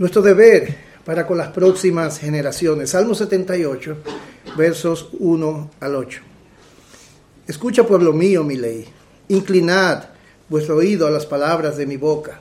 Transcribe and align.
nuestro 0.00 0.22
deber 0.22 0.74
para 1.04 1.26
con 1.26 1.36
las 1.36 1.48
próximas 1.48 2.18
generaciones. 2.18 2.88
Salmo 2.88 3.14
78, 3.14 3.98
versos 4.56 5.10
1 5.18 5.70
al 5.78 5.94
8. 5.94 6.20
Escucha, 7.46 7.86
pueblo 7.86 8.14
mío, 8.14 8.42
mi 8.42 8.56
ley. 8.56 8.86
Inclinad 9.28 10.04
vuestro 10.48 10.76
oído 10.76 11.06
a 11.06 11.10
las 11.10 11.26
palabras 11.26 11.76
de 11.76 11.84
mi 11.84 11.98
boca. 11.98 12.40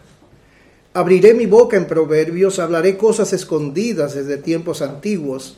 Abriré 0.94 1.34
mi 1.34 1.48
boca 1.48 1.76
en 1.76 1.86
proverbios, 1.86 2.60
hablaré 2.60 2.96
cosas 2.96 3.34
escondidas 3.34 4.14
desde 4.14 4.38
tiempos 4.38 4.82
antiguos, 4.82 5.58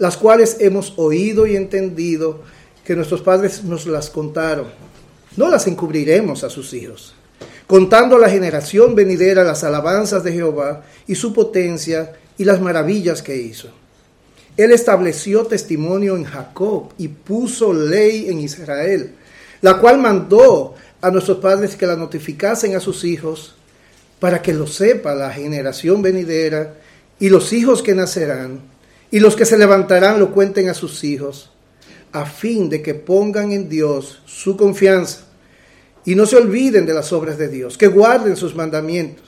las 0.00 0.16
cuales 0.16 0.56
hemos 0.58 0.94
oído 0.96 1.46
y 1.46 1.54
entendido 1.54 2.40
que 2.84 2.96
nuestros 2.96 3.22
padres 3.22 3.62
nos 3.62 3.86
las 3.86 4.10
contaron. 4.10 4.66
No 5.36 5.48
las 5.48 5.68
encubriremos 5.68 6.42
a 6.42 6.50
sus 6.50 6.74
hijos, 6.74 7.14
contando 7.66 8.16
a 8.16 8.20
la 8.20 8.30
generación 8.30 8.94
venidera 8.94 9.42
las 9.42 9.64
alabanzas 9.64 10.22
de 10.22 10.32
Jehová 10.32 10.84
y 11.06 11.14
su 11.14 11.32
potencia 11.32 12.12
y 12.38 12.44
las 12.44 12.60
maravillas 12.60 13.22
que 13.22 13.36
hizo. 13.36 13.68
Él 14.56 14.72
estableció 14.72 15.44
testimonio 15.44 16.16
en 16.16 16.24
Jacob 16.24 16.90
y 16.96 17.08
puso 17.08 17.72
ley 17.72 18.28
en 18.28 18.40
Israel, 18.40 19.12
la 19.60 19.78
cual 19.78 19.98
mandó 19.98 20.74
a 21.00 21.10
nuestros 21.10 21.38
padres 21.38 21.76
que 21.76 21.86
la 21.86 21.96
notificasen 21.96 22.74
a 22.74 22.80
sus 22.80 23.04
hijos 23.04 23.54
para 24.18 24.40
que 24.40 24.54
lo 24.54 24.66
sepa 24.66 25.14
la 25.14 25.30
generación 25.30 26.00
venidera 26.00 26.74
y 27.18 27.28
los 27.28 27.52
hijos 27.52 27.82
que 27.82 27.94
nacerán 27.94 28.60
y 29.10 29.20
los 29.20 29.36
que 29.36 29.44
se 29.44 29.58
levantarán 29.58 30.18
lo 30.18 30.32
cuenten 30.32 30.68
a 30.68 30.74
sus 30.74 31.04
hijos, 31.04 31.50
a 32.12 32.24
fin 32.24 32.68
de 32.70 32.82
que 32.82 32.94
pongan 32.94 33.52
en 33.52 33.68
Dios 33.68 34.22
su 34.24 34.56
confianza 34.56 35.25
y 36.06 36.14
no 36.14 36.24
se 36.24 36.36
olviden 36.36 36.86
de 36.86 36.94
las 36.94 37.12
obras 37.12 37.36
de 37.36 37.48
Dios, 37.48 37.76
que 37.76 37.88
guarden 37.88 38.36
sus 38.36 38.54
mandamientos 38.54 39.24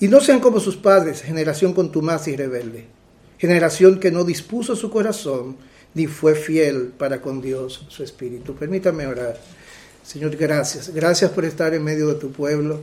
y 0.00 0.08
no 0.08 0.20
sean 0.20 0.40
como 0.40 0.60
sus 0.60 0.76
padres, 0.76 1.22
generación 1.22 1.72
contumaz 1.72 2.26
y 2.28 2.36
rebelde, 2.36 2.86
generación 3.38 4.00
que 4.00 4.10
no 4.10 4.24
dispuso 4.24 4.76
su 4.76 4.90
corazón 4.90 5.56
ni 5.94 6.06
fue 6.06 6.34
fiel 6.34 6.92
para 6.98 7.22
con 7.22 7.40
Dios 7.40 7.86
su 7.88 8.02
espíritu. 8.02 8.54
Permítame 8.54 9.06
orar. 9.06 9.38
Señor, 10.02 10.36
gracias. 10.36 10.92
Gracias 10.92 11.30
por 11.30 11.44
estar 11.44 11.74
en 11.74 11.84
medio 11.84 12.08
de 12.08 12.14
tu 12.14 12.32
pueblo. 12.32 12.80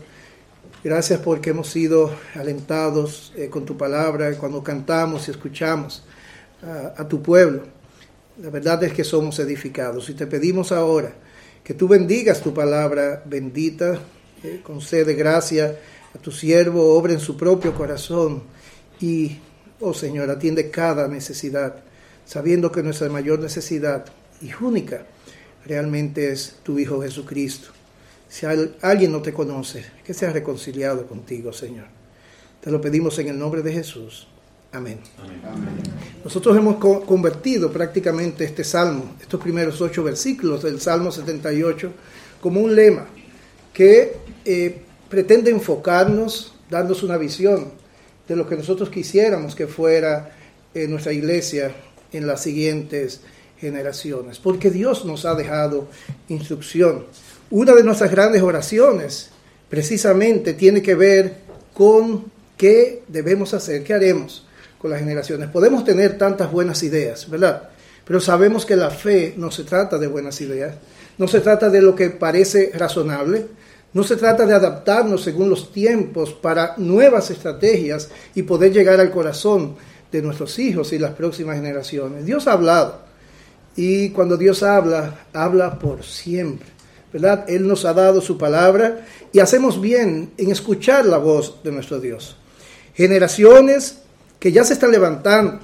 Gracias 0.83 1.19
porque 1.19 1.49
hemos 1.49 1.69
sido 1.69 2.11
alentados 2.35 3.33
eh, 3.35 3.49
con 3.49 3.65
tu 3.65 3.75
palabra 3.77 4.37
cuando 4.37 4.63
cantamos 4.63 5.27
y 5.27 5.31
escuchamos 5.31 6.03
a, 6.97 7.07
tu 7.07 7.21
pueblo. 7.21 7.63
La 8.41 8.49
verdad 8.49 8.83
es 8.83 8.93
que 8.93 9.03
somos 9.03 9.39
edificados 9.39 10.09
y 10.09 10.13
te 10.13 10.27
pedimos 10.27 10.71
ahora 10.71 11.13
que 11.67 11.73
tú 11.73 11.85
bendigas 11.89 12.39
tu 12.39 12.53
palabra 12.53 13.21
bendita, 13.25 13.99
eh, 14.41 14.61
concede 14.63 15.15
gracia 15.15 15.77
a 16.15 16.17
tu 16.17 16.31
siervo, 16.31 16.95
obra 16.95 17.11
en 17.11 17.19
su 17.19 17.35
propio 17.35 17.75
corazón 17.75 18.43
y, 19.01 19.37
oh 19.81 19.93
Señor, 19.93 20.29
atiende 20.29 20.71
cada 20.71 21.09
necesidad, 21.09 21.83
sabiendo 22.25 22.71
que 22.71 22.83
nuestra 22.83 23.09
mayor 23.09 23.39
necesidad 23.39 24.05
y 24.41 24.51
única 24.63 25.07
realmente 25.65 26.31
es 26.31 26.55
tu 26.63 26.79
Hijo 26.79 27.01
Jesucristo. 27.01 27.67
Si 28.29 28.45
alguien 28.45 29.11
no 29.11 29.21
te 29.21 29.33
conoce, 29.33 29.83
que 30.05 30.13
sea 30.13 30.31
reconciliado 30.31 31.05
contigo, 31.05 31.51
Señor. 31.51 31.87
Te 32.61 32.71
lo 32.71 32.79
pedimos 32.79 33.19
en 33.19 33.27
el 33.27 33.37
nombre 33.37 33.61
de 33.61 33.73
Jesús. 33.73 34.29
Amén. 34.71 34.99
Nosotros 36.23 36.57
hemos 36.57 36.75
convertido 37.05 37.71
prácticamente 37.71 38.43
este 38.43 38.63
salmo, 38.63 39.15
estos 39.21 39.41
primeros 39.41 39.79
ocho 39.79 40.03
versículos 40.03 40.63
del 40.63 40.81
Salmo 40.81 41.11
78, 41.11 41.91
como 42.41 42.59
un 42.59 42.75
lema 42.75 43.07
que 43.73 44.17
eh, 44.43 44.81
pretende 45.09 45.51
enfocarnos, 45.51 46.53
dándonos 46.69 47.01
una 47.03 47.17
visión 47.17 47.71
de 48.27 48.35
lo 48.35 48.47
que 48.47 48.57
nosotros 48.57 48.89
quisiéramos 48.89 49.55
que 49.55 49.67
fuera 49.67 50.35
eh, 50.73 50.87
nuestra 50.87 51.13
iglesia 51.13 51.73
en 52.11 52.27
las 52.27 52.41
siguientes 52.41 53.21
generaciones, 53.59 54.37
porque 54.37 54.69
Dios 54.69 55.05
nos 55.05 55.25
ha 55.25 55.33
dejado 55.33 55.87
instrucción. 56.27 57.05
Una 57.49 57.73
de 57.73 57.83
nuestras 57.83 58.11
grandes 58.11 58.41
oraciones 58.41 59.29
precisamente 59.69 60.53
tiene 60.53 60.81
que 60.81 60.93
ver 60.93 61.37
con 61.73 62.25
qué 62.57 63.03
debemos 63.07 63.53
hacer, 63.53 63.83
qué 63.83 63.93
haremos 63.93 64.46
con 64.79 64.91
las 64.91 64.99
generaciones. 64.99 65.49
Podemos 65.49 65.83
tener 65.83 66.17
tantas 66.17 66.51
buenas 66.51 66.83
ideas, 66.83 67.29
¿verdad? 67.29 67.69
Pero 68.05 68.19
sabemos 68.19 68.65
que 68.65 68.75
la 68.75 68.89
fe 68.89 69.33
no 69.37 69.51
se 69.51 69.63
trata 69.63 69.97
de 69.97 70.07
buenas 70.07 70.39
ideas, 70.41 70.75
no 71.17 71.27
se 71.27 71.41
trata 71.41 71.69
de 71.69 71.81
lo 71.81 71.95
que 71.95 72.09
parece 72.09 72.71
razonable, 72.73 73.47
no 73.93 74.03
se 74.03 74.15
trata 74.15 74.45
de 74.45 74.53
adaptarnos 74.53 75.23
según 75.23 75.49
los 75.49 75.71
tiempos 75.71 76.33
para 76.33 76.75
nuevas 76.77 77.31
estrategias 77.31 78.09
y 78.35 78.43
poder 78.43 78.71
llegar 78.71 78.99
al 78.99 79.11
corazón 79.11 79.75
de 80.11 80.21
nuestros 80.21 80.57
hijos 80.59 80.93
y 80.93 80.99
las 80.99 81.11
próximas 81.11 81.55
generaciones. 81.55 82.25
Dios 82.25 82.47
ha 82.47 82.53
hablado 82.53 83.01
y 83.75 84.09
cuando 84.09 84.37
Dios 84.37 84.63
habla, 84.63 85.25
habla 85.33 85.79
por 85.79 86.03
siempre. 86.03 86.67
¿verdad? 87.11 87.45
Él 87.47 87.67
nos 87.67 87.85
ha 87.85 87.93
dado 87.93 88.21
su 88.21 88.37
palabra 88.37 89.05
y 89.31 89.39
hacemos 89.39 89.79
bien 89.81 90.31
en 90.37 90.51
escuchar 90.51 91.05
la 91.05 91.17
voz 91.17 91.63
de 91.63 91.71
nuestro 91.71 91.99
Dios. 91.99 92.37
Generaciones 92.93 93.99
que 94.39 94.51
ya 94.51 94.63
se 94.63 94.73
están 94.73 94.91
levantando 94.91 95.59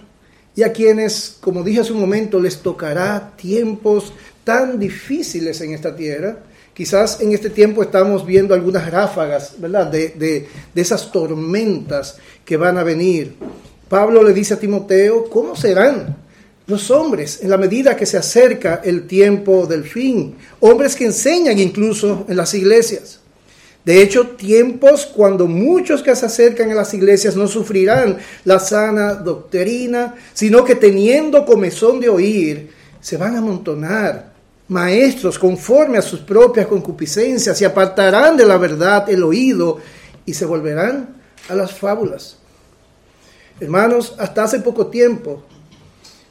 y 0.55 0.63
a 0.63 0.71
quienes, 0.71 1.37
como 1.41 1.63
dije 1.63 1.81
hace 1.81 1.93
un 1.93 2.01
momento, 2.01 2.39
les 2.39 2.57
tocará 2.57 3.31
tiempos 3.35 4.13
tan 4.43 4.79
difíciles 4.79 5.59
en 5.61 5.73
esta 5.73 5.95
tierra. 5.95 6.37
Quizás 6.73 7.21
en 7.21 7.33
este 7.33 7.49
tiempo 7.49 7.83
estamos 7.83 8.25
viendo 8.25 8.53
algunas 8.53 8.89
ráfagas, 8.89 9.55
¿verdad? 9.57 9.87
De, 9.87 10.09
de, 10.09 10.47
de 10.73 10.81
esas 10.81 11.11
tormentas 11.11 12.17
que 12.45 12.57
van 12.57 12.77
a 12.77 12.83
venir. 12.83 13.35
Pablo 13.89 14.23
le 14.23 14.33
dice 14.33 14.55
a 14.55 14.59
Timoteo, 14.59 15.29
¿cómo 15.29 15.55
serán 15.55 16.17
los 16.65 16.89
hombres 16.91 17.39
en 17.41 17.49
la 17.49 17.57
medida 17.57 17.95
que 17.95 18.05
se 18.05 18.17
acerca 18.17 18.81
el 18.83 19.05
tiempo 19.07 19.65
del 19.67 19.83
fin? 19.83 20.35
Hombres 20.59 20.95
que 20.95 21.05
enseñan 21.05 21.59
incluso 21.59 22.25
en 22.27 22.37
las 22.37 22.53
iglesias. 22.53 23.19
De 23.85 24.01
hecho, 24.01 24.27
tiempos 24.27 25.05
cuando 25.05 25.45
muchos 25.45 26.01
que 26.01 26.15
se 26.15 26.25
acercan 26.25 26.71
a 26.71 26.75
las 26.75 26.93
iglesias 26.93 27.35
no 27.35 27.47
sufrirán 27.47 28.17
la 28.45 28.59
sana 28.59 29.15
doctrina, 29.15 30.15
sino 30.33 30.63
que 30.63 30.75
teniendo 30.75 31.45
comezón 31.45 31.99
de 31.99 32.07
oír, 32.07 32.71
se 33.01 33.17
van 33.17 33.35
a 33.35 33.39
amontonar 33.39 34.31
maestros 34.69 35.37
conforme 35.37 35.97
a 35.97 36.01
sus 36.01 36.21
propias 36.21 36.67
concupiscencias 36.67 37.61
y 37.61 37.65
apartarán 37.65 38.37
de 38.37 38.45
la 38.45 38.57
verdad 38.57 39.09
el 39.09 39.21
oído 39.23 39.79
y 40.25 40.33
se 40.33 40.45
volverán 40.45 41.09
a 41.49 41.55
las 41.55 41.73
fábulas. 41.73 42.37
Hermanos, 43.59 44.15
hasta 44.17 44.43
hace 44.43 44.59
poco 44.59 44.87
tiempo, 44.87 45.43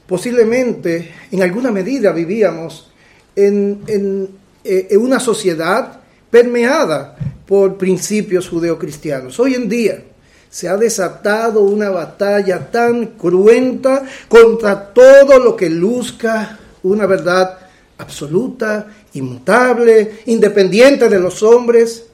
posiblemente 0.06 1.12
en 1.30 1.42
alguna 1.42 1.70
medida 1.70 2.12
vivíamos 2.12 2.90
en, 3.36 3.82
en, 3.86 4.28
eh, 4.64 4.88
en 4.90 5.00
una 5.00 5.20
sociedad 5.20 6.00
permeada 6.30 7.16
por 7.52 7.76
principios 7.76 8.48
judeocristianos. 8.48 9.38
Hoy 9.38 9.52
en 9.52 9.68
día 9.68 10.02
se 10.48 10.70
ha 10.70 10.76
desatado 10.78 11.60
una 11.60 11.90
batalla 11.90 12.70
tan 12.70 13.08
cruenta 13.08 14.06
contra 14.26 14.90
todo 14.94 15.38
lo 15.38 15.54
que 15.54 15.68
luzca 15.68 16.58
una 16.82 17.04
verdad 17.04 17.58
absoluta, 17.98 18.86
inmutable, 19.12 20.20
independiente 20.24 21.10
de 21.10 21.20
los 21.20 21.42
hombres, 21.42 22.06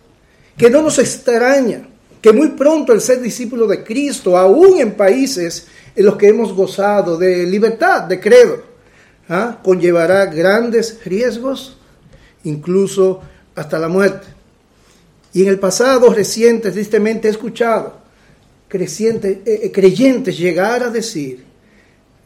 que 0.57 0.71
no 0.71 0.83
nos 0.83 0.99
extraña 0.99 1.87
que 2.21 2.33
muy 2.33 2.49
pronto 2.49 2.93
el 2.93 3.01
ser 3.01 3.21
discípulo 3.21 3.69
de 3.69 3.85
Cristo, 3.85 4.37
aún 4.37 4.81
en 4.81 4.97
países 4.97 5.69
en 5.95 6.05
los 6.05 6.17
que 6.17 6.27
hemos 6.27 6.53
gozado 6.53 7.17
de 7.17 7.47
libertad 7.47 8.03
de 8.03 8.19
credo, 8.19 8.65
¿ah? 9.29 9.61
conllevará 9.63 10.27
grandes 10.27 10.99
riesgos, 11.05 11.77
incluso 12.43 13.21
hasta 13.55 13.79
la 13.79 13.87
muerte. 13.87 14.38
Y 15.33 15.43
en 15.43 15.49
el 15.49 15.59
pasado 15.59 16.13
reciente, 16.13 16.71
tristemente, 16.71 17.29
he 17.29 17.31
escuchado 17.31 17.99
creyentes, 18.69 19.39
eh, 19.47 19.61
eh, 19.65 19.73
creyentes 19.73 20.39
llegar 20.39 20.83
a 20.83 20.91
decir, 20.91 21.45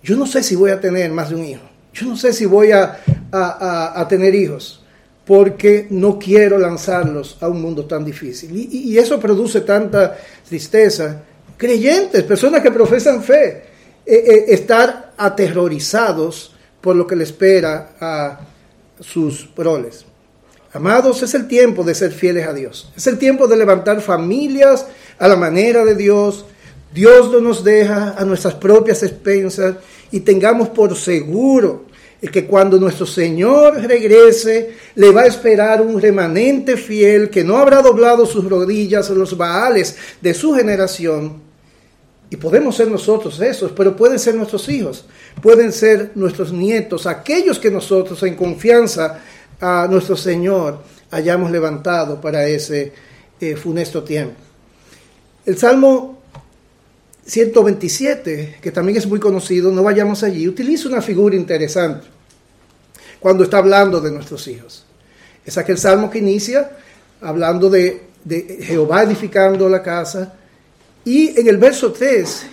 yo 0.02 0.16
no 0.16 0.26
sé 0.26 0.42
si 0.42 0.56
voy 0.56 0.70
a 0.70 0.80
tener 0.80 1.10
más 1.10 1.30
de 1.30 1.36
un 1.36 1.44
hijo, 1.44 1.62
yo 1.94 2.06
no 2.06 2.16
sé 2.16 2.32
si 2.32 2.46
voy 2.46 2.72
a, 2.72 2.98
a, 3.30 4.06
tener 4.08 4.34
hijos, 4.34 4.82
porque 5.24 5.86
no 5.90 6.18
quiero 6.18 6.58
lanzarlos 6.58 7.36
a 7.40 7.48
un 7.48 7.60
mundo 7.60 7.84
tan 7.84 8.04
difícil. 8.04 8.56
Y, 8.56 8.92
y, 8.92 8.98
eso 8.98 9.20
produce 9.20 9.60
tanta 9.60 10.16
tristeza. 10.48 11.22
Creyentes, 11.56 12.24
personas 12.24 12.62
que 12.62 12.70
profesan 12.70 13.22
fe, 13.22 13.64
eh, 14.04 14.44
estar 14.48 15.12
aterrorizados 15.16 16.54
por 16.80 16.96
lo 16.96 17.06
que 17.06 17.14
le 17.14 17.24
espera 17.24 17.92
a 18.00 18.40
sus 18.98 19.44
proles. 19.46 20.04
Amados, 20.74 21.22
es 21.22 21.34
el 21.34 21.48
tiempo 21.48 21.84
de 21.84 21.94
ser 21.94 22.12
fieles 22.12 22.46
a 22.46 22.54
Dios. 22.54 22.90
Es 22.96 23.06
el 23.06 23.18
tiempo 23.18 23.46
de 23.46 23.56
levantar 23.58 24.00
familias 24.00 24.86
a 25.18 25.28
la 25.28 25.36
manera 25.36 25.84
de 25.84 25.94
Dios. 25.94 26.46
Dios 26.94 27.30
no 27.30 27.40
nos 27.40 27.62
deja 27.62 28.14
a 28.16 28.24
nuestras 28.24 28.54
propias 28.54 29.02
expensas 29.02 29.76
y 30.10 30.20
tengamos 30.20 30.70
por 30.70 30.96
seguro 30.96 31.86
que 32.30 32.46
cuando 32.46 32.78
nuestro 32.78 33.04
Señor 33.04 33.82
regrese, 33.82 34.76
le 34.94 35.10
va 35.10 35.22
a 35.22 35.26
esperar 35.26 35.82
un 35.82 36.00
remanente 36.00 36.76
fiel 36.76 37.28
que 37.28 37.42
no 37.42 37.56
habrá 37.56 37.82
doblado 37.82 38.26
sus 38.26 38.48
rodillas 38.48 39.10
a 39.10 39.14
los 39.14 39.36
baales 39.36 39.96
de 40.20 40.32
su 40.32 40.54
generación 40.54 41.42
Y 42.30 42.36
podemos 42.36 42.76
ser 42.76 42.88
nosotros 42.88 43.40
esos, 43.40 43.72
pero 43.72 43.96
pueden 43.96 44.18
ser 44.18 44.36
nuestros 44.36 44.68
hijos, 44.68 45.04
pueden 45.42 45.72
ser 45.72 46.12
nuestros 46.14 46.52
nietos, 46.52 47.06
aquellos 47.06 47.58
que 47.58 47.70
nosotros 47.70 48.22
en 48.22 48.36
confianza 48.36 49.20
a 49.62 49.86
nuestro 49.88 50.16
Señor 50.16 50.82
hayamos 51.12 51.52
levantado 51.52 52.20
para 52.20 52.46
ese 52.48 52.92
eh, 53.40 53.54
funesto 53.54 54.02
tiempo. 54.02 54.34
El 55.46 55.56
Salmo 55.56 56.18
127, 57.24 58.58
que 58.60 58.72
también 58.72 58.98
es 58.98 59.06
muy 59.06 59.20
conocido, 59.20 59.70
no 59.70 59.84
vayamos 59.84 60.24
allí, 60.24 60.48
utiliza 60.48 60.88
una 60.88 61.00
figura 61.00 61.36
interesante 61.36 62.08
cuando 63.20 63.44
está 63.44 63.58
hablando 63.58 64.00
de 64.00 64.10
nuestros 64.10 64.48
hijos. 64.48 64.84
Es 65.46 65.56
aquel 65.56 65.78
salmo 65.78 66.10
que 66.10 66.18
inicia 66.18 66.72
hablando 67.20 67.70
de, 67.70 68.02
de 68.24 68.58
Jehová 68.62 69.04
edificando 69.04 69.68
la 69.68 69.80
casa, 69.80 70.34
y 71.04 71.38
en 71.38 71.46
el 71.46 71.58
verso 71.58 71.92
3 71.92 72.46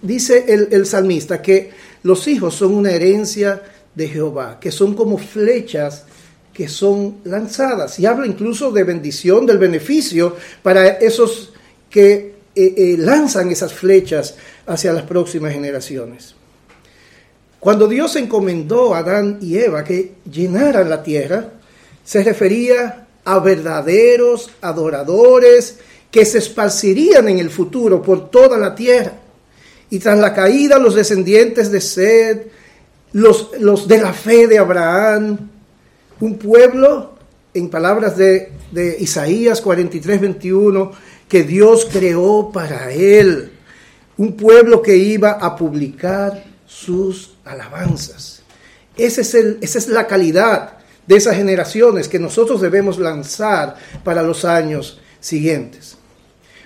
dice 0.00 0.46
el, 0.48 0.68
el, 0.70 0.86
salmista 0.86 1.42
que 1.42 1.70
los 2.02 2.26
hijos 2.26 2.54
son 2.54 2.74
una 2.74 2.90
herencia 2.90 3.62
de 3.94 4.08
Jehová, 4.08 4.58
que 4.58 4.72
son 4.72 4.94
como 4.94 5.18
flechas 5.18 6.04
que 6.58 6.66
son 6.66 7.18
lanzadas. 7.22 8.00
Y 8.00 8.06
habla 8.06 8.26
incluso 8.26 8.72
de 8.72 8.82
bendición, 8.82 9.46
del 9.46 9.58
beneficio 9.58 10.34
para 10.60 10.88
esos 10.88 11.52
que 11.88 12.34
eh, 12.52 12.74
eh, 12.76 12.96
lanzan 12.98 13.52
esas 13.52 13.72
flechas 13.72 14.34
hacia 14.66 14.92
las 14.92 15.04
próximas 15.04 15.52
generaciones. 15.52 16.34
Cuando 17.60 17.86
Dios 17.86 18.16
encomendó 18.16 18.92
a 18.92 18.98
Adán 18.98 19.38
y 19.40 19.56
Eva 19.56 19.84
que 19.84 20.14
llenaran 20.28 20.90
la 20.90 21.04
tierra, 21.04 21.48
se 22.02 22.24
refería 22.24 23.06
a 23.24 23.38
verdaderos 23.38 24.50
adoradores 24.60 25.78
que 26.10 26.24
se 26.24 26.38
esparcirían 26.38 27.28
en 27.28 27.38
el 27.38 27.50
futuro 27.50 28.02
por 28.02 28.32
toda 28.32 28.58
la 28.58 28.74
tierra. 28.74 29.12
Y 29.90 30.00
tras 30.00 30.18
la 30.18 30.34
caída, 30.34 30.80
los 30.80 30.96
descendientes 30.96 31.70
de 31.70 31.80
Sed, 31.80 32.46
los, 33.12 33.50
los 33.60 33.86
de 33.86 33.98
la 33.98 34.12
fe 34.12 34.48
de 34.48 34.58
Abraham, 34.58 35.50
un 36.20 36.38
pueblo, 36.38 37.14
en 37.54 37.68
palabras 37.68 38.16
de, 38.16 38.52
de 38.70 38.96
Isaías 39.00 39.60
43, 39.60 40.20
21, 40.20 40.92
que 41.28 41.42
Dios 41.42 41.88
creó 41.90 42.50
para 42.52 42.90
él. 42.92 43.52
Un 44.16 44.32
pueblo 44.36 44.82
que 44.82 44.96
iba 44.96 45.32
a 45.32 45.54
publicar 45.56 46.44
sus 46.66 47.34
alabanzas. 47.44 48.42
Es 48.96 49.34
el, 49.34 49.58
esa 49.60 49.78
es 49.78 49.88
la 49.88 50.06
calidad 50.06 50.78
de 51.06 51.16
esas 51.16 51.36
generaciones 51.36 52.08
que 52.08 52.18
nosotros 52.18 52.60
debemos 52.60 52.98
lanzar 52.98 53.76
para 54.04 54.22
los 54.22 54.44
años 54.44 55.00
siguientes. 55.20 55.96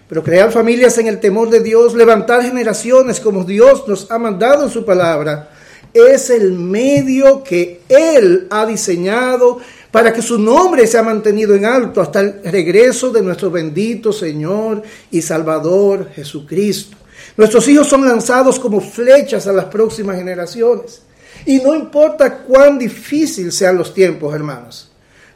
Pero 0.08 0.22
crear 0.22 0.50
familias 0.50 0.98
en 0.98 1.06
el 1.06 1.20
temor 1.20 1.48
de 1.48 1.60
Dios, 1.60 1.94
levantar 1.94 2.43
generaciones 2.43 3.20
como 3.20 3.44
Dios 3.44 3.87
nos 3.87 4.10
ha 4.10 4.19
mandado 4.19 4.64
en 4.64 4.70
su 4.70 4.84
palabra, 4.84 5.50
es 5.94 6.31
el 6.31 6.53
medio 6.53 7.43
que 7.43 7.83
Él 7.89 8.47
ha 8.50 8.67
diseñado 8.67 9.61
para 9.91 10.12
que 10.12 10.23
su 10.23 10.39
nombre 10.39 10.87
sea 10.87 11.03
mantenido 11.03 11.55
en 11.55 11.67
alto 11.67 12.00
hasta 12.00 12.21
el 12.21 12.43
regreso 12.44 13.11
de 13.11 13.23
nuestro 13.23 13.50
bendito 13.50 14.12
Señor 14.12 14.83
y 15.11 15.21
Salvador 15.21 16.11
Jesucristo. 16.15 16.97
Nuestros 17.37 17.69
hijos 17.69 17.89
son 17.89 18.06
lanzados 18.06 18.59
como 18.59 18.81
flechas 18.81 19.47
a 19.47 19.53
las 19.53 19.67
próximas 19.67 20.17
generaciones. 20.17 21.03
Y 21.44 21.59
no 21.59 21.75
importa 21.75 22.39
cuán 22.39 22.79
difícil 22.79 23.53
sean 23.53 23.77
los 23.77 23.93
tiempos, 23.93 24.35
hermanos, 24.35 24.91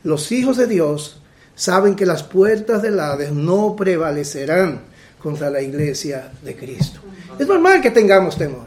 los 0.04 0.30
hijos 0.30 0.56
de 0.56 0.66
Dios 0.66 1.20
saben 1.54 1.96
que 1.96 2.06
las 2.06 2.22
puertas 2.22 2.82
del 2.82 3.00
Hades 3.00 3.32
no 3.32 3.74
prevalecerán 3.76 4.82
contra 5.18 5.50
la 5.50 5.60
iglesia 5.60 6.30
de 6.42 6.54
Cristo. 6.54 7.00
Es 7.38 7.46
normal 7.46 7.80
que 7.80 7.90
tengamos 7.90 8.36
temor. 8.36 8.66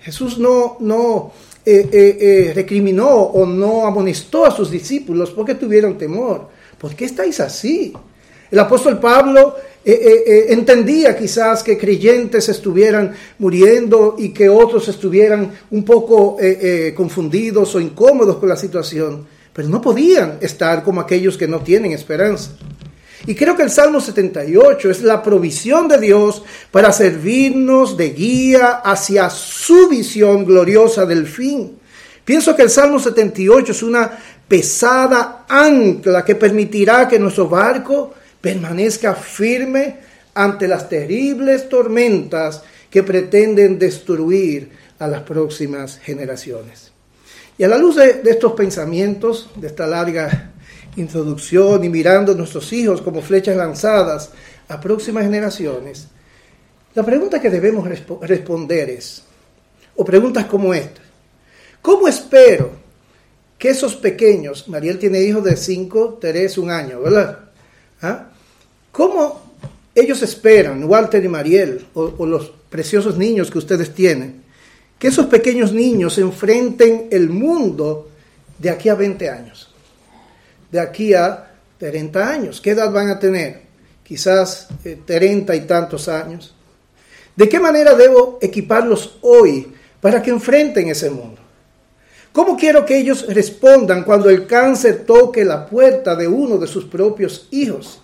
Jesús 0.00 0.38
no, 0.38 0.76
no 0.80 1.32
eh, 1.64 1.88
eh, 1.92 2.18
eh, 2.20 2.52
recriminó 2.54 3.08
o 3.08 3.46
no 3.46 3.86
amonestó 3.86 4.46
a 4.46 4.50
sus 4.50 4.70
discípulos 4.70 5.30
porque 5.30 5.54
tuvieron 5.54 5.98
temor. 5.98 6.48
¿Por 6.78 6.94
qué 6.94 7.04
estáis 7.04 7.40
así? 7.40 7.92
El 8.50 8.58
apóstol 8.58 8.98
Pablo 8.98 9.56
entendía 9.82 11.16
quizás 11.16 11.62
que 11.62 11.78
creyentes 11.78 12.48
estuvieran 12.50 13.14
muriendo 13.38 14.16
y 14.18 14.28
que 14.28 14.48
otros 14.48 14.86
estuvieran 14.88 15.52
un 15.70 15.84
poco 15.84 16.36
confundidos 16.94 17.74
o 17.74 17.80
incómodos 17.80 18.36
con 18.36 18.48
la 18.48 18.56
situación 18.56 19.24
pero 19.52 19.68
no 19.68 19.80
podían 19.80 20.38
estar 20.40 20.82
como 20.82 21.00
aquellos 21.00 21.36
que 21.36 21.48
no 21.48 21.60
tienen 21.60 21.92
esperanza. 21.92 22.52
Y 23.26 23.34
creo 23.34 23.56
que 23.56 23.62
el 23.62 23.70
Salmo 23.70 24.00
78 24.00 24.90
es 24.90 25.02
la 25.02 25.22
provisión 25.22 25.88
de 25.88 25.98
Dios 25.98 26.42
para 26.70 26.92
servirnos 26.92 27.96
de 27.96 28.10
guía 28.10 28.80
hacia 28.82 29.28
su 29.28 29.88
visión 29.88 30.44
gloriosa 30.44 31.04
del 31.04 31.26
fin. 31.26 31.78
Pienso 32.24 32.56
que 32.56 32.62
el 32.62 32.70
Salmo 32.70 32.98
78 32.98 33.72
es 33.72 33.82
una 33.82 34.10
pesada 34.48 35.44
ancla 35.48 36.24
que 36.24 36.34
permitirá 36.34 37.06
que 37.06 37.18
nuestro 37.18 37.48
barco 37.48 38.14
permanezca 38.40 39.14
firme 39.14 39.98
ante 40.34 40.66
las 40.66 40.88
terribles 40.88 41.68
tormentas 41.68 42.62
que 42.90 43.02
pretenden 43.02 43.78
destruir 43.78 44.70
a 44.98 45.06
las 45.06 45.22
próximas 45.22 45.98
generaciones. 45.98 46.92
Y 47.58 47.64
a 47.64 47.68
la 47.68 47.78
luz 47.78 47.96
de, 47.96 48.22
estos 48.24 48.52
pensamientos, 48.52 49.50
de 49.56 49.66
esta 49.66 49.86
larga 49.86 50.52
introducción 50.96 51.84
y 51.84 51.88
mirando 51.88 52.32
a 52.32 52.34
nuestros 52.34 52.72
hijos 52.72 53.00
como 53.02 53.22
flechas 53.22 53.56
lanzadas 53.56 54.30
a 54.68 54.80
próximas 54.80 55.24
generaciones, 55.24 56.08
la 56.94 57.04
pregunta 57.04 57.40
que 57.40 57.50
debemos 57.50 57.88
responder 58.22 58.90
es, 58.90 59.22
o 59.96 60.04
preguntas 60.04 60.46
como 60.46 60.74
esta, 60.74 61.00
¿cómo 61.80 62.08
espero 62.08 62.72
que 63.58 63.68
esos 63.68 63.94
pequeños, 63.96 64.68
Mariel 64.68 64.98
tiene 64.98 65.20
hijos 65.20 65.44
de 65.44 65.56
5, 65.56 66.18
Teresa 66.20 66.60
un 66.60 66.70
año, 66.70 67.00
¿verdad? 67.00 67.38
¿Ah? 68.00 68.30
¿Cómo 68.90 69.54
ellos 69.94 70.22
esperan, 70.22 70.82
Walter 70.84 71.22
y 71.22 71.28
Mariel, 71.28 71.86
o 71.94 72.24
los 72.24 72.50
preciosos 72.70 73.18
niños 73.18 73.50
que 73.50 73.58
ustedes 73.58 73.92
tienen, 73.92 74.42
que 74.98 75.08
esos 75.08 75.26
pequeños 75.26 75.72
niños 75.72 76.18
enfrenten 76.18 77.08
el 77.10 77.28
mundo 77.30 78.10
de 78.58 78.70
aquí 78.70 78.88
a 78.88 78.94
20 78.94 79.30
años, 79.30 79.69
de 80.70 80.80
aquí 80.80 81.14
a 81.14 81.50
30 81.78 82.30
años. 82.30 82.60
¿Qué 82.60 82.70
edad 82.70 82.92
van 82.92 83.08
a 83.10 83.18
tener? 83.18 83.62
Quizás 84.02 84.68
30 85.04 85.52
eh, 85.52 85.56
y 85.56 85.60
tantos 85.62 86.08
años. 86.08 86.54
¿De 87.36 87.48
qué 87.48 87.60
manera 87.60 87.94
debo 87.94 88.38
equiparlos 88.40 89.18
hoy 89.22 89.72
para 90.00 90.22
que 90.22 90.30
enfrenten 90.30 90.88
ese 90.88 91.10
mundo? 91.10 91.40
¿Cómo 92.32 92.56
quiero 92.56 92.84
que 92.84 92.98
ellos 92.98 93.26
respondan 93.28 94.04
cuando 94.04 94.30
el 94.30 94.46
cáncer 94.46 95.04
toque 95.04 95.44
la 95.44 95.66
puerta 95.66 96.14
de 96.14 96.28
uno 96.28 96.58
de 96.58 96.66
sus 96.66 96.84
propios 96.84 97.48
hijos? 97.50 98.00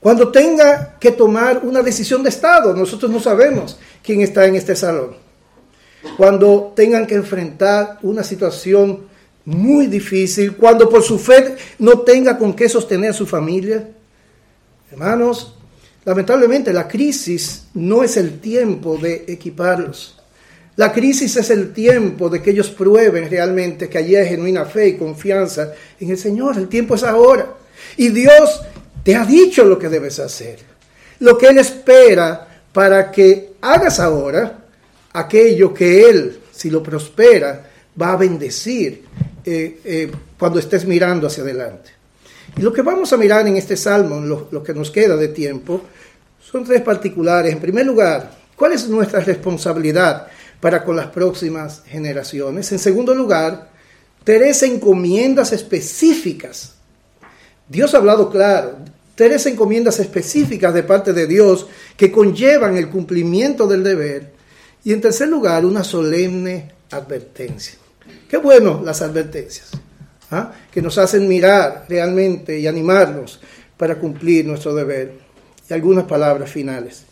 Cuando 0.00 0.30
tenga 0.30 0.96
que 0.98 1.10
tomar 1.10 1.60
una 1.64 1.82
decisión 1.82 2.22
de 2.22 2.28
Estado, 2.28 2.72
nosotros 2.74 3.10
no 3.10 3.20
sabemos 3.20 3.78
quién 4.02 4.20
está 4.20 4.46
en 4.46 4.54
este 4.56 4.76
salón 4.76 5.28
cuando 6.16 6.72
tengan 6.74 7.06
que 7.06 7.14
enfrentar 7.14 7.98
una 8.02 8.22
situación 8.22 9.07
muy 9.48 9.86
difícil, 9.86 10.56
cuando 10.56 10.90
por 10.90 11.02
su 11.02 11.18
fe 11.18 11.56
no 11.78 12.00
tenga 12.00 12.36
con 12.36 12.54
qué 12.54 12.68
sostener 12.68 13.10
a 13.10 13.14
su 13.14 13.26
familia. 13.26 13.88
Hermanos, 14.92 15.54
lamentablemente 16.04 16.70
la 16.70 16.86
crisis 16.86 17.64
no 17.72 18.04
es 18.04 18.18
el 18.18 18.40
tiempo 18.40 18.98
de 18.98 19.24
equiparlos. 19.26 20.18
La 20.76 20.92
crisis 20.92 21.34
es 21.36 21.48
el 21.48 21.72
tiempo 21.72 22.28
de 22.28 22.42
que 22.42 22.50
ellos 22.50 22.68
prueben 22.68 23.30
realmente 23.30 23.88
que 23.88 23.96
allí 23.96 24.16
hay 24.16 24.28
genuina 24.28 24.66
fe 24.66 24.88
y 24.88 24.96
confianza 24.98 25.72
en 25.98 26.10
el 26.10 26.18
Señor. 26.18 26.58
El 26.58 26.68
tiempo 26.68 26.94
es 26.94 27.02
ahora. 27.02 27.54
Y 27.96 28.10
Dios 28.10 28.60
te 29.02 29.16
ha 29.16 29.24
dicho 29.24 29.64
lo 29.64 29.78
que 29.78 29.88
debes 29.88 30.18
hacer. 30.18 30.58
Lo 31.20 31.38
que 31.38 31.46
Él 31.46 31.56
espera 31.56 32.46
para 32.70 33.10
que 33.10 33.54
hagas 33.62 33.98
ahora 33.98 34.58
aquello 35.14 35.72
que 35.72 36.02
Él, 36.02 36.38
si 36.52 36.68
lo 36.68 36.82
prospera, 36.82 37.70
va 38.00 38.12
a 38.12 38.16
bendecir 38.16 39.08
eh, 39.50 39.80
eh, 39.84 40.12
cuando 40.38 40.58
estés 40.58 40.84
mirando 40.84 41.26
hacia 41.26 41.42
adelante. 41.42 41.90
Y 42.56 42.60
lo 42.60 42.70
que 42.70 42.82
vamos 42.82 43.12
a 43.12 43.16
mirar 43.16 43.46
en 43.46 43.56
este 43.56 43.76
salmo, 43.76 44.20
lo, 44.20 44.48
lo 44.50 44.62
que 44.62 44.74
nos 44.74 44.90
queda 44.90 45.16
de 45.16 45.28
tiempo, 45.28 45.80
son 46.38 46.64
tres 46.64 46.82
particulares. 46.82 47.52
En 47.52 47.60
primer 47.60 47.86
lugar, 47.86 48.30
¿cuál 48.56 48.72
es 48.72 48.88
nuestra 48.88 49.20
responsabilidad 49.20 50.26
para 50.60 50.84
con 50.84 50.96
las 50.96 51.06
próximas 51.06 51.82
generaciones? 51.86 52.70
En 52.72 52.78
segundo 52.78 53.14
lugar, 53.14 53.70
tres 54.24 54.62
encomiendas 54.62 55.52
específicas. 55.52 56.74
Dios 57.68 57.94
ha 57.94 57.98
hablado 57.98 58.30
claro, 58.30 58.76
tres 59.14 59.46
encomiendas 59.46 59.98
específicas 59.98 60.74
de 60.74 60.82
parte 60.82 61.14
de 61.14 61.26
Dios 61.26 61.66
que 61.96 62.12
conllevan 62.12 62.76
el 62.76 62.90
cumplimiento 62.90 63.66
del 63.66 63.82
deber 63.82 64.32
y 64.84 64.92
en 64.92 65.00
tercer 65.00 65.28
lugar, 65.28 65.64
una 65.64 65.84
solemne 65.84 66.70
advertencia. 66.90 67.78
Qué 68.28 68.36
bueno 68.36 68.82
las 68.84 69.00
advertencias, 69.00 69.70
¿ah? 70.30 70.52
que 70.70 70.82
nos 70.82 70.98
hacen 70.98 71.26
mirar 71.26 71.86
realmente 71.88 72.58
y 72.58 72.66
animarnos 72.66 73.40
para 73.76 73.98
cumplir 73.98 74.44
nuestro 74.44 74.74
deber. 74.74 75.14
Y 75.68 75.74
algunas 75.74 76.04
palabras 76.04 76.50
finales. 76.50 77.02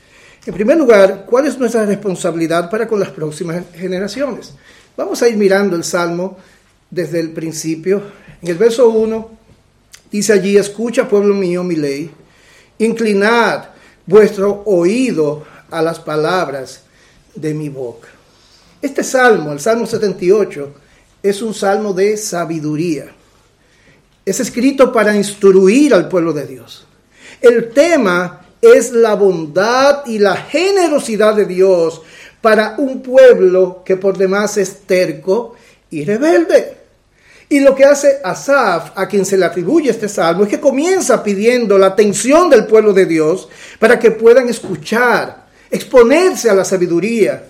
En 0.47 0.55
primer 0.55 0.77
lugar, 0.77 1.25
¿cuál 1.27 1.47
es 1.47 1.59
nuestra 1.59 1.85
responsabilidad 1.85 2.71
para 2.71 2.87
con 2.87 3.01
las 3.01 3.11
próximas 3.11 3.63
generaciones? 3.75 4.55
Vamos 4.97 5.21
a 5.23 5.29
ir 5.29 5.37
mirando 5.37 5.77
el 5.77 5.85
Salmo 5.85 6.39
desde 6.91 7.21
el 7.21 7.31
principio. 7.33 8.03
En 8.41 8.49
el 8.49 8.57
verso 8.57 8.89
1 8.89 9.31
dice 10.11 10.33
allí, 10.33 10.57
escucha 10.57 11.09
pueblo 11.09 11.35
mío 11.35 11.65
mi 11.65 11.77
ley, 11.77 12.11
inclinad 12.79 13.65
vuestro 14.07 14.63
oído 14.67 15.45
a 15.71 15.83
las 15.83 15.99
palabras 15.99 16.83
de 17.35 17.53
mi 17.53 17.69
boca. 17.69 18.09
Este 18.81 19.03
salmo, 19.03 19.53
el 19.53 19.61
Salmo 19.61 19.87
78, 19.87 20.75
es 21.29 21.43
un 21.43 21.55
salmo 21.55 21.93
de 21.93 22.17
sabiduría. 22.17 23.07
Es 24.25 24.41
escrito 24.41 24.93
para 24.93 25.15
instruir 25.15 25.95
al 25.95 26.09
pueblo 26.09 26.33
de 26.33 26.47
Dios. 26.47 26.87
El 27.41 27.71
tema 27.71 28.47
es 28.61 28.93
la 28.93 29.15
bondad 29.15 30.07
y 30.07 30.19
la 30.19 30.37
generosidad 30.37 31.35
de 31.35 31.45
Dios 31.45 32.03
para 32.41 32.75
un 32.79 33.03
pueblo 33.03 33.83
que 33.85 33.97
por 33.97 34.17
demás 34.17 34.57
es 34.57 34.81
terco 34.87 35.55
y 35.91 36.05
rebelde. 36.05 36.77
Y 37.49 37.61
lo 37.61 37.75
que 37.75 37.85
hace 37.85 38.19
Asaf, 38.25 38.91
a 38.97 39.07
quien 39.07 39.25
se 39.25 39.37
le 39.37 39.45
atribuye 39.45 39.91
este 39.91 40.09
salmo, 40.09 40.45
es 40.45 40.49
que 40.49 40.61
comienza 40.61 41.23
pidiendo 41.23 41.79
la 41.79 41.89
atención 41.89 42.51
del 42.51 42.67
pueblo 42.67 42.93
de 42.93 43.07
Dios 43.07 43.49
para 43.79 43.99
que 43.99 44.11
puedan 44.11 44.49
escuchar, 44.49 45.47
exponerse 45.71 46.51
a 46.51 46.55
la 46.55 46.65
sabiduría. 46.65 47.45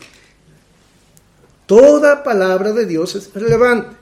Toda 1.67 2.23
palabra 2.23 2.73
de 2.73 2.87
Dios 2.87 3.17
es 3.17 3.35
relevante, 3.35 3.97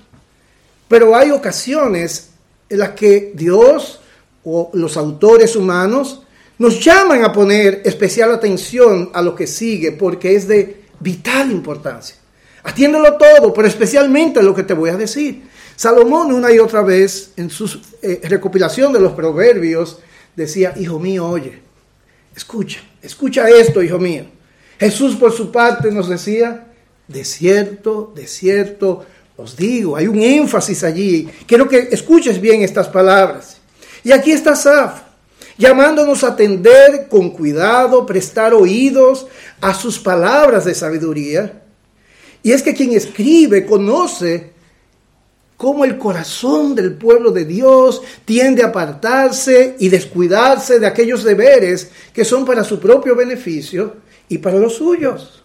pero 0.87 1.17
hay 1.17 1.31
ocasiones 1.31 2.31
en 2.69 2.79
las 2.79 2.91
que 2.91 3.33
Dios 3.35 4.01
o 4.45 4.71
los 4.75 4.97
autores 4.97 5.57
humanos 5.57 6.23
nos 6.59 6.85
llaman 6.85 7.25
a 7.25 7.33
poner 7.33 7.83
especial 7.85 8.33
atención 8.33 9.11
a 9.15 9.23
lo 9.23 9.35
que 9.35 9.47
sigue 9.47 9.93
porque 9.93 10.37
es 10.37 10.47
de 10.47 10.85
vital 11.01 11.51
importancia. 11.51 12.17
Atiéndelo 12.63 13.17
todo, 13.17 13.53
pero 13.53 13.67
especialmente 13.67 14.43
lo 14.43 14.55
que 14.55 14.63
te 14.63 14.75
voy 14.75 14.91
a 14.91 14.97
decir. 14.97 15.49
Salomón 15.77 16.33
una 16.33 16.53
y 16.53 16.59
otra 16.59 16.83
vez 16.83 17.33
en 17.37 17.51
su 17.51 17.81
eh, 18.01 18.21
recopilación 18.25 18.93
de 18.93 19.01
los 19.01 19.13
proverbios 19.13 19.99
decía, 20.37 20.73
hijo 20.77 20.99
mío, 20.99 21.29
oye, 21.29 21.61
escucha, 22.37 22.81
escucha 23.03 23.49
esto, 23.49 23.83
hijo 23.83 23.99
mío. 23.99 24.27
Jesús 24.79 25.17
por 25.17 25.33
su 25.33 25.51
parte 25.51 25.91
nos 25.91 26.09
decía, 26.09 26.74
de 27.09 27.25
cierto, 27.25 28.13
de 28.15 28.27
cierto, 28.27 29.05
os 29.37 29.57
digo, 29.57 29.97
hay 29.97 30.07
un 30.07 30.21
énfasis 30.21 30.85
allí. 30.85 31.29
Quiero 31.47 31.69
que 31.69 31.89
escuches 31.91 32.41
bien 32.41 32.63
estas 32.63 32.89
palabras. 32.89 33.59
Y 34.03 34.13
aquí 34.13 34.33
está 34.33 34.55
Saf, 34.55 35.03
llamándonos 35.59 36.25
a 36.25 36.29
atender 36.29 37.09
con 37.09 37.31
cuidado, 37.31 38.07
prestar 38.07 38.55
oídos 38.55 39.27
a 39.61 39.75
sus 39.75 39.99
palabras 39.99 40.65
de 40.65 40.75
sabiduría. 40.75 41.63
Y 42.43 42.53
es 42.53 42.63
que 42.63 42.75
quien 42.75 42.93
escribe 42.93 43.65
conoce 43.65 44.53
cómo 45.57 45.85
el 45.85 45.99
corazón 45.99 46.75
del 46.75 46.95
pueblo 46.95 47.31
de 47.31 47.45
Dios 47.45 48.03
tiende 48.25 48.63
a 48.63 48.67
apartarse 48.67 49.77
y 49.79 49.89
descuidarse 49.89 50.79
de 50.79 50.87
aquellos 50.87 51.25
deberes 51.25 51.91
que 52.13 52.25
son 52.25 52.45
para 52.45 52.65
su 52.65 52.79
propio 52.79 53.17
beneficio 53.17 53.97
y 54.29 54.39
para 54.39 54.59
los 54.59 54.75
suyos. 54.75 55.44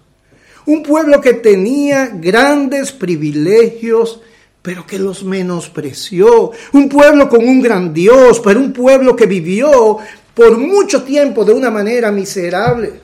Un 0.69 0.83
pueblo 0.83 1.19
que 1.19 1.33
tenía 1.33 2.11
grandes 2.13 2.91
privilegios 2.91 4.19
pero 4.61 4.85
que 4.85 4.99
los 4.99 5.23
menospreció. 5.23 6.51
Un 6.73 6.89
pueblo 6.89 7.27
con 7.27 7.47
un 7.47 7.59
gran 7.59 7.91
Dios, 7.91 8.39
pero 8.39 8.59
un 8.59 8.71
pueblo 8.71 9.15
que 9.15 9.25
vivió 9.25 9.97
por 10.35 10.59
mucho 10.59 11.01
tiempo 11.01 11.43
de 11.43 11.53
una 11.53 11.71
manera 11.71 12.11
miserable. 12.11 13.01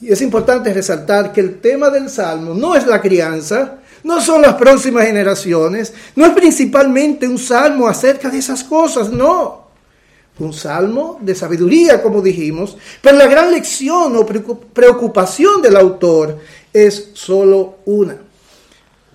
Y 0.00 0.10
es 0.10 0.20
importante 0.20 0.74
resaltar 0.74 1.32
que 1.32 1.40
el 1.40 1.60
tema 1.60 1.88
del 1.88 2.10
Salmo 2.10 2.52
no 2.52 2.74
es 2.74 2.84
la 2.84 3.00
crianza, 3.00 3.78
no 4.02 4.20
son 4.20 4.42
las 4.42 4.54
próximas 4.54 5.06
generaciones, 5.06 5.94
no 6.16 6.26
es 6.26 6.32
principalmente 6.32 7.28
un 7.28 7.38
salmo 7.38 7.86
acerca 7.86 8.28
de 8.28 8.38
esas 8.38 8.64
cosas, 8.64 9.10
no. 9.10 9.67
Un 10.38 10.52
salmo 10.52 11.18
de 11.20 11.34
sabiduría, 11.34 12.02
como 12.02 12.22
dijimos, 12.22 12.76
pero 13.02 13.16
la 13.16 13.26
gran 13.26 13.50
lección 13.50 14.14
o 14.16 14.24
preocupación 14.24 15.60
del 15.62 15.76
autor 15.76 16.38
es 16.72 17.10
solo 17.14 17.78
una 17.86 18.28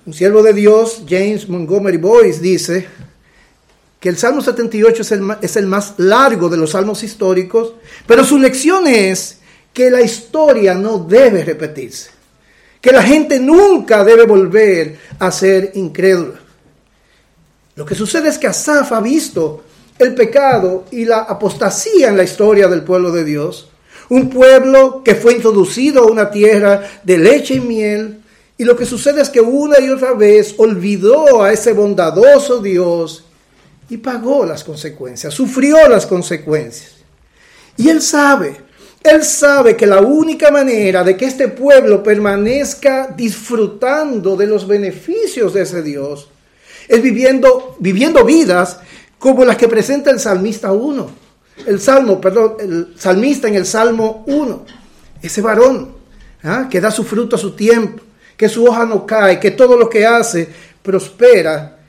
un 0.06 0.14
siervo 0.14 0.44
de 0.44 0.54
Dios, 0.54 1.04
James 1.08 1.48
Montgomery 1.48 1.98
Boyce, 1.98 2.42
dice 2.42 2.88
que 4.00 4.10
el 4.10 4.18
Salmo 4.18 4.42
78 4.42 5.02
es 5.42 5.56
el, 5.56 5.66
más 5.66 5.94
largo 5.96 6.50
de 6.50 6.58
los 6.58 6.72
salmos 6.72 7.04
históricos, 7.04 7.76
pero 8.06 8.26
su 8.26 8.38
lección 8.38 8.86
es 8.86 9.38
que 9.72 9.90
la 9.90 10.02
historia 10.02 10.74
no 10.74 10.98
debe 11.00 11.46
repetirse, 11.46 12.10
que 12.82 12.92
la 12.92 13.02
gente 13.02 13.40
nunca 13.40 14.04
debe 14.04 14.26
volver 14.26 15.00
a 15.20 15.32
ser 15.32 15.72
incrédula. 15.76 16.42
Lo 17.76 17.86
que 17.86 17.96
sucede 17.96 18.28
es 18.28 18.38
que 18.38 18.48
Asaf 18.48 18.92
ha 18.92 19.00
visto 19.00 19.64
el 20.00 20.16
pecado 20.16 20.86
y 20.92 21.06
la 21.06 21.20
apostasía 21.20 22.10
en 22.10 22.18
la 22.18 22.24
historia 22.24 22.68
del 22.68 22.84
pueblo 22.84 23.12
de 23.12 23.24
Dios, 23.24 23.70
un 24.10 24.30
pueblo 24.30 25.02
que 25.04 25.16
fue 25.16 25.34
introducido 25.34 26.04
a 26.04 26.12
una 26.12 26.30
tierra 26.30 26.82
de 27.04 27.18
leche 27.18 27.56
y 27.56 27.60
miel, 27.60 28.20
y 28.58 28.66
lo 28.66 28.76
que 28.76 28.86
sucede 28.86 29.22
es 29.22 29.30
que 29.30 29.42
una 29.42 29.80
y 29.80 29.90
otra 29.90 30.14
vez 30.14 30.56
olvidó 30.58 31.42
a 31.42 31.52
ese 31.52 31.74
bondadoso 31.74 32.62
Dios 32.62 33.26
y 33.90 33.98
pagó 33.98 34.46
las 34.46 34.64
consecuencias, 34.64 35.34
sufrió 35.34 35.88
las 35.90 36.06
consecuencias. 36.06 36.94
Y 37.78 37.90
él 37.90 38.02
sabe, 38.02 38.56
él 39.04 39.24
sabe 39.24 39.76
que 39.76 39.88
la 39.88 40.02
única 40.02 40.52
manera 40.52 41.04
de 41.04 41.18
que 41.18 41.26
este 41.26 41.48
pueblo 41.48 42.04
permanezca 42.04 43.08
disfrutando 43.16 44.36
de 44.36 44.48
los 44.48 44.68
beneficios 44.68 45.54
de 45.54 45.64
ese 45.64 45.82
Dios 45.82 46.30
es 46.88 47.02
viviendo, 47.02 47.76
viviendo 47.80 48.24
vidas 48.24 48.80
como 49.24 49.46
las 49.46 49.56
que 49.56 49.70
presenta 49.70 50.12
el 50.12 50.20
salmista 50.20 50.74
1. 50.74 51.10
El 51.66 51.80
salmo, 51.80 52.20
perdón, 52.20 52.58
el 52.60 52.94
salmista 52.98 53.48
en 53.48 53.56
el 53.56 53.66
salmo 53.66 54.26
1. 54.28 54.66
Ese 55.22 55.40
varón 55.42 55.96
¿ah? 56.44 56.68
que 56.70 56.82
da 56.82 56.92
su 56.92 57.06
fruto 57.06 57.38
a 57.38 57.40
su 57.40 57.56
tiempo 57.56 58.04
que 58.36 58.50
su 58.50 58.66
hoja 58.66 58.86
no 58.86 59.06
cae, 59.06 59.40
que 59.40 59.52
todo 59.52 59.78
lo 59.78 59.90
que 59.90 60.06
hace 60.06 60.50
prospera, 60.82 61.80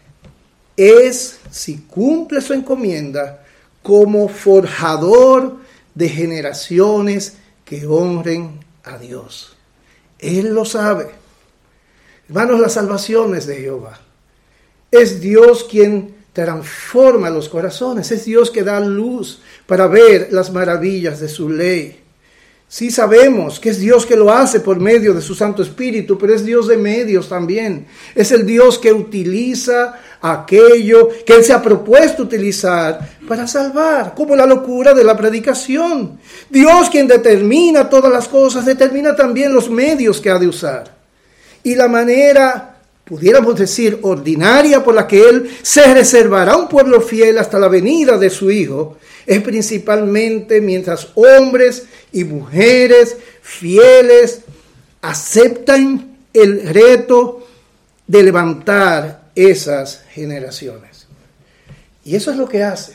es 0.77 1.41
si 1.51 1.79
cumple 1.79 2.41
su 2.41 2.53
encomienda 2.53 3.45
como 3.83 4.29
forjador 4.29 5.57
de 5.93 6.09
generaciones 6.09 7.39
que 7.65 7.85
honren 7.85 8.61
a 8.85 8.97
Dios. 8.97 9.57
Él 10.21 10.55
lo 10.55 10.65
sabe. 10.65 11.11
Hermanos, 12.29 12.61
las 12.61 12.75
salvaciones 12.75 13.45
de 13.49 13.57
Jehová. 13.57 13.99
Es 14.93 15.21
Dios 15.21 15.65
quien 15.65 16.14
transforma 16.35 17.31
los 17.31 17.49
corazones, 17.49 18.11
es 18.11 18.27
Dios 18.27 18.51
que 18.51 18.65
da 18.65 18.81
luz 18.81 19.41
para 19.67 19.87
ver 19.87 20.29
las 20.33 20.53
maravillas 20.53 21.21
de 21.21 21.29
su 21.29 21.49
ley. 21.49 22.01
Sí 22.67 22.91
sabemos 22.91 23.61
que 23.61 23.69
es 23.69 23.79
Dios 23.79 24.05
que 24.05 24.17
lo 24.17 24.33
hace 24.33 24.59
por 24.59 24.81
medio 24.81 25.15
de 25.15 25.21
su 25.21 25.37
Santo 25.37 25.63
Espíritu, 25.63 26.19
pero 26.19 26.35
es 26.35 26.45
Dios 26.45 26.67
de 26.67 26.77
medios 26.77 27.29
también. 27.29 27.87
Es 28.17 28.33
el 28.33 28.45
Dios 28.45 28.81
que 28.81 28.93
utiliza 28.93 29.95
aquello 30.21 31.09
que 31.25 31.35
Él 31.35 31.45
se 31.45 31.53
ha 31.53 31.63
propuesto 31.63 32.25
utilizar 32.25 32.99
para 33.29 33.47
salvar, 33.47 34.13
como 34.17 34.35
la 34.35 34.45
locura 34.45 34.93
de 34.93 35.05
la 35.05 35.17
predicación. 35.17 36.19
Dios 36.51 36.91
quien 36.91 37.07
determina 37.07 37.89
todas 37.89 38.11
las 38.11 38.27
cosas, 38.27 38.65
determina 38.65 39.15
también 39.15 39.55
los 39.55 39.71
medios 39.71 40.21
que 40.21 40.31
ha 40.31 40.39
de 40.41 40.49
usar. 40.49 40.93
Y 41.63 41.77
la 41.77 41.87
manera, 41.87 42.74
pudiéramos 43.05 43.59
decir, 43.59 43.99
ordinaria 44.03 44.83
por 44.83 44.95
la 44.95 45.07
que 45.07 45.29
Él 45.29 45.51
se 45.63 45.93
reservará 45.93 46.57
un 46.57 46.69
pueblo 46.69 47.01
fiel 47.01 47.39
hasta 47.39 47.59
la 47.59 47.69
venida 47.69 48.17
de 48.19 48.31
su 48.31 48.51
Hijo, 48.51 48.97
es 49.27 49.43
principalmente 49.43 50.61
mientras 50.61 51.09
hombres 51.15 51.85
y 52.13 52.25
mujeres 52.25 53.17
fieles 53.43 54.41
aceptan 55.03 56.19
el 56.33 56.69
reto 56.69 57.47
de 58.07 58.23
levantar 58.23 59.31
esas 59.35 60.03
generaciones. 60.11 61.07
Y 62.05 62.17
eso 62.17 62.31
es 62.31 62.37
lo 62.37 62.49
que 62.49 62.63
hace. 62.63 62.95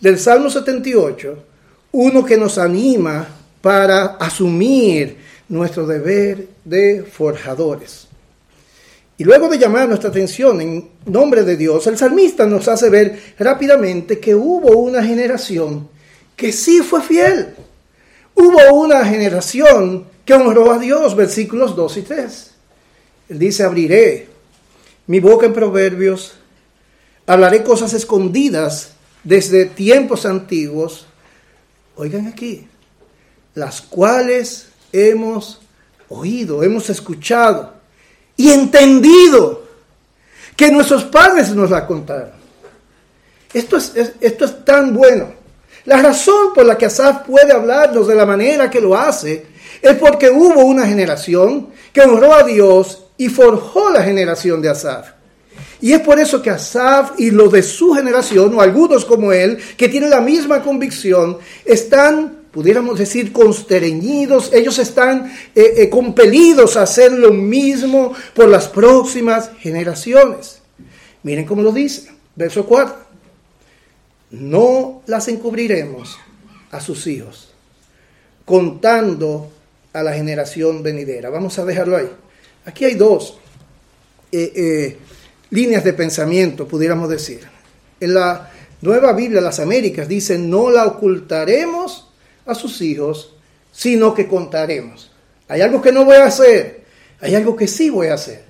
Del 0.00 0.18
Salmo 0.18 0.50
78, 0.50 1.44
uno 1.92 2.24
que 2.24 2.36
nos 2.36 2.58
anima 2.58 3.26
para 3.60 4.16
asumir 4.16 5.16
nuestro 5.48 5.86
deber 5.86 6.48
de 6.64 7.02
forjadores. 7.02 8.08
Y 9.16 9.24
luego 9.24 9.48
de 9.48 9.58
llamar 9.58 9.88
nuestra 9.88 10.10
atención 10.10 10.60
en 10.60 10.90
nombre 11.06 11.44
de 11.44 11.56
Dios, 11.56 11.86
el 11.86 11.96
salmista 11.96 12.46
nos 12.46 12.66
hace 12.66 12.90
ver 12.90 13.34
rápidamente 13.38 14.18
que 14.18 14.34
hubo 14.34 14.76
una 14.76 15.04
generación 15.04 15.88
que 16.34 16.50
sí 16.52 16.80
fue 16.80 17.00
fiel. 17.00 17.54
Hubo 18.34 18.74
una 18.74 19.04
generación 19.04 20.06
que 20.24 20.34
honró 20.34 20.72
a 20.72 20.78
Dios, 20.78 21.14
versículos 21.14 21.76
2 21.76 21.96
y 21.98 22.02
3. 22.02 22.50
Él 23.28 23.38
dice, 23.38 23.62
abriré 23.62 24.28
mi 25.06 25.20
boca 25.20 25.46
en 25.46 25.52
proverbios, 25.52 26.34
hablaré 27.26 27.62
cosas 27.62 27.92
escondidas 27.94 28.94
desde 29.22 29.66
tiempos 29.66 30.26
antiguos. 30.26 31.06
Oigan 31.94 32.26
aquí, 32.26 32.66
las 33.54 33.80
cuales 33.80 34.70
hemos 34.92 35.60
oído, 36.08 36.64
hemos 36.64 36.90
escuchado 36.90 37.74
y 38.36 38.50
entendido 38.50 39.62
que 40.56 40.70
nuestros 40.70 41.04
padres 41.04 41.50
nos 41.50 41.70
la 41.70 41.86
contaron. 41.86 42.32
Esto 43.52 43.76
es, 43.76 43.92
esto 44.20 44.44
es 44.44 44.64
tan 44.64 44.94
bueno. 44.94 45.32
La 45.84 46.00
razón 46.00 46.54
por 46.54 46.64
la 46.64 46.78
que 46.78 46.86
Asaf 46.86 47.26
puede 47.26 47.52
hablarnos 47.52 48.08
de 48.08 48.14
la 48.14 48.24
manera 48.24 48.70
que 48.70 48.80
lo 48.80 48.96
hace 48.96 49.46
es 49.82 49.94
porque 49.96 50.30
hubo 50.30 50.64
una 50.64 50.86
generación 50.86 51.68
que 51.92 52.00
honró 52.00 52.34
a 52.34 52.42
Dios 52.42 53.04
y 53.16 53.28
forjó 53.28 53.90
la 53.90 54.02
generación 54.02 54.62
de 54.62 54.70
Asaf. 54.70 55.08
Y 55.80 55.92
es 55.92 56.00
por 56.00 56.18
eso 56.18 56.40
que 56.40 56.50
Asaf 56.50 57.12
y 57.18 57.30
los 57.30 57.52
de 57.52 57.62
su 57.62 57.92
generación, 57.92 58.54
o 58.54 58.62
algunos 58.62 59.04
como 59.04 59.32
él, 59.32 59.58
que 59.76 59.88
tienen 59.88 60.10
la 60.10 60.22
misma 60.22 60.62
convicción, 60.62 61.38
están, 61.64 62.43
pudiéramos 62.54 62.96
decir, 63.00 63.32
constreñidos, 63.32 64.52
ellos 64.52 64.78
están 64.78 65.26
eh, 65.56 65.74
eh, 65.76 65.90
compelidos 65.90 66.76
a 66.76 66.82
hacer 66.82 67.10
lo 67.10 67.32
mismo 67.32 68.14
por 68.32 68.48
las 68.48 68.68
próximas 68.68 69.50
generaciones. 69.58 70.60
Miren 71.24 71.46
cómo 71.46 71.62
lo 71.62 71.72
dice, 71.72 72.12
verso 72.36 72.64
4. 72.64 72.94
No 74.30 75.02
las 75.06 75.26
encubriremos 75.26 76.16
a 76.70 76.80
sus 76.80 77.08
hijos, 77.08 77.52
contando 78.44 79.50
a 79.92 80.04
la 80.04 80.12
generación 80.12 80.84
venidera. 80.84 81.30
Vamos 81.30 81.58
a 81.58 81.64
dejarlo 81.64 81.96
ahí. 81.96 82.10
Aquí 82.66 82.84
hay 82.84 82.94
dos. 82.94 83.38
Eh, 84.30 84.96
líneas 85.50 85.82
de 85.82 85.92
pensamiento, 85.92 86.68
pudiéramos 86.68 87.08
decir. 87.08 87.40
En 87.98 88.14
la 88.14 88.50
Nueva 88.80 89.12
Biblia 89.12 89.40
las 89.40 89.58
Américas 89.58 90.06
dice, 90.06 90.38
no 90.38 90.70
la 90.70 90.86
ocultaremos 90.86 92.03
a 92.46 92.54
sus 92.54 92.80
hijos, 92.80 93.34
sino 93.72 94.14
que 94.14 94.28
contaremos. 94.28 95.10
Hay 95.48 95.60
algo 95.60 95.82
que 95.82 95.92
no 95.92 96.04
voy 96.04 96.16
a 96.16 96.26
hacer, 96.26 96.84
hay 97.20 97.34
algo 97.34 97.56
que 97.56 97.66
sí 97.66 97.90
voy 97.90 98.08
a 98.08 98.14
hacer. 98.14 98.44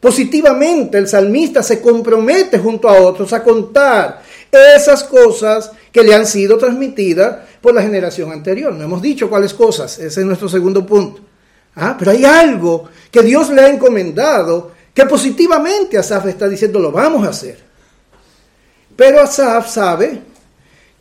Positivamente 0.00 0.98
el 0.98 1.06
salmista 1.06 1.62
se 1.62 1.80
compromete 1.80 2.58
junto 2.58 2.88
a 2.88 3.00
otros 3.00 3.32
a 3.32 3.42
contar 3.42 4.22
esas 4.50 5.04
cosas 5.04 5.70
que 5.92 6.02
le 6.02 6.14
han 6.14 6.26
sido 6.26 6.58
transmitidas 6.58 7.38
por 7.60 7.72
la 7.72 7.82
generación 7.82 8.32
anterior. 8.32 8.72
No 8.72 8.84
hemos 8.84 9.00
dicho 9.00 9.30
cuáles 9.30 9.54
cosas, 9.54 9.98
ese 9.98 10.20
es 10.20 10.26
nuestro 10.26 10.48
segundo 10.48 10.84
punto. 10.84 11.22
Ah, 11.76 11.96
pero 11.98 12.10
hay 12.10 12.24
algo 12.24 12.88
que 13.10 13.22
Dios 13.22 13.50
le 13.50 13.62
ha 13.62 13.68
encomendado 13.68 14.72
que 14.92 15.06
positivamente 15.06 15.96
Asaf 15.96 16.26
está 16.26 16.48
diciendo 16.48 16.78
lo 16.78 16.90
vamos 16.90 17.24
a 17.26 17.30
hacer. 17.30 17.58
Pero 18.96 19.20
Asaf 19.20 19.70
sabe 19.70 20.20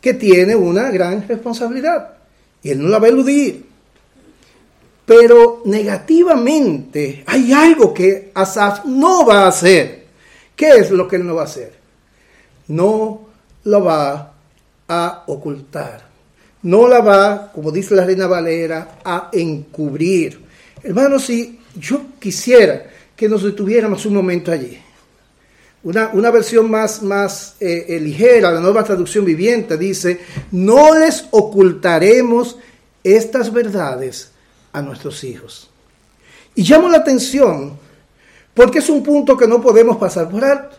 que 0.02 0.16
tiene 0.16 0.56
una 0.56 0.90
gran 0.90 1.26
responsabilidad 1.28 2.16
y 2.64 2.72
él 2.72 2.82
no 2.82 2.90
la 2.90 3.00
va 3.00 3.06
a 3.08 3.10
eludir. 3.10 3.66
Pero 5.06 5.62
negativamente 5.66 7.24
hay 7.26 7.54
algo 7.54 7.94
que 7.94 8.32
Asaf 8.34 8.86
no 8.86 9.26
va 9.26 9.44
a 9.44 9.48
hacer. 9.48 10.06
¿Qué 10.56 10.70
es 10.70 10.92
lo 10.92 11.08
que 11.08 11.18
él 11.18 11.26
no 11.26 11.36
va 11.36 11.42
a 11.42 11.46
hacer? 11.46 11.74
No 12.68 13.28
lo 13.64 13.84
va 13.84 14.34
a 14.88 15.24
ocultar. 15.28 16.10
No 16.64 16.88
la 16.88 17.02
va, 17.02 17.52
como 17.52 17.72
dice 17.72 17.96
la 17.96 18.06
reina 18.06 18.28
Valera, 18.28 19.00
a 19.04 19.30
encubrir. 19.34 20.40
Hermanos, 20.84 21.26
si 21.26 21.60
yo 21.76 22.02
quisiera 22.20 22.84
que 23.16 23.28
nos 23.28 23.44
detuviéramos 23.44 24.06
un 24.06 24.14
momento 24.14 24.52
allí. 24.52 24.78
Una, 25.84 26.12
una 26.14 26.30
versión 26.30 26.70
más, 26.70 27.02
más 27.02 27.56
eh, 27.60 27.86
eh, 27.90 28.00
ligera, 28.00 28.52
la 28.52 28.60
nueva 28.60 28.84
traducción 28.84 29.26
viviente, 29.26 29.78
dice, 29.78 30.22
no 30.52 30.98
les 30.98 31.26
ocultaremos 31.32 32.58
estas 33.04 33.52
verdades 33.52 34.30
a 34.74 34.82
nuestros 34.82 35.24
hijos. 35.24 35.70
Y 36.54 36.64
llamo 36.64 36.88
la 36.88 36.98
atención 36.98 37.80
porque 38.54 38.80
es 38.80 38.90
un 38.90 39.02
punto 39.02 39.38
que 39.38 39.48
no 39.48 39.62
podemos 39.62 39.98
pasar 39.98 40.30
por 40.30 40.44
alto. 40.44 40.78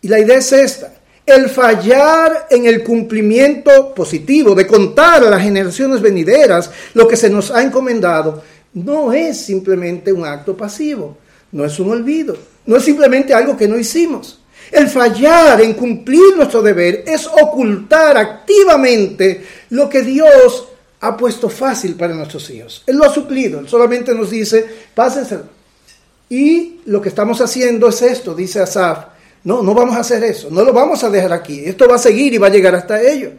Y 0.00 0.08
la 0.08 0.18
idea 0.18 0.38
es 0.38 0.52
esta. 0.52 0.94
El 1.26 1.48
fallar 1.48 2.46
en 2.50 2.66
el 2.66 2.82
cumplimiento 2.82 3.94
positivo 3.94 4.54
de 4.54 4.66
contar 4.66 5.22
a 5.22 5.30
las 5.30 5.42
generaciones 5.42 6.00
venideras 6.00 6.70
lo 6.94 7.06
que 7.06 7.16
se 7.16 7.30
nos 7.30 7.50
ha 7.50 7.62
encomendado 7.62 8.42
no 8.72 9.12
es 9.12 9.40
simplemente 9.40 10.12
un 10.12 10.24
acto 10.24 10.56
pasivo, 10.56 11.16
no 11.52 11.64
es 11.64 11.78
un 11.78 11.90
olvido, 11.90 12.36
no 12.66 12.76
es 12.76 12.84
simplemente 12.84 13.34
algo 13.34 13.56
que 13.56 13.68
no 13.68 13.78
hicimos. 13.78 14.40
El 14.70 14.88
fallar 14.88 15.60
en 15.60 15.74
cumplir 15.74 16.36
nuestro 16.36 16.62
deber 16.62 17.04
es 17.06 17.26
ocultar 17.26 18.16
activamente 18.16 19.44
lo 19.70 19.88
que 19.88 20.02
Dios 20.02 20.68
ha 21.00 21.16
puesto 21.16 21.48
fácil 21.48 21.94
para 21.96 22.14
nuestros 22.14 22.48
hijos. 22.50 22.82
Él 22.86 22.96
lo 22.96 23.04
ha 23.04 23.12
suplido, 23.12 23.60
Él 23.60 23.68
solamente 23.68 24.14
nos 24.14 24.30
dice, 24.30 24.64
pásense. 24.94 25.38
Y 26.28 26.80
lo 26.84 27.02
que 27.02 27.08
estamos 27.08 27.40
haciendo 27.40 27.88
es 27.88 28.02
esto, 28.02 28.34
dice 28.34 28.60
Asaf. 28.60 29.06
No, 29.42 29.62
no 29.62 29.74
vamos 29.74 29.96
a 29.96 30.00
hacer 30.00 30.22
eso, 30.22 30.48
no 30.50 30.62
lo 30.62 30.72
vamos 30.72 31.02
a 31.02 31.10
dejar 31.10 31.32
aquí. 31.32 31.64
Esto 31.64 31.88
va 31.88 31.96
a 31.96 31.98
seguir 31.98 32.34
y 32.34 32.38
va 32.38 32.48
a 32.48 32.50
llegar 32.50 32.74
hasta 32.74 33.00
ello. 33.00 33.32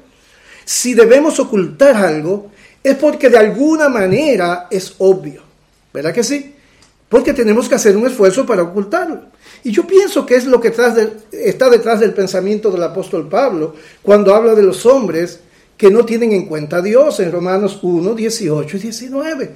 Si 0.66 0.94
debemos 0.94 1.40
ocultar 1.40 1.96
algo, 1.96 2.52
es 2.84 2.96
porque 2.96 3.30
de 3.30 3.38
alguna 3.38 3.88
manera 3.88 4.68
es 4.70 4.96
obvio. 4.98 5.44
¿Verdad 5.94 6.14
que 6.14 6.24
sí? 6.24 6.56
Porque 7.12 7.34
tenemos 7.34 7.67
que 7.67 7.76
hacer 7.76 7.97
un 7.97 8.08
esfuerzo 8.08 8.45
para 8.45 8.63
ocultarlo. 8.63 9.24
Y 9.65 9.71
yo 9.71 9.86
pienso 9.86 10.26
que 10.26 10.36
es 10.36 10.45
lo 10.45 10.62
que 10.62 10.69
está 10.69 11.69
detrás 11.69 12.00
del 12.00 12.13
pensamiento 12.13 12.71
del 12.71 12.84
apóstol 12.84 13.28
Pablo 13.28 13.76
cuando 14.02 14.34
habla 14.34 14.56
de 14.56 14.63
los 14.63 14.86
hombres 14.86 15.41
que 15.76 15.91
no 15.91 16.06
tienen 16.06 16.32
en 16.32 16.45
cuenta 16.45 16.78
a 16.78 16.82
Dios 16.82 17.19
en 17.19 17.34
Romanos 17.34 17.80
1, 17.82 18.15
18 18.15 18.78
y 18.78 18.80
19. 18.80 19.52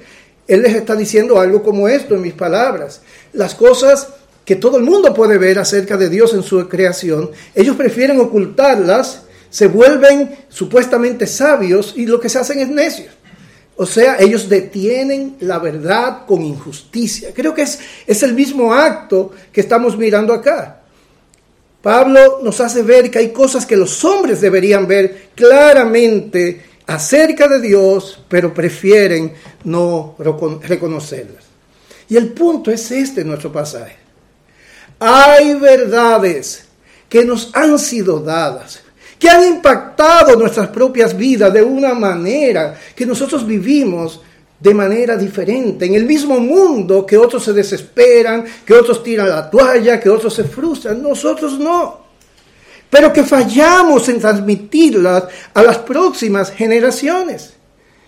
Él 0.46 0.62
les 0.62 0.74
está 0.74 0.94
diciendo 0.94 1.40
algo 1.40 1.62
como 1.62 1.88
esto 1.88 2.14
en 2.14 2.20
mis 2.20 2.34
palabras. 2.34 3.00
Las 3.32 3.54
cosas 3.54 4.08
que 4.44 4.56
todo 4.56 4.76
el 4.76 4.82
mundo 4.82 5.14
puede 5.14 5.38
ver 5.38 5.58
acerca 5.58 5.96
de 5.96 6.10
Dios 6.10 6.34
en 6.34 6.42
su 6.42 6.68
creación, 6.68 7.30
ellos 7.54 7.74
prefieren 7.74 8.20
ocultarlas, 8.20 9.22
se 9.48 9.68
vuelven 9.68 10.36
supuestamente 10.50 11.26
sabios 11.26 11.94
y 11.96 12.04
lo 12.04 12.20
que 12.20 12.28
se 12.28 12.38
hacen 12.38 12.58
es 12.58 12.68
necios. 12.68 13.15
O 13.76 13.84
sea, 13.84 14.16
ellos 14.18 14.48
detienen 14.48 15.36
la 15.40 15.58
verdad 15.58 16.24
con 16.26 16.42
injusticia. 16.42 17.34
Creo 17.34 17.54
que 17.54 17.62
es, 17.62 17.78
es 18.06 18.22
el 18.22 18.32
mismo 18.32 18.72
acto 18.72 19.32
que 19.52 19.60
estamos 19.60 19.96
mirando 19.98 20.32
acá. 20.32 20.80
Pablo 21.82 22.40
nos 22.42 22.60
hace 22.60 22.82
ver 22.82 23.10
que 23.10 23.18
hay 23.18 23.30
cosas 23.30 23.66
que 23.66 23.76
los 23.76 24.04
hombres 24.04 24.40
deberían 24.40 24.86
ver 24.88 25.28
claramente 25.34 26.64
acerca 26.86 27.48
de 27.48 27.60
Dios, 27.60 28.18
pero 28.28 28.54
prefieren 28.54 29.34
no 29.64 30.16
reconocerlas. 30.62 31.44
Y 32.08 32.16
el 32.16 32.32
punto 32.32 32.70
es 32.70 32.90
este 32.90 33.20
en 33.20 33.28
nuestro 33.28 33.52
pasaje. 33.52 33.96
Hay 34.98 35.54
verdades 35.54 36.64
que 37.08 37.24
nos 37.24 37.54
han 37.54 37.78
sido 37.78 38.20
dadas, 38.20 38.80
que 39.18 39.28
han 39.28 39.44
impactado 39.44 40.36
nuestras 40.36 40.68
propias 40.68 41.16
vidas 41.16 41.52
de 41.52 41.62
una 41.62 41.94
manera 41.94 42.78
que 42.94 43.06
nosotros 43.06 43.46
vivimos 43.46 44.20
de 44.58 44.72
manera 44.72 45.16
diferente, 45.16 45.84
en 45.84 45.94
el 45.94 46.06
mismo 46.06 46.40
mundo 46.40 47.04
que 47.04 47.16
otros 47.16 47.44
se 47.44 47.52
desesperan, 47.52 48.44
que 48.64 48.72
otros 48.72 49.02
tiran 49.02 49.28
la 49.28 49.50
toalla, 49.50 50.00
que 50.00 50.08
otros 50.08 50.34
se 50.34 50.44
frustran, 50.44 51.02
nosotros 51.02 51.58
no. 51.58 52.06
Pero 52.88 53.12
que 53.12 53.22
fallamos 53.22 54.08
en 54.08 54.18
transmitirlas 54.18 55.24
a 55.52 55.62
las 55.62 55.78
próximas 55.78 56.50
generaciones. 56.50 57.52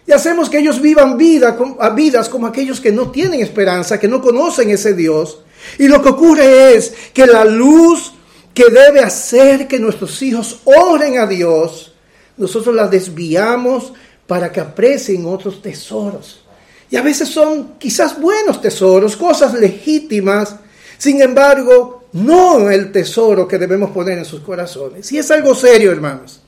Y 0.07 0.13
hacemos 0.13 0.49
que 0.49 0.59
ellos 0.59 0.81
vivan 0.81 1.19
vida, 1.19 1.55
vidas 1.95 2.31
como 2.31 2.47
aquellos 2.47 2.81
que 2.81 2.93
no 2.93 3.11
tienen 3.11 3.41
esperanza, 3.41 4.01
que 4.01 4.09
no 4.09 4.23
conocen 4.23 4.71
ese 4.71 4.95
Dios. 4.95 5.41
Y 5.79 5.87
lo 5.87 6.01
que 6.01 6.09
ocurre 6.09 6.75
es 6.75 6.95
que 7.13 7.27
la 7.27 7.45
luz 7.45 8.15
que 8.55 8.65
debe 8.71 9.01
hacer 9.01 9.69
que 9.69 9.79
nuestros 9.79 10.21
hijos 10.23 10.61
oren 10.65 11.19
a 11.19 11.27
Dios, 11.27 11.93
nosotros 12.37 12.75
las 12.75 12.91
desviamos 12.91 13.93
para 14.27 14.51
que 14.53 14.61
aprecien 14.61 15.27
otros 15.27 15.63
tesoros. 15.63 16.45
Y 16.91 16.97
a 16.97 17.03
veces 17.03 17.29
son 17.29 17.75
quizás 17.79 18.21
buenos 18.21 18.61
tesoros, 18.61 19.17
cosas 19.17 19.55
legítimas, 19.55 20.57
sin 20.97 21.21
embargo, 21.21 22.05
no 22.13 22.71
el 22.71 22.91
tesoro 22.91 23.47
que 23.47 23.59
debemos 23.59 23.91
poner 23.91 24.19
en 24.19 24.25
sus 24.25 24.41
corazones. 24.41 25.11
Y 25.13 25.19
es 25.19 25.31
algo 25.31 25.55
serio, 25.55 25.93
hermanos. 25.93 26.41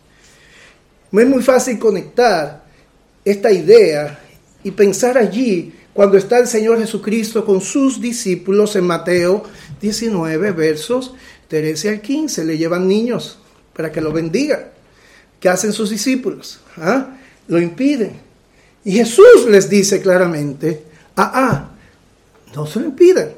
No 1.12 1.20
es 1.20 1.28
muy 1.28 1.42
fácil 1.42 1.78
conectar 1.78 2.64
esta 3.24 3.50
idea 3.50 4.18
y 4.62 4.70
pensar 4.70 5.18
allí 5.18 5.74
cuando 5.92 6.16
está 6.16 6.38
el 6.38 6.46
Señor 6.46 6.78
Jesucristo 6.78 7.44
con 7.44 7.60
sus 7.60 8.00
discípulos 8.00 8.76
en 8.76 8.86
Mateo 8.86 9.42
19, 9.80 10.52
versos 10.52 11.14
13 11.50 11.88
al 11.88 12.00
15, 12.00 12.44
le 12.44 12.56
llevan 12.56 12.86
niños 12.86 13.36
para 13.76 13.90
que 13.90 14.00
lo 14.00 14.12
bendiga. 14.12 14.70
¿Qué 15.40 15.48
hacen 15.48 15.72
sus 15.72 15.90
discípulos? 15.90 16.60
¿Ah? 16.76 17.16
Lo 17.48 17.60
impiden. 17.60 18.12
Y 18.84 18.92
Jesús 18.92 19.46
les 19.48 19.68
dice 19.68 20.00
claramente, 20.00 20.84
ah, 21.16 21.32
ah, 21.34 21.70
no 22.54 22.66
se 22.66 22.78
lo 22.78 22.86
impidan, 22.86 23.32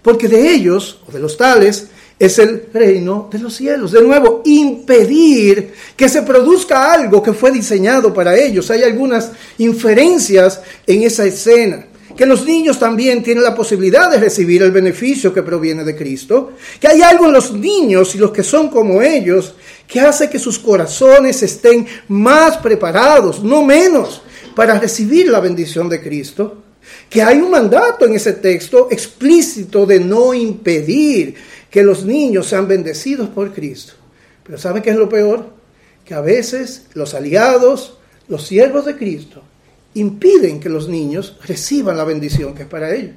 porque 0.00 0.28
de 0.28 0.54
ellos, 0.54 1.00
o 1.08 1.12
de 1.12 1.18
los 1.18 1.36
tales, 1.36 1.88
es 2.20 2.38
el 2.38 2.68
reino 2.72 3.28
de 3.32 3.40
los 3.40 3.56
cielos. 3.56 3.90
De 3.90 4.00
nuevo, 4.00 4.42
impedir 4.44 5.74
que 5.96 6.08
se 6.08 6.22
produzca 6.22 6.92
algo 6.92 7.20
que 7.20 7.32
fue 7.32 7.50
diseñado 7.50 8.14
para 8.14 8.36
ellos. 8.36 8.70
Hay 8.70 8.84
algunas 8.84 9.32
inferencias 9.58 10.60
en 10.86 11.02
esa 11.02 11.24
escena. 11.24 11.86
Que 12.20 12.26
los 12.26 12.44
niños 12.44 12.78
también 12.78 13.22
tienen 13.22 13.42
la 13.42 13.54
posibilidad 13.54 14.10
de 14.10 14.18
recibir 14.18 14.60
el 14.62 14.72
beneficio 14.72 15.32
que 15.32 15.42
proviene 15.42 15.84
de 15.84 15.96
Cristo. 15.96 16.52
Que 16.78 16.86
hay 16.86 17.00
algo 17.00 17.24
en 17.24 17.32
los 17.32 17.50
niños 17.54 18.14
y 18.14 18.18
los 18.18 18.30
que 18.30 18.42
son 18.42 18.68
como 18.68 19.00
ellos 19.00 19.54
que 19.88 20.00
hace 20.00 20.28
que 20.28 20.38
sus 20.38 20.58
corazones 20.58 21.42
estén 21.42 21.86
más 22.08 22.58
preparados, 22.58 23.42
no 23.42 23.64
menos, 23.64 24.20
para 24.54 24.78
recibir 24.78 25.30
la 25.30 25.40
bendición 25.40 25.88
de 25.88 26.02
Cristo. 26.02 26.62
Que 27.08 27.22
hay 27.22 27.38
un 27.38 27.50
mandato 27.50 28.04
en 28.04 28.14
ese 28.14 28.34
texto 28.34 28.88
explícito 28.90 29.86
de 29.86 30.00
no 30.00 30.34
impedir 30.34 31.36
que 31.70 31.82
los 31.82 32.04
niños 32.04 32.48
sean 32.48 32.68
bendecidos 32.68 33.30
por 33.30 33.50
Cristo. 33.54 33.94
Pero 34.44 34.58
¿saben 34.58 34.82
qué 34.82 34.90
es 34.90 34.96
lo 34.96 35.08
peor? 35.08 35.46
Que 36.04 36.12
a 36.12 36.20
veces 36.20 36.84
los 36.92 37.14
aliados, 37.14 37.96
los 38.28 38.46
siervos 38.46 38.84
de 38.84 38.98
Cristo, 38.98 39.42
impiden 39.94 40.60
que 40.60 40.68
los 40.68 40.88
niños 40.88 41.36
reciban 41.46 41.96
la 41.96 42.04
bendición 42.04 42.54
que 42.54 42.62
es 42.62 42.68
para 42.68 42.94
ellos. 42.94 43.14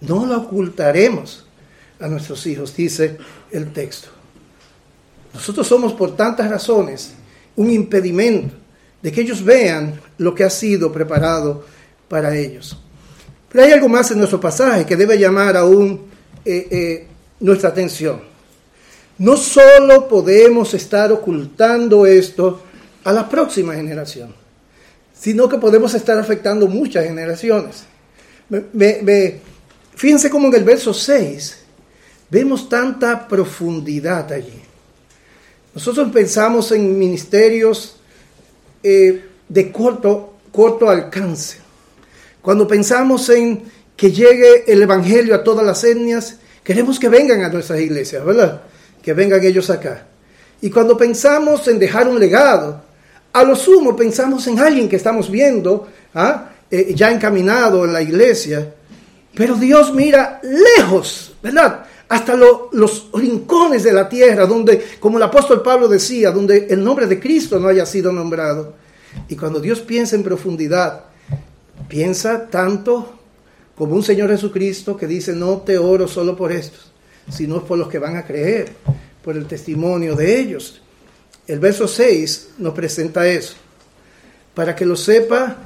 No 0.00 0.26
la 0.26 0.38
ocultaremos 0.38 1.46
a 2.00 2.08
nuestros 2.08 2.46
hijos, 2.46 2.76
dice 2.76 3.16
el 3.50 3.72
texto. 3.72 4.08
Nosotros 5.32 5.66
somos 5.66 5.92
por 5.94 6.16
tantas 6.16 6.48
razones 6.48 7.14
un 7.56 7.70
impedimento 7.70 8.54
de 9.02 9.12
que 9.12 9.20
ellos 9.20 9.44
vean 9.44 10.00
lo 10.18 10.34
que 10.34 10.44
ha 10.44 10.50
sido 10.50 10.92
preparado 10.92 11.64
para 12.08 12.36
ellos. 12.36 12.78
Pero 13.50 13.64
hay 13.64 13.72
algo 13.72 13.88
más 13.88 14.10
en 14.10 14.18
nuestro 14.18 14.40
pasaje 14.40 14.86
que 14.86 14.96
debe 14.96 15.18
llamar 15.18 15.56
aún 15.56 16.06
eh, 16.44 16.68
eh, 16.70 17.06
nuestra 17.40 17.70
atención. 17.70 18.20
No 19.18 19.36
solo 19.36 20.08
podemos 20.08 20.74
estar 20.74 21.12
ocultando 21.12 22.06
esto 22.06 22.62
a 23.04 23.12
la 23.12 23.28
próxima 23.28 23.74
generación, 23.74 24.34
sino 25.18 25.48
que 25.48 25.58
podemos 25.58 25.94
estar 25.94 26.18
afectando 26.18 26.66
muchas 26.66 27.04
generaciones. 27.04 27.84
fíjense 29.94 30.28
cómo 30.28 30.48
en 30.48 30.54
el 30.54 30.64
verso 30.64 30.92
6 30.92 31.58
vemos 32.30 32.68
tanta 32.68 33.26
profundidad 33.26 34.32
allí. 34.32 34.62
Nosotros 35.74 36.10
pensamos 36.12 36.70
en 36.72 36.98
ministerios 36.98 37.96
eh, 38.82 39.24
de 39.48 39.72
corto, 39.72 40.34
corto 40.52 40.88
alcance. 40.88 41.58
Cuando 42.42 42.68
pensamos 42.68 43.28
en 43.30 43.62
que 43.96 44.12
llegue 44.12 44.70
el 44.70 44.82
Evangelio 44.82 45.34
a 45.34 45.42
todas 45.42 45.64
las 45.64 45.82
etnias, 45.84 46.38
Queremos 46.64 46.98
que 46.98 47.10
vengan 47.10 47.42
a 47.42 47.50
nuestras 47.50 47.78
iglesias, 47.78 48.24
¿verdad? 48.24 48.62
Que 49.02 49.12
vengan 49.12 49.44
ellos 49.44 49.68
acá. 49.68 50.06
Y 50.62 50.70
cuando 50.70 50.96
pensamos 50.96 51.68
en 51.68 51.78
dejar 51.78 52.08
un 52.08 52.18
legado, 52.18 52.82
a 53.34 53.44
lo 53.44 53.54
sumo 53.54 53.94
pensamos 53.94 54.46
en 54.46 54.58
alguien 54.58 54.88
que 54.88 54.96
estamos 54.96 55.30
viendo 55.30 55.86
¿ah? 56.14 56.50
Eh, 56.70 56.92
ya 56.94 57.10
encaminado 57.12 57.84
en 57.84 57.92
la 57.92 58.02
iglesia. 58.02 58.74
Pero 59.34 59.54
Dios 59.54 59.92
mira 59.92 60.40
lejos, 60.42 61.32
¿verdad? 61.42 61.84
Hasta 62.08 62.36
los 62.36 63.10
rincones 63.12 63.82
de 63.82 63.92
la 63.92 64.08
tierra, 64.08 64.46
donde, 64.46 64.84
como 65.00 65.18
el 65.18 65.22
apóstol 65.24 65.62
Pablo 65.62 65.88
decía, 65.88 66.30
donde 66.30 66.66
el 66.70 66.82
nombre 66.82 67.06
de 67.06 67.20
Cristo 67.20 67.58
no 67.58 67.68
haya 67.68 67.86
sido 67.86 68.12
nombrado. 68.12 68.74
Y 69.28 69.36
cuando 69.36 69.60
Dios 69.60 69.80
piensa 69.80 70.16
en 70.16 70.22
profundidad, 70.22 71.04
piensa 71.88 72.48
tanto 72.48 73.20
como 73.76 73.94
un 73.94 74.02
Señor 74.02 74.30
Jesucristo 74.30 74.96
que 74.96 75.06
dice, 75.06 75.32
no 75.32 75.58
te 75.58 75.78
oro 75.78 76.06
solo 76.06 76.36
por 76.36 76.52
estos, 76.52 76.92
sino 77.30 77.64
por 77.64 77.78
los 77.78 77.88
que 77.88 77.98
van 77.98 78.16
a 78.16 78.24
creer, 78.24 78.72
por 79.22 79.36
el 79.36 79.46
testimonio 79.46 80.14
de 80.14 80.40
ellos. 80.40 80.80
El 81.46 81.58
verso 81.58 81.86
6 81.86 82.48
nos 82.58 82.72
presenta 82.74 83.26
eso, 83.28 83.54
para 84.54 84.74
que 84.74 84.86
lo 84.86 84.96
sepa 84.96 85.56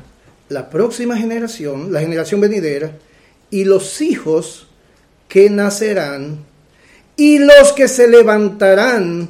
la 0.48 0.68
próxima 0.70 1.16
generación, 1.16 1.92
la 1.92 2.00
generación 2.00 2.40
venidera, 2.40 2.92
y 3.50 3.64
los 3.64 4.00
hijos 4.00 4.66
que 5.28 5.50
nacerán, 5.50 6.38
y 7.16 7.38
los 7.38 7.72
que 7.74 7.86
se 7.86 8.08
levantarán, 8.08 9.28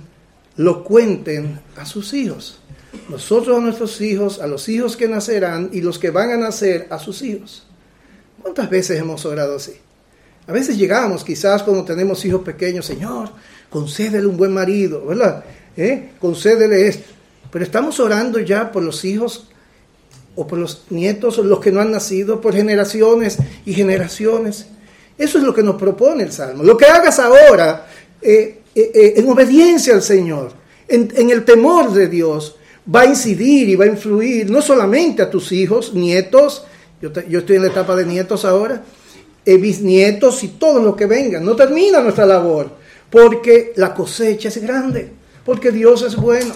lo 0.56 0.84
cuenten 0.84 1.60
a 1.76 1.84
sus 1.84 2.12
hijos. 2.14 2.60
Nosotros 3.08 3.58
a 3.58 3.60
nuestros 3.60 4.00
hijos, 4.00 4.40
a 4.40 4.46
los 4.46 4.68
hijos 4.68 4.96
que 4.96 5.06
nacerán, 5.06 5.70
y 5.72 5.82
los 5.82 5.98
que 5.98 6.10
van 6.10 6.30
a 6.30 6.36
nacer 6.36 6.86
a 6.90 6.98
sus 6.98 7.22
hijos. 7.22 7.66
¿Cuántas 8.40 8.70
veces 8.70 8.98
hemos 8.98 9.24
orado 9.26 9.56
así? 9.56 9.74
A 10.46 10.52
veces 10.52 10.78
llegamos, 10.78 11.24
quizás 11.24 11.62
cuando 11.62 11.84
tenemos 11.84 12.24
hijos 12.24 12.42
pequeños, 12.42 12.86
Señor, 12.86 13.30
concédele 13.68 14.26
un 14.26 14.36
buen 14.36 14.52
marido, 14.52 15.04
¿verdad? 15.04 15.44
¿Eh? 15.78 16.10
Concédele 16.20 16.88
esto. 16.88 17.12
Pero 17.52 17.64
estamos 17.64 18.00
orando 18.00 18.40
ya 18.40 18.72
por 18.72 18.82
los 18.82 19.04
hijos 19.04 19.48
o 20.34 20.46
por 20.46 20.58
los 20.58 20.82
nietos 20.90 21.38
o 21.38 21.44
los 21.44 21.60
que 21.60 21.70
no 21.70 21.80
han 21.80 21.92
nacido, 21.92 22.40
por 22.40 22.52
generaciones 22.52 23.38
y 23.64 23.72
generaciones. 23.72 24.66
Eso 25.16 25.38
es 25.38 25.44
lo 25.44 25.54
que 25.54 25.62
nos 25.62 25.76
propone 25.76 26.24
el 26.24 26.32
Salmo. 26.32 26.64
Lo 26.64 26.76
que 26.76 26.86
hagas 26.86 27.20
ahora, 27.20 27.86
eh, 28.20 28.62
eh, 28.74 29.14
en 29.16 29.28
obediencia 29.28 29.94
al 29.94 30.02
Señor, 30.02 30.52
en, 30.88 31.30
el 31.30 31.44
temor 31.44 31.92
de 31.92 32.08
Dios, 32.08 32.56
va 32.92 33.02
a 33.02 33.06
incidir 33.06 33.68
y 33.68 33.76
va 33.76 33.84
a 33.84 33.88
influir 33.88 34.50
no 34.50 34.60
solamente 34.60 35.22
a 35.22 35.30
tus 35.30 35.52
hijos, 35.52 35.94
nietos, 35.94 36.64
yo, 37.00 37.10
estoy 37.38 37.56
en 37.56 37.62
la 37.62 37.68
etapa 37.68 37.94
de 37.94 38.04
nietos 38.04 38.44
ahora, 38.44 38.82
eh, 39.44 39.56
bisnietos 39.58 40.42
y 40.42 40.48
todos 40.48 40.82
los 40.82 40.96
que 40.96 41.06
vengan. 41.06 41.44
No 41.44 41.54
termina 41.54 42.00
nuestra 42.00 42.26
labor, 42.26 42.70
porque 43.10 43.72
la 43.76 43.94
cosecha 43.94 44.48
es 44.48 44.60
grande, 44.60 45.17
porque 45.48 45.70
Dios 45.70 46.02
es 46.02 46.14
bueno, 46.14 46.52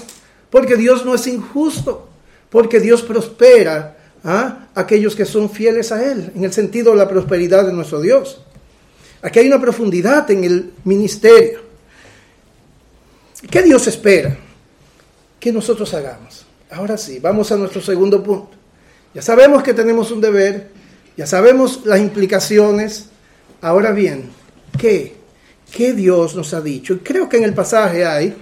porque 0.51 0.77
Dios 0.77 1.07
no 1.07 1.15
es 1.15 1.27
injusto, 1.27 2.11
porque 2.51 2.79
Dios 2.79 3.01
prospera 3.01 3.97
a 4.23 4.69
aquellos 4.75 5.17
que 5.17 5.25
son 5.25 5.49
fieles 5.49 5.93
a 5.93 6.13
Él, 6.13 6.31
en 6.35 6.45
el 6.45 6.53
sentido 6.53 6.91
de 6.91 6.99
la 6.99 7.09
prosperidad 7.09 7.65
de 7.65 7.73
nuestro 7.73 8.03
Dios. 8.03 8.43
Aquí 9.23 9.39
hay 9.39 9.47
una 9.47 9.63
profundidad 9.63 10.31
en 10.31 10.45
el 10.45 10.73
ministerio. 10.85 11.61
¿Qué 13.51 13.63
Dios 13.63 13.87
espera 13.87 14.37
que 15.41 15.51
nosotros 15.51 15.95
hagamos? 15.95 16.45
Ahora 16.71 16.99
sí, 16.99 17.19
vamos 17.19 17.51
a 17.51 17.57
nuestro 17.57 17.81
segundo 17.81 18.23
punto. 18.23 18.51
Ya 19.15 19.23
sabemos 19.23 19.63
que 19.63 19.73
tenemos 19.73 20.11
un 20.11 20.21
deber, 20.21 20.69
ya 21.17 21.27
sabemos 21.27 21.81
las 21.87 21.99
implicaciones. 21.99 23.07
Ahora 23.63 23.93
bien, 23.93 24.29
¿qué? 24.79 25.17
¿Qué 25.75 25.95
Dios 25.95 26.35
nos 26.35 26.53
ha 26.53 26.61
dicho? 26.61 26.99
creo 27.03 27.27
que 27.31 27.39
en 27.39 27.45
el 27.45 27.55
pasaje 27.55 28.05
hay 28.05 28.37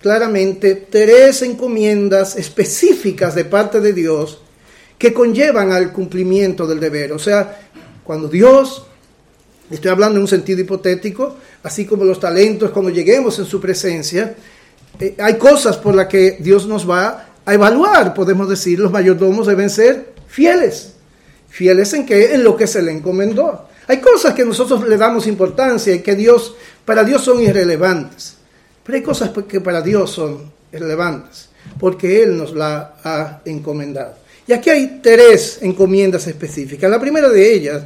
claramente 0.00 0.74
tres 0.74 1.42
encomiendas 1.42 2.36
específicas 2.36 3.34
de 3.34 3.44
parte 3.44 3.80
de 3.80 3.92
Dios 3.92 4.40
que 4.96 5.12
conllevan 5.12 5.72
al 5.72 5.92
cumplimiento 5.92 6.66
del 6.66 6.80
deber. 6.80 7.12
O 7.12 7.18
sea, 7.18 7.70
cuando 8.04 8.28
Dios, 8.28 8.86
estoy 9.70 9.90
hablando 9.90 10.16
en 10.16 10.22
un 10.22 10.28
sentido 10.28 10.60
hipotético, 10.60 11.36
así 11.62 11.84
como 11.84 12.04
los 12.04 12.18
talentos, 12.18 12.70
cuando 12.70 12.90
lleguemos 12.90 13.38
en 13.38 13.44
su 13.44 13.60
presencia, 13.60 14.34
eh, 14.98 15.14
hay 15.18 15.36
cosas 15.38 15.76
por 15.76 15.94
las 15.94 16.06
que 16.06 16.38
Dios 16.40 16.66
nos 16.66 16.88
va 16.88 17.26
a 17.44 17.54
evaluar, 17.54 18.14
podemos 18.14 18.48
decir, 18.48 18.78
los 18.78 18.90
mayordomos 18.90 19.46
deben 19.46 19.70
ser 19.70 20.12
fieles. 20.26 20.94
Fieles 21.48 21.92
en 21.94 22.04
qué? 22.04 22.34
En 22.34 22.44
lo 22.44 22.56
que 22.56 22.66
se 22.66 22.82
le 22.82 22.92
encomendó. 22.92 23.68
Hay 23.86 24.00
cosas 24.00 24.34
que 24.34 24.44
nosotros 24.44 24.86
le 24.86 24.96
damos 24.98 25.26
importancia 25.26 25.94
y 25.94 26.00
que 26.00 26.14
Dios, 26.14 26.54
para 26.84 27.04
Dios 27.04 27.22
son 27.22 27.40
irrelevantes. 27.40 28.37
Pero 28.88 28.96
hay 28.96 29.02
cosas 29.02 29.32
que 29.46 29.60
para 29.60 29.82
Dios 29.82 30.12
son 30.12 30.50
relevantes, 30.72 31.50
porque 31.78 32.22
Él 32.22 32.38
nos 32.38 32.54
la 32.54 32.94
ha 33.04 33.42
encomendado. 33.44 34.14
Y 34.46 34.54
aquí 34.54 34.70
hay 34.70 35.00
tres 35.02 35.58
encomiendas 35.60 36.26
específicas. 36.26 36.90
La 36.90 36.98
primera 36.98 37.28
de 37.28 37.52
ellas, 37.52 37.82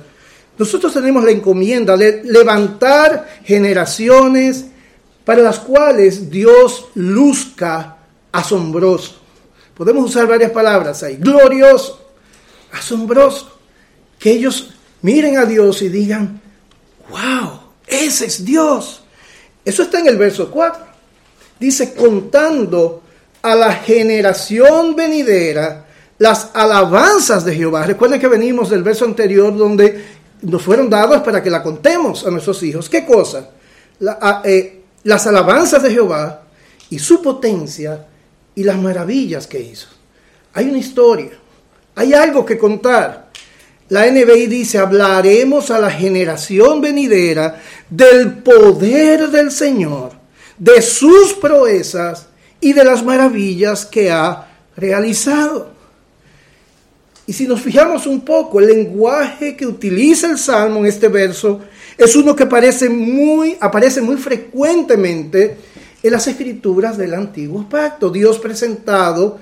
nosotros 0.56 0.92
tenemos 0.92 1.24
la 1.24 1.32
encomienda 1.32 1.96
de 1.96 2.22
levantar 2.22 3.40
generaciones 3.42 4.66
para 5.24 5.42
las 5.42 5.58
cuales 5.58 6.30
Dios 6.30 6.90
luzca 6.94 7.96
asombroso. 8.30 9.16
Podemos 9.74 10.08
usar 10.08 10.28
varias 10.28 10.52
palabras 10.52 11.02
ahí. 11.02 11.16
Glorioso, 11.16 12.12
asombroso. 12.70 13.58
Que 14.20 14.30
ellos 14.30 14.72
miren 15.00 15.36
a 15.36 15.46
Dios 15.46 15.82
y 15.82 15.88
digan, 15.88 16.40
wow, 17.10 17.60
ese 17.88 18.26
es 18.26 18.44
Dios. 18.44 19.02
Eso 19.64 19.82
está 19.82 19.98
en 19.98 20.06
el 20.06 20.16
verso 20.16 20.48
4. 20.48 20.91
Dice, 21.62 21.94
contando 21.94 23.04
a 23.40 23.54
la 23.54 23.72
generación 23.72 24.96
venidera 24.96 25.86
las 26.18 26.50
alabanzas 26.54 27.44
de 27.44 27.54
Jehová. 27.54 27.84
Recuerden 27.86 28.18
que 28.18 28.26
venimos 28.26 28.68
del 28.68 28.82
verso 28.82 29.04
anterior 29.04 29.56
donde 29.56 30.04
nos 30.42 30.60
fueron 30.60 30.90
dadas 30.90 31.22
para 31.22 31.40
que 31.40 31.50
la 31.50 31.62
contemos 31.62 32.26
a 32.26 32.32
nuestros 32.32 32.60
hijos. 32.64 32.88
¿Qué 32.88 33.06
cosa? 33.06 33.50
Eh, 34.42 34.82
las 35.04 35.24
alabanzas 35.28 35.84
de 35.84 35.92
Jehová 35.92 36.42
y 36.90 36.98
su 36.98 37.22
potencia 37.22 38.08
y 38.56 38.64
las 38.64 38.76
maravillas 38.76 39.46
que 39.46 39.60
hizo. 39.60 39.86
Hay 40.54 40.68
una 40.68 40.78
historia, 40.78 41.30
hay 41.94 42.12
algo 42.12 42.44
que 42.44 42.58
contar. 42.58 43.30
La 43.88 44.10
NBI 44.10 44.48
dice, 44.48 44.78
hablaremos 44.78 45.70
a 45.70 45.78
la 45.78 45.92
generación 45.92 46.80
venidera 46.80 47.60
del 47.88 48.38
poder 48.38 49.28
del 49.28 49.52
Señor, 49.52 50.21
de 50.62 50.80
sus 50.80 51.32
proezas 51.32 52.26
y 52.60 52.72
de 52.72 52.84
las 52.84 53.04
maravillas 53.04 53.84
que 53.84 54.12
ha 54.12 54.46
realizado. 54.76 55.72
Y 57.26 57.32
si 57.32 57.48
nos 57.48 57.60
fijamos 57.60 58.06
un 58.06 58.20
poco, 58.20 58.60
el 58.60 58.68
lenguaje 58.68 59.56
que 59.56 59.66
utiliza 59.66 60.30
el 60.30 60.38
Salmo 60.38 60.78
en 60.78 60.86
este 60.86 61.08
verso 61.08 61.62
es 61.98 62.14
uno 62.14 62.36
que 62.36 62.46
parece 62.46 62.88
muy, 62.88 63.56
aparece 63.58 64.00
muy 64.00 64.16
frecuentemente 64.16 65.56
en 66.00 66.12
las 66.12 66.28
escrituras 66.28 66.96
del 66.96 67.14
antiguo 67.14 67.68
pacto. 67.68 68.08
Dios 68.08 68.38
presentado 68.38 69.40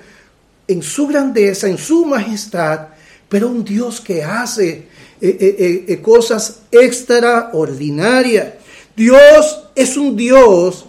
en 0.67 0.83
su 0.83 1.07
grandeza, 1.07 1.69
en 1.69 1.77
su 1.77 2.07
majestad, 2.07 2.89
pero 3.29 3.49
un 3.49 3.63
Dios 3.63 4.01
que 4.01 4.25
hace 4.25 4.71
eh, 4.71 4.87
eh, 5.21 5.85
eh, 5.87 6.01
cosas 6.01 6.61
extraordinarias. 6.71 8.55
Dios 8.97 9.65
es 9.75 9.97
un 9.97 10.17
Dios, 10.17 10.87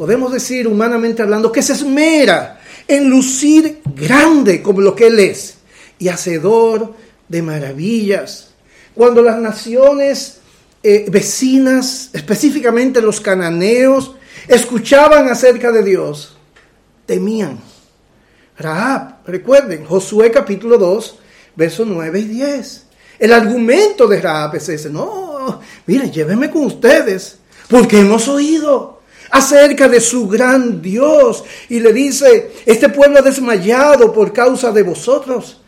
podemos 0.00 0.32
decir 0.32 0.66
humanamente 0.66 1.20
hablando, 1.20 1.52
que 1.52 1.60
se 1.60 1.74
esmera 1.74 2.58
en 2.88 3.10
lucir 3.10 3.82
grande 3.84 4.62
como 4.62 4.80
lo 4.80 4.96
que 4.96 5.08
Él 5.08 5.18
es 5.18 5.58
y 5.98 6.08
hacedor 6.08 6.94
de 7.28 7.42
maravillas. 7.42 8.48
Cuando 8.94 9.20
las 9.20 9.36
naciones 9.36 10.38
vecinas, 10.82 12.08
específicamente 12.14 13.02
los 13.02 13.20
cananeos, 13.20 14.14
escuchaban 14.48 15.28
acerca 15.28 15.70
de 15.70 15.82
Dios, 15.82 16.34
temían. 17.04 17.60
Rahab, 18.56 19.16
recuerden, 19.26 19.84
Josué 19.84 20.30
capítulo 20.30 20.78
2, 20.78 21.18
versos 21.56 21.86
9 21.86 22.20
y 22.20 22.24
10. 22.24 22.86
El 23.18 23.34
argumento 23.34 24.06
de 24.06 24.18
Rahab 24.18 24.56
es 24.56 24.66
ese, 24.70 24.88
no, 24.88 25.60
miren, 25.84 26.10
llévenme 26.10 26.50
con 26.50 26.64
ustedes, 26.64 27.36
porque 27.68 28.00
hemos 28.00 28.26
oído 28.28 28.99
acerca 29.30 29.88
de 29.88 30.00
su 30.00 30.28
gran 30.28 30.82
Dios. 30.82 31.44
Y 31.68 31.80
le 31.80 31.92
dice, 31.92 32.52
este 32.66 32.88
pueblo 32.88 33.18
ha 33.18 33.22
desmayado 33.22 34.12
por 34.12 34.32
causa 34.32 34.70
de 34.72 34.82
vosotros. 34.82 35.60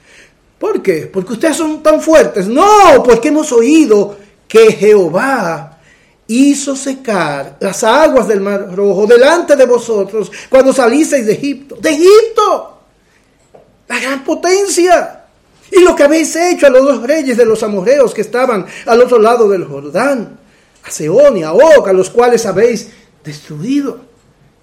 ¿Por 0.59 0.83
qué? 0.83 1.11
Porque 1.13 1.33
ustedes 1.33 1.57
son 1.57 1.83
tan 1.83 2.01
fuertes. 2.01 2.47
No, 2.47 3.03
porque 3.05 3.29
hemos 3.29 3.51
oído 3.53 4.17
que 4.47 4.73
Jehová 4.73 5.79
hizo 6.27 6.77
secar 6.77 7.57
las 7.61 7.83
aguas 7.85 8.29
del 8.29 8.41
Mar 8.41 8.75
Rojo 8.75 9.07
delante 9.07 9.57
de 9.57 9.67
vosotros 9.67 10.31
cuando 10.49 10.73
salisteis 10.73 11.27
de 11.27 11.33
Egipto. 11.33 11.77
De 11.81 11.91
Egipto, 11.91 12.79
la 13.89 13.99
gran 13.99 14.25
potencia. 14.25 15.25
Y 15.71 15.81
lo 15.81 15.97
que 15.97 16.05
habéis 16.05 16.37
hecho 16.37 16.67
a 16.67 16.71
los 16.71 16.85
dos 16.85 17.03
reyes 17.03 17.37
de 17.37 17.47
los 17.47 17.63
amorreos 17.63 18.13
que 18.13 18.21
estaban 18.21 18.67
al 18.87 19.01
otro 19.01 19.19
lado 19.19 19.49
del 19.49 19.65
Jordán, 19.65 20.39
a 20.85 20.91
Seón 20.91 21.39
y 21.39 21.43
a 21.43 21.55
Og, 21.55 21.89
a 21.89 21.93
los 21.93 22.11
cuales 22.11 22.45
habéis 22.45 22.91
destruido. 23.25 24.01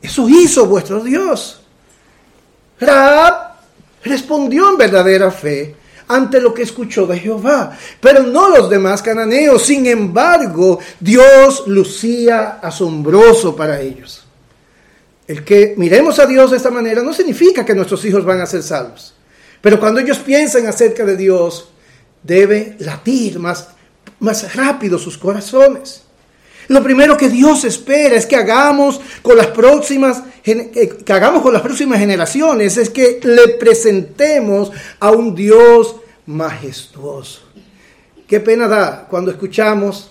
Eso 0.02 0.28
hizo 0.30 0.66
vuestro 0.66 1.04
Dios. 1.04 1.62
Raab 2.80 3.56
respondió 4.04 4.70
en 4.72 4.78
verdadera 4.78 5.32
fe 5.32 5.76
ante 6.08 6.42
lo 6.42 6.54
que 6.54 6.64
escuchó 6.64 7.06
de 7.06 7.20
Jehová, 7.20 7.78
pero 8.02 8.24
no 8.24 8.50
los 8.50 8.70
demás 8.70 9.02
cananeos. 9.02 9.62
Sin 9.62 9.86
embargo, 9.86 10.80
Dios 11.00 11.64
lucía 11.68 12.60
asombroso 12.62 13.56
para 13.56 13.80
ellos. 13.80 14.26
El 15.28 15.44
que 15.44 15.76
miremos 15.78 16.18
a 16.18 16.26
Dios 16.26 16.50
de 16.50 16.58
esta 16.58 16.72
manera 16.72 17.04
no 17.04 17.14
significa 17.14 17.64
que 17.64 17.76
nuestros 17.76 18.04
hijos 18.06 18.26
van 18.26 18.42
a 18.42 18.48
ser 18.48 18.64
salvos. 18.64 19.14
Pero 19.62 19.80
cuando 19.80 20.00
ellos 20.00 20.18
piensan 20.18 20.66
acerca 20.66 21.06
de 21.06 21.16
Dios, 21.16 21.70
debe 22.24 22.76
latir 22.80 23.38
más, 23.38 23.70
más 24.20 24.56
rápido 24.56 24.98
sus 24.98 25.18
corazones. 25.18 26.04
Lo 26.70 26.82
primero 26.82 27.18
que 27.18 27.30
Dios 27.30 27.66
espera 27.66 28.16
es 28.16 28.26
que 28.26 28.36
hagamos 28.36 29.02
con 29.22 29.38
las 29.38 29.48
próximas 29.48 30.24
que 30.44 31.14
hagamos 31.14 31.44
con 31.44 31.54
las 31.54 31.62
próximas 31.62 32.00
generaciones 32.00 32.78
es 32.78 32.90
que 32.90 33.20
le 33.24 33.50
presentemos 33.50 34.72
a 35.00 35.12
un 35.12 35.36
Dios 35.36 35.98
majestuoso. 36.26 37.42
Qué 38.28 38.40
pena 38.40 38.68
da 38.68 39.06
cuando 39.08 39.30
escuchamos 39.30 40.10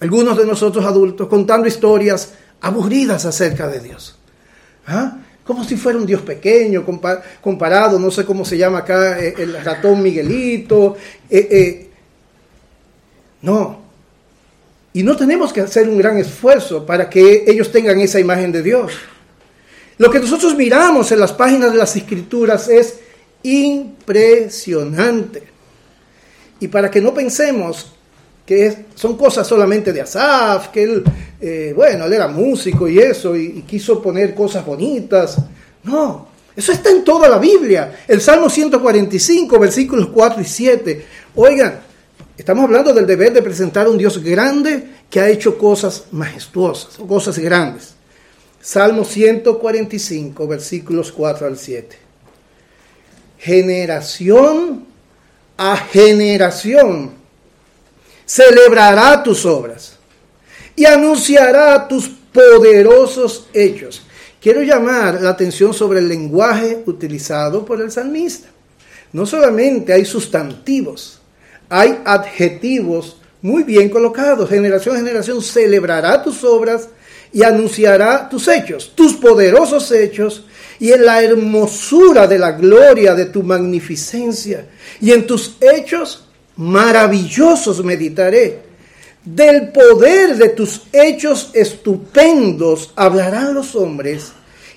algunos 0.00 0.36
de 0.36 0.46
nosotros 0.46 0.84
adultos 0.84 1.28
contando 1.28 1.68
historias 1.68 2.34
aburridas 2.60 3.24
acerca 3.24 3.68
de 3.68 3.80
Dios. 3.80 4.16
¿Ah? 4.86 5.18
como 5.44 5.64
si 5.64 5.76
fuera 5.76 5.98
un 5.98 6.06
Dios 6.06 6.22
pequeño, 6.22 6.84
comparado, 7.40 7.98
no 7.98 8.10
sé 8.10 8.24
cómo 8.24 8.44
se 8.44 8.56
llama 8.56 8.78
acá, 8.78 9.18
eh, 9.18 9.34
el 9.38 9.62
ratón 9.64 10.02
Miguelito. 10.02 10.96
Eh, 11.28 11.48
eh. 11.50 11.90
No. 13.42 13.81
Y 14.94 15.02
no 15.02 15.16
tenemos 15.16 15.52
que 15.52 15.62
hacer 15.62 15.88
un 15.88 15.98
gran 15.98 16.18
esfuerzo 16.18 16.84
para 16.84 17.08
que 17.08 17.44
ellos 17.46 17.72
tengan 17.72 18.00
esa 18.00 18.20
imagen 18.20 18.52
de 18.52 18.62
Dios. 18.62 18.92
Lo 19.98 20.10
que 20.10 20.20
nosotros 20.20 20.54
miramos 20.54 21.12
en 21.12 21.20
las 21.20 21.32
páginas 21.32 21.72
de 21.72 21.78
las 21.78 21.96
escrituras 21.96 22.68
es 22.68 22.98
impresionante. 23.42 25.44
Y 26.60 26.68
para 26.68 26.90
que 26.90 27.00
no 27.00 27.14
pensemos 27.14 27.92
que 28.44 28.86
son 28.94 29.16
cosas 29.16 29.46
solamente 29.46 29.92
de 29.92 30.00
Asaf, 30.00 30.68
que 30.68 30.82
él, 30.82 31.04
eh, 31.40 31.72
bueno, 31.74 32.06
él 32.06 32.12
era 32.12 32.28
músico 32.28 32.88
y 32.88 32.98
eso, 32.98 33.36
y, 33.36 33.62
quiso 33.62 34.02
poner 34.02 34.34
cosas 34.34 34.64
bonitas. 34.64 35.36
No, 35.84 36.28
eso 36.54 36.72
está 36.72 36.90
en 36.90 37.04
toda 37.04 37.28
la 37.28 37.38
Biblia. 37.38 38.04
El 38.06 38.20
Salmo 38.20 38.50
145, 38.50 39.58
versículos 39.58 40.08
4 40.08 40.42
y 40.42 40.44
7. 40.44 41.06
Oigan, 41.36 41.80
estamos 42.36 42.64
hablando 42.64 42.92
del 42.92 43.06
deber 43.06 43.32
de 43.32 43.42
presentar 43.42 43.86
a 43.86 43.90
un 43.90 43.98
Dios 43.98 44.22
grande 44.22 44.88
que 45.10 45.20
ha 45.20 45.28
hecho 45.28 45.58
cosas 45.58 46.04
majestuosas, 46.12 46.96
cosas 47.06 47.38
grandes. 47.38 47.94
Salmo 48.60 49.04
145, 49.04 50.46
versículos 50.46 51.10
4 51.12 51.46
al 51.46 51.58
7. 51.58 51.98
Generación 53.38 54.86
a 55.56 55.76
generación 55.76 57.12
celebrará 58.24 59.22
tus 59.22 59.44
obras 59.44 59.98
y 60.74 60.84
anunciará 60.84 61.86
tus 61.86 62.08
poderosos 62.08 63.48
hechos. 63.52 64.02
Quiero 64.40 64.62
llamar 64.62 65.20
la 65.20 65.30
atención 65.30 65.74
sobre 65.74 66.00
el 66.00 66.08
lenguaje 66.08 66.82
utilizado 66.86 67.64
por 67.64 67.80
el 67.80 67.92
salmista. 67.92 68.48
No 69.12 69.26
solamente 69.26 69.92
hay 69.92 70.04
sustantivos, 70.04 71.21
hay 71.74 72.02
adjetivos 72.04 73.16
muy 73.40 73.62
bien 73.62 73.88
colocados. 73.88 74.50
Generación 74.50 74.94
a 74.94 74.98
generación 74.98 75.40
celebrará 75.40 76.22
tus 76.22 76.44
obras 76.44 76.90
y 77.32 77.42
anunciará 77.42 78.28
tus 78.28 78.46
hechos, 78.46 78.92
tus 78.94 79.14
poderosos 79.14 79.90
hechos, 79.90 80.44
y 80.78 80.92
en 80.92 81.06
la 81.06 81.22
hermosura 81.22 82.26
de 82.26 82.38
la 82.38 82.52
gloria 82.52 83.14
de 83.14 83.24
tu 83.24 83.42
magnificencia. 83.42 84.66
Y 85.00 85.12
en 85.12 85.26
tus 85.26 85.56
hechos 85.62 86.28
maravillosos 86.56 87.82
meditaré. 87.82 88.60
Del 89.24 89.72
poder 89.72 90.36
de 90.36 90.50
tus 90.50 90.82
hechos 90.92 91.52
estupendos 91.54 92.92
hablarán 92.96 93.54
los 93.54 93.74
hombres, 93.76 94.32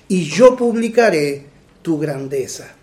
y 0.08 0.24
yo 0.24 0.56
publicaré 0.56 1.44
tu 1.82 1.98
grandeza. 1.98 2.75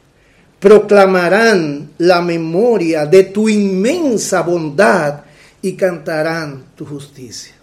Proclamarán 0.63 1.91
la 1.97 2.21
memoria 2.21 3.05
de 3.05 3.25
tu 3.25 3.49
inmensa 3.49 4.43
bondad 4.43 5.19
y 5.61 5.73
cantarán 5.73 6.67
tu 6.73 6.85
justicia. 6.85 7.53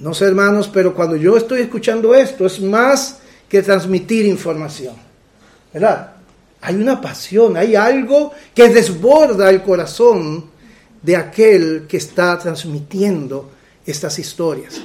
No 0.00 0.12
sé, 0.12 0.26
hermanos, 0.26 0.68
pero 0.70 0.94
cuando 0.94 1.16
yo 1.16 1.38
estoy 1.38 1.62
escuchando 1.62 2.14
esto, 2.14 2.44
es 2.44 2.60
más 2.60 3.20
que 3.48 3.62
transmitir 3.62 4.26
información. 4.26 4.94
¿Verdad? 5.72 6.12
Hay 6.60 6.74
una 6.74 7.00
pasión, 7.00 7.56
hay 7.56 7.74
algo 7.74 8.30
que 8.54 8.68
desborda 8.68 9.48
el 9.48 9.62
corazón 9.62 10.50
de 11.00 11.16
aquel 11.16 11.86
que 11.88 11.96
está 11.96 12.38
transmitiendo 12.38 13.52
estas 13.86 14.18
historias. 14.18 14.82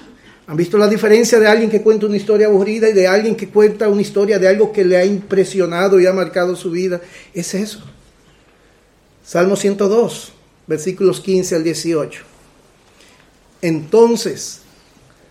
¿Han 0.47 0.57
visto 0.57 0.77
la 0.77 0.87
diferencia 0.87 1.39
de 1.39 1.47
alguien 1.47 1.69
que 1.69 1.81
cuenta 1.81 2.07
una 2.07 2.17
historia 2.17 2.47
aburrida 2.47 2.89
y 2.89 2.93
de 2.93 3.07
alguien 3.07 3.35
que 3.35 3.49
cuenta 3.49 3.87
una 3.87 4.01
historia 4.01 4.39
de 4.39 4.47
algo 4.47 4.71
que 4.71 4.83
le 4.83 4.97
ha 4.97 5.05
impresionado 5.05 5.99
y 5.99 6.07
ha 6.07 6.13
marcado 6.13 6.55
su 6.55 6.71
vida? 6.71 6.99
Es 7.33 7.53
eso. 7.53 7.81
Salmo 9.23 9.55
102, 9.55 10.33
versículos 10.67 11.21
15 11.21 11.55
al 11.55 11.63
18. 11.63 12.23
Entonces, 13.61 14.61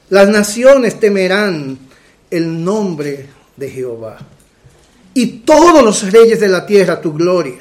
las 0.09 0.29
naciones 0.29 0.99
temerán 0.99 1.79
el 2.31 2.65
nombre 2.65 3.27
de 3.57 3.71
Jehová 3.71 4.19
y 5.13 5.27
todos 5.41 5.85
los 5.85 6.11
reyes 6.11 6.41
de 6.41 6.49
la 6.49 6.65
tierra 6.65 7.01
tu 7.01 7.13
gloria. 7.13 7.61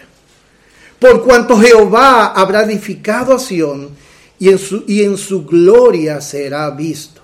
Por 0.99 1.23
cuanto 1.23 1.57
Jehová 1.57 2.27
habrá 2.27 2.63
edificado 2.63 3.33
a 3.33 3.39
Sión 3.39 3.89
y 4.37 4.49
en 4.49 4.57
su, 4.59 4.83
y 4.87 5.03
en 5.03 5.17
su 5.17 5.45
gloria 5.45 6.21
será 6.21 6.69
visto. 6.71 7.18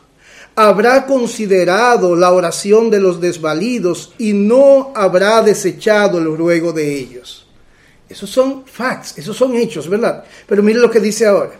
Habrá 0.55 1.05
considerado 1.05 2.15
la 2.15 2.31
oración 2.31 2.89
de 2.89 2.99
los 2.99 3.19
desvalidos 3.19 4.13
y 4.17 4.33
no 4.33 4.93
habrá 4.95 5.41
desechado 5.41 6.17
el 6.17 6.37
ruego 6.37 6.71
de 6.71 6.97
ellos. 6.97 7.45
Esos 8.07 8.29
son 8.29 8.65
facts, 8.65 9.17
esos 9.17 9.35
son 9.35 9.55
hechos, 9.55 9.89
¿verdad? 9.89 10.23
Pero 10.47 10.63
mire 10.63 10.79
lo 10.79 10.89
que 10.89 10.99
dice 10.99 11.25
ahora. 11.25 11.53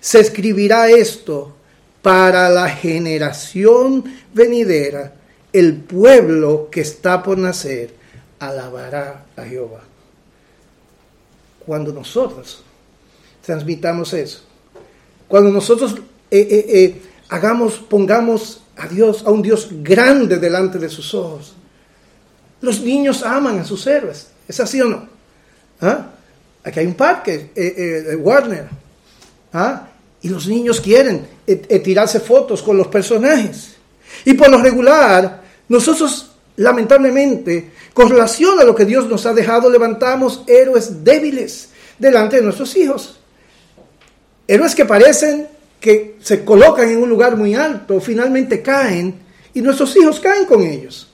Se 0.00 0.20
escribirá 0.20 0.90
esto 0.90 1.54
para 2.02 2.50
la 2.50 2.68
generación 2.68 4.04
venidera. 4.34 5.14
El 5.52 5.76
pueblo 5.76 6.68
que 6.70 6.80
está 6.80 7.22
por 7.22 7.38
nacer 7.38 7.94
alabará 8.38 9.26
a 9.36 9.44
Jehová. 9.44 9.82
Cuando 11.64 11.92
nosotros 11.92 12.62
transmitamos 13.40 14.12
eso, 14.12 14.42
cuando 15.28 15.50
nosotros 15.50 15.94
eh, 16.30 16.40
eh, 16.50 16.64
eh, 16.68 17.02
hagamos, 17.32 17.78
pongamos 17.78 18.60
a 18.76 18.86
Dios, 18.86 19.24
a 19.24 19.30
un 19.30 19.40
Dios 19.40 19.68
grande 19.70 20.36
delante 20.36 20.78
de 20.78 20.90
sus 20.90 21.14
ojos, 21.14 21.54
los 22.60 22.80
niños 22.80 23.22
aman 23.22 23.58
a 23.58 23.64
sus 23.64 23.86
héroes. 23.86 24.28
¿Es 24.46 24.60
así 24.60 24.80
o 24.82 24.84
no? 24.84 25.08
¿Ah? 25.80 26.10
Aquí 26.62 26.80
hay 26.80 26.86
un 26.86 26.94
parque, 26.94 27.50
eh, 27.56 28.14
Warner. 28.16 28.68
¿Ah? 29.52 29.88
Y 30.20 30.28
los 30.28 30.46
niños 30.46 30.80
quieren 30.80 31.26
tirarse 31.82 32.20
fotos 32.20 32.62
con 32.62 32.76
los 32.76 32.88
personajes. 32.88 33.76
Y 34.26 34.34
por 34.34 34.50
lo 34.50 34.58
regular, 34.58 35.42
nosotros 35.68 36.32
lamentablemente, 36.56 37.72
con 37.94 38.10
relación 38.10 38.60
a 38.60 38.64
lo 38.64 38.74
que 38.74 38.84
Dios 38.84 39.08
nos 39.08 39.24
ha 39.24 39.32
dejado, 39.32 39.70
levantamos 39.70 40.44
héroes 40.46 41.02
débiles 41.02 41.70
delante 41.98 42.36
de 42.36 42.42
nuestros 42.42 42.76
hijos. 42.76 43.18
Héroes 44.46 44.74
que 44.74 44.84
parecen 44.84 45.48
que 45.82 46.14
se 46.22 46.44
colocan 46.44 46.88
en 46.88 47.02
un 47.02 47.10
lugar 47.10 47.36
muy 47.36 47.56
alto, 47.56 48.00
finalmente 48.00 48.62
caen 48.62 49.16
y 49.52 49.60
nuestros 49.60 49.96
hijos 49.96 50.20
caen 50.20 50.46
con 50.46 50.62
ellos. 50.62 51.08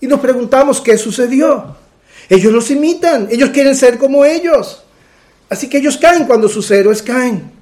Y 0.00 0.06
nos 0.06 0.20
preguntamos 0.20 0.80
qué 0.80 0.96
sucedió. 0.96 1.76
Ellos 2.30 2.50
los 2.50 2.70
imitan, 2.70 3.28
ellos 3.30 3.50
quieren 3.50 3.76
ser 3.76 3.98
como 3.98 4.24
ellos. 4.24 4.82
Así 5.50 5.68
que 5.68 5.76
ellos 5.78 5.98
caen 5.98 6.24
cuando 6.24 6.48
sus 6.48 6.70
héroes 6.70 7.02
caen. 7.02 7.52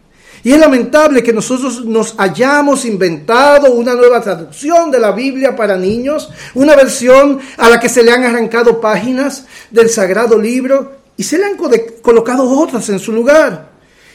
Y 0.44 0.52
es 0.52 0.58
lamentable 0.58 1.24
que 1.24 1.32
nosotros 1.32 1.84
nos 1.84 2.14
hayamos 2.16 2.84
inventado 2.84 3.72
una 3.72 3.94
nueva 3.94 4.20
traducción 4.20 4.92
de 4.92 5.00
la 5.00 5.10
Biblia 5.10 5.56
para 5.56 5.76
niños, 5.76 6.30
una 6.54 6.76
versión 6.76 7.40
a 7.56 7.68
la 7.68 7.80
que 7.80 7.88
se 7.88 8.04
le 8.04 8.12
han 8.12 8.22
arrancado 8.22 8.80
páginas 8.80 9.46
del 9.72 9.90
sagrado 9.90 10.38
libro 10.38 10.98
y 11.16 11.24
se 11.24 11.36
le 11.36 11.46
han 11.46 11.56
colocado 11.56 12.48
otras 12.48 12.88
en 12.90 13.00
su 13.00 13.12
lugar. 13.12 13.71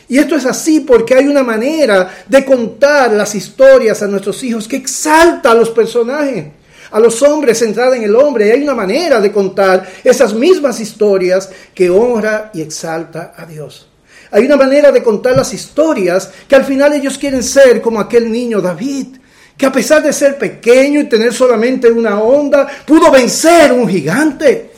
Y 0.10 0.18
esto 0.18 0.36
es 0.36 0.46
así 0.46 0.82
porque 0.82 1.16
hay 1.16 1.28
una 1.28 1.44
manera 1.44 2.24
de 2.28 2.46
contar 2.46 3.12
las 3.12 3.36
historias 3.36 4.02
a 4.02 4.08
nuestros 4.08 4.42
hijos 4.44 4.68
que 4.68 4.78
exalta 4.78 5.52
a 5.52 5.56
los 5.56 5.70
personajes, 5.72 6.46
a 6.92 7.00
los 7.00 7.22
hombres 7.22 7.60
centrada 7.60 7.98
en 7.98 8.04
el 8.04 8.16
hombre. 8.16 8.52
Hay 8.52 8.64
una 8.64 8.76
manera 8.76 9.20
de 9.20 9.32
contar 9.32 9.86
esas 10.04 10.34
mismas 10.34 10.80
historias 10.80 11.50
que 11.74 11.90
honra 11.90 12.52
y 12.54 12.62
exalta 12.62 13.34
a 13.36 13.46
Dios. 13.46 13.90
Hay 14.32 14.46
una 14.46 14.56
manera 14.56 14.92
de 14.92 15.04
contar 15.04 15.36
las 15.36 15.54
historias 15.54 16.32
que 16.48 16.56
al 16.56 16.64
final 16.64 16.94
ellos 16.94 17.18
quieren 17.18 17.44
ser 17.44 17.82
como 17.82 18.00
aquel 18.00 18.32
niño 18.32 18.62
David, 18.62 19.18
que 19.58 19.66
a 19.66 19.72
pesar 19.72 20.04
de 20.04 20.14
ser 20.14 20.38
pequeño 20.38 21.02
y 21.02 21.10
tener 21.10 21.34
solamente 21.34 21.92
una 21.92 22.22
onda, 22.22 22.68
pudo 22.86 23.12
vencer 23.12 23.74
un 23.74 23.90
gigante. 23.90 24.72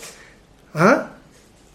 ¿Ah? 0.74 1.12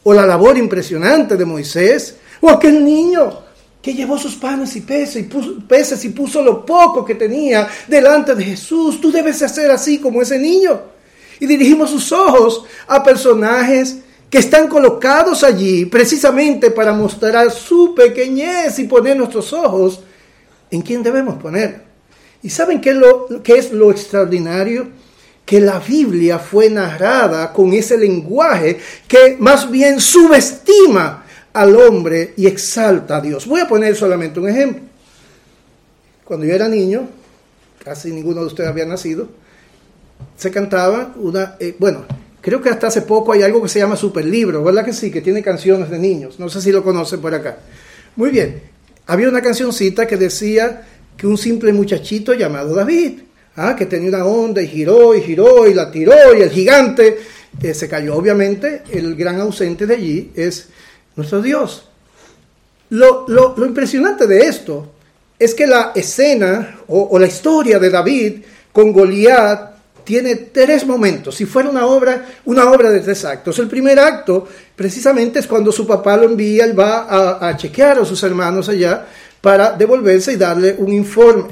O 0.03 0.13
la 0.13 0.27
labor 0.27 0.57
impresionante 0.57 1.37
de 1.37 1.45
Moisés, 1.45 2.17
o 2.41 2.51
aquel 2.51 2.85
niño 2.85 3.44
que 3.85 3.93
llevó 3.93 4.17
sus 4.17 4.35
panes 4.37 4.75
y 4.77 4.81
peces 4.81 5.17
y, 5.17 5.23
puso, 5.25 5.57
y 6.03 6.09
puso 6.09 6.43
lo 6.43 6.65
poco 6.65 7.05
que 7.05 7.17
tenía 7.17 7.69
delante 7.87 8.35
de 8.35 8.43
Jesús. 8.43 8.99
Tú 8.99 9.13
debes 9.13 9.43
hacer 9.43 9.71
así 9.71 9.99
como 9.99 10.23
ese 10.23 10.39
niño. 10.39 10.81
Y 11.39 11.45
dirigimos 11.45 11.91
sus 11.91 12.11
ojos 12.11 12.65
a 12.87 13.03
personajes 13.05 13.99
que 14.31 14.39
están 14.39 14.69
colocados 14.69 15.45
allí 15.45 15.85
precisamente 15.85 16.71
para 16.71 16.95
mostrar 16.95 17.51
su 17.51 17.95
pequeñez 17.95 18.79
y 18.79 18.85
poner 18.85 19.19
nuestros 19.19 19.53
ojos 19.53 20.01
en 20.71 20.81
quién 20.81 21.03
debemos 21.03 21.35
poner. 21.35 21.83
¿Y 22.43 22.49
saben 22.49 22.81
qué 22.81 22.91
es 22.91 22.97
lo, 22.97 23.43
qué 23.43 23.59
es 23.59 23.71
lo 23.71 23.91
extraordinario? 23.91 24.89
Que 25.45 25.61
la 25.61 25.79
Biblia 25.79 26.39
fue 26.39 26.71
narrada 26.71 27.53
con 27.53 27.75
ese 27.75 27.99
lenguaje 27.99 28.79
que 29.07 29.37
más 29.39 29.71
bien 29.71 30.01
subestima 30.01 31.24
al 31.55 31.75
hombre 31.77 32.35
y 32.37 32.47
exalta 32.47 33.17
a 33.17 33.21
Dios. 33.23 33.47
Voy 33.47 33.61
a 33.61 33.69
poner 33.69 33.97
solamente 33.97 34.39
un 34.39 34.49
ejemplo. 34.49 34.83
Cuando 36.25 36.45
yo 36.45 36.55
era 36.55 36.69
niño, 36.69 37.09
casi 37.83 38.13
ninguno 38.13 38.43
de 38.43 38.47
ustedes 38.49 38.69
había 38.69 38.85
nacido, 38.85 39.29
se 40.37 40.51
cantaba 40.51 41.15
una, 41.17 41.57
eh, 41.59 41.75
bueno, 41.79 42.05
Creo 42.45 42.61
que 42.61 42.69
hasta 42.69 42.89
hace 42.89 43.01
poco 43.01 43.33
hay 43.33 43.41
algo 43.41 43.63
que 43.63 43.71
se 43.71 43.79
llama 43.79 43.97
Superlibro, 43.97 44.63
¿verdad 44.63 44.85
que 44.85 44.93
sí? 44.93 45.11
Que 45.11 45.23
tiene 45.23 45.43
canciones 45.43 45.89
de 45.89 45.99
niños. 45.99 46.39
No 46.39 46.51
sé 46.51 46.61
si 46.61 46.73
lo 46.73 46.85
conocen 46.85 47.23
por 47.23 47.33
acá. 47.33 47.57
Muy 48.17 48.29
bien. 48.29 48.61
Había 49.07 49.31
una 49.31 49.41
cancioncita 49.41 50.07
que 50.07 50.19
decía 50.19 50.83
que 51.17 51.27
un 51.27 51.39
simple 51.39 51.73
muchachito 51.73 52.35
llamado 52.35 52.75
David, 52.75 53.21
¿ah? 53.57 53.75
que 53.75 53.87
tenía 53.87 54.11
una 54.11 54.27
onda 54.27 54.61
y 54.61 54.69
giró 54.69 55.15
y 55.15 55.23
giró 55.23 55.67
y 55.67 55.73
la 55.73 55.91
tiró 55.91 56.35
y 56.37 56.43
el 56.43 56.51
gigante 56.51 57.17
se 57.73 57.89
cayó. 57.89 58.15
Obviamente, 58.15 58.83
el 58.91 59.15
gran 59.17 59.41
ausente 59.41 59.87
de 59.87 59.95
allí 59.95 60.33
es 60.35 60.69
nuestro 61.17 61.43
Dios. 61.43 61.89
Lo, 62.91 63.27
lo, 63.29 63.67
impresionante 63.67 64.27
de 64.27 64.47
esto 64.47 64.93
es 65.39 65.55
que 65.55 65.67
la 65.67 65.93
escena 65.95 66.79
o, 66.89 67.19
la 67.19 67.27
historia 67.27 67.79
de 67.79 67.91
David 67.91 68.43
con 68.73 68.93
Goliat 68.93 69.75
tiene 70.05 70.37
tres 70.37 70.87
momentos. 70.87 71.35
Si 71.35 71.47
fuera 71.47 71.71
una 71.71 71.87
obra, 71.87 72.27
una 72.45 72.71
obra 72.71 72.91
de 72.91 73.01
tres 73.01 73.25
actos. 73.25 73.59
El 73.59 73.69
primer 73.69 73.99
acto, 73.99 74.47
precisamente, 74.77 75.39
es 75.39 75.47
cuando 75.47 75.73
su 75.73 75.87
papá 75.87 76.17
lo 76.17 76.25
envía, 76.25 76.65
él 76.65 76.79
va 76.79 77.49
a, 77.49 77.57
chequear 77.57 77.99
a 77.99 78.05
sus 78.05 78.23
hermanos 78.23 78.69
allá 78.69 79.07
para 79.41 79.73
devolverse 79.73 80.35
y 80.35 80.37
darle 80.37 80.77
un 80.79 80.93
informe. 80.93 81.49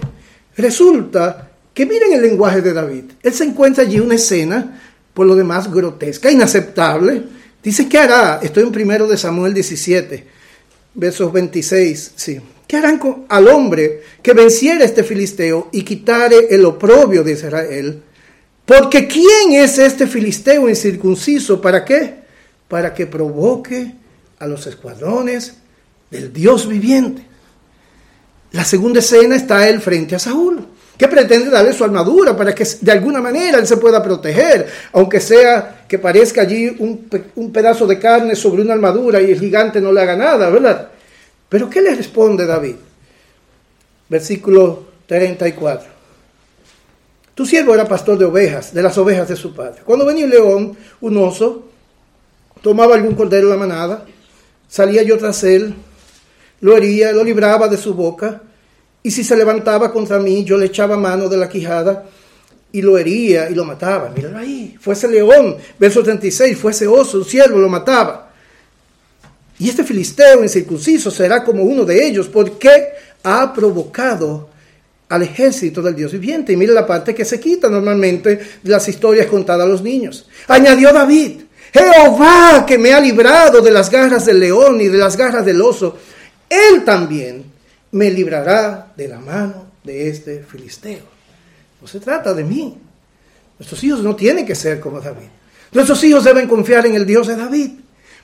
Resulta 0.56 1.48
que 1.72 1.86
miren 1.86 2.12
el 2.12 2.22
lenguaje 2.22 2.60
de 2.60 2.72
David. 2.74 3.04
Él 3.22 3.32
se 3.32 3.44
encuentra 3.44 3.84
allí 3.84 3.98
una 3.98 4.16
escena, 4.16 4.80
por 5.14 5.26
lo 5.26 5.34
demás 5.34 5.72
grotesca, 5.72 6.30
inaceptable. 6.30 7.24
Dice, 7.62 7.88
¿qué 7.88 7.98
hará? 7.98 8.40
Estoy 8.42 8.64
en 8.64 8.72
primero 8.72 9.06
de 9.06 9.16
Samuel 9.16 9.54
17, 9.54 10.26
versos 10.94 11.32
26, 11.32 12.12
sí. 12.16 12.40
¿Qué 12.66 12.76
harán 12.76 12.98
con, 12.98 13.26
al 13.28 13.48
hombre 13.48 14.02
que 14.22 14.32
venciera 14.32 14.84
este 14.84 15.04
filisteo 15.04 15.68
y 15.72 15.82
quitare 15.82 16.48
el 16.50 16.64
oprobio 16.64 17.22
de 17.22 17.32
Israel? 17.32 18.02
Porque 18.64 19.06
¿quién 19.06 19.52
es 19.52 19.78
este 19.78 20.06
filisteo 20.06 20.68
incircunciso? 20.68 21.60
¿Para 21.60 21.84
qué? 21.84 22.22
Para 22.68 22.94
que 22.94 23.06
provoque 23.06 23.94
a 24.38 24.46
los 24.46 24.66
escuadrones 24.66 25.54
del 26.10 26.32
Dios 26.32 26.66
viviente. 26.66 27.26
La 28.52 28.64
segunda 28.64 29.00
escena 29.00 29.36
está 29.36 29.68
él 29.68 29.80
frente 29.80 30.14
a 30.14 30.18
Saúl, 30.18 30.66
que 30.96 31.08
pretende 31.08 31.50
darle 31.50 31.72
su 31.72 31.84
armadura 31.84 32.36
para 32.36 32.54
que 32.54 32.66
de 32.80 32.92
alguna 32.92 33.20
manera 33.20 33.58
él 33.58 33.66
se 33.66 33.76
pueda 33.76 34.02
proteger, 34.02 34.66
aunque 34.92 35.20
sea 35.20 35.84
que 35.88 35.98
parezca 35.98 36.42
allí 36.42 36.76
un, 36.78 37.08
un 37.36 37.52
pedazo 37.52 37.86
de 37.86 37.98
carne 37.98 38.36
sobre 38.36 38.62
una 38.62 38.74
armadura 38.74 39.20
y 39.20 39.32
el 39.32 39.40
gigante 39.40 39.80
no 39.80 39.92
le 39.92 40.02
haga 40.02 40.16
nada, 40.16 40.50
¿verdad? 40.50 40.88
Pero 41.48 41.68
¿qué 41.68 41.82
le 41.82 41.94
responde 41.94 42.46
David? 42.46 42.76
Versículo 44.08 44.84
34. 45.06 45.92
Tu 47.34 47.46
siervo 47.46 47.74
era 47.74 47.88
pastor 47.88 48.18
de 48.18 48.26
ovejas, 48.26 48.74
de 48.74 48.82
las 48.82 48.96
ovejas 48.98 49.28
de 49.28 49.36
su 49.36 49.54
padre. 49.54 49.82
Cuando 49.84 50.04
venía 50.04 50.24
un 50.24 50.30
león, 50.30 50.76
un 51.00 51.16
oso, 51.16 51.68
tomaba 52.60 52.94
algún 52.94 53.14
cordero 53.14 53.48
de 53.48 53.54
la 53.54 53.58
manada, 53.58 54.04
salía 54.68 55.02
yo 55.02 55.18
tras 55.18 55.42
él, 55.44 55.74
lo 56.60 56.76
hería, 56.76 57.12
lo 57.12 57.24
libraba 57.24 57.68
de 57.68 57.76
su 57.76 57.94
boca, 57.94 58.42
y 59.02 59.10
si 59.10 59.24
se 59.24 59.36
levantaba 59.36 59.92
contra 59.92 60.18
mí, 60.18 60.44
yo 60.44 60.56
le 60.56 60.66
echaba 60.66 60.96
mano 60.96 61.28
de 61.28 61.36
la 61.36 61.48
quijada 61.48 62.04
y 62.70 62.80
lo 62.80 62.96
hería 62.96 63.50
y 63.50 63.54
lo 63.54 63.64
mataba. 63.64 64.10
Míralo 64.14 64.38
ahí, 64.38 64.76
fuese 64.80 65.08
león, 65.08 65.56
verso 65.78 66.02
36, 66.02 66.56
fuese 66.56 66.86
oso, 66.86 67.18
un 67.18 67.24
siervo, 67.24 67.58
lo 67.58 67.68
mataba. 67.68 68.30
Y 69.58 69.68
este 69.68 69.84
filisteo 69.84 70.42
incircunciso 70.42 71.10
será 71.10 71.44
como 71.44 71.62
uno 71.62 71.84
de 71.84 72.06
ellos, 72.06 72.28
porque 72.28 72.70
ha 73.22 73.52
provocado 73.52 74.48
al 75.08 75.22
ejército 75.22 75.82
del 75.82 75.94
Dios 75.94 76.12
viviente. 76.12 76.52
Y 76.52 76.56
mire 76.56 76.72
la 76.72 76.86
parte 76.86 77.14
que 77.14 77.24
se 77.24 77.38
quita 77.38 77.68
normalmente 77.68 78.40
de 78.62 78.70
las 78.70 78.88
historias 78.88 79.26
contadas 79.26 79.66
a 79.66 79.68
los 79.68 79.82
niños. 79.82 80.28
Añadió 80.48 80.92
David, 80.92 81.42
Jehová 81.72 82.64
que 82.66 82.78
me 82.78 82.92
ha 82.92 83.00
librado 83.00 83.60
de 83.60 83.70
las 83.70 83.90
garras 83.90 84.26
del 84.26 84.40
león 84.40 84.80
y 84.80 84.88
de 84.88 84.98
las 84.98 85.16
garras 85.16 85.44
del 85.44 85.60
oso, 85.60 85.96
él 86.48 86.84
también 86.84 87.51
me 87.92 88.10
librará 88.10 88.92
de 88.96 89.08
la 89.08 89.18
mano 89.18 89.66
de 89.84 90.08
este 90.08 90.42
filisteo. 90.42 91.04
No 91.80 91.86
se 91.86 92.00
trata 92.00 92.34
de 92.34 92.44
mí. 92.44 92.78
Nuestros 93.58 93.82
hijos 93.84 94.02
no 94.02 94.16
tienen 94.16 94.46
que 94.46 94.54
ser 94.54 94.80
como 94.80 95.00
David. 95.00 95.28
Nuestros 95.72 96.02
hijos 96.04 96.24
deben 96.24 96.48
confiar 96.48 96.86
en 96.86 96.94
el 96.94 97.06
Dios 97.06 97.26
de 97.26 97.36
David. 97.36 97.70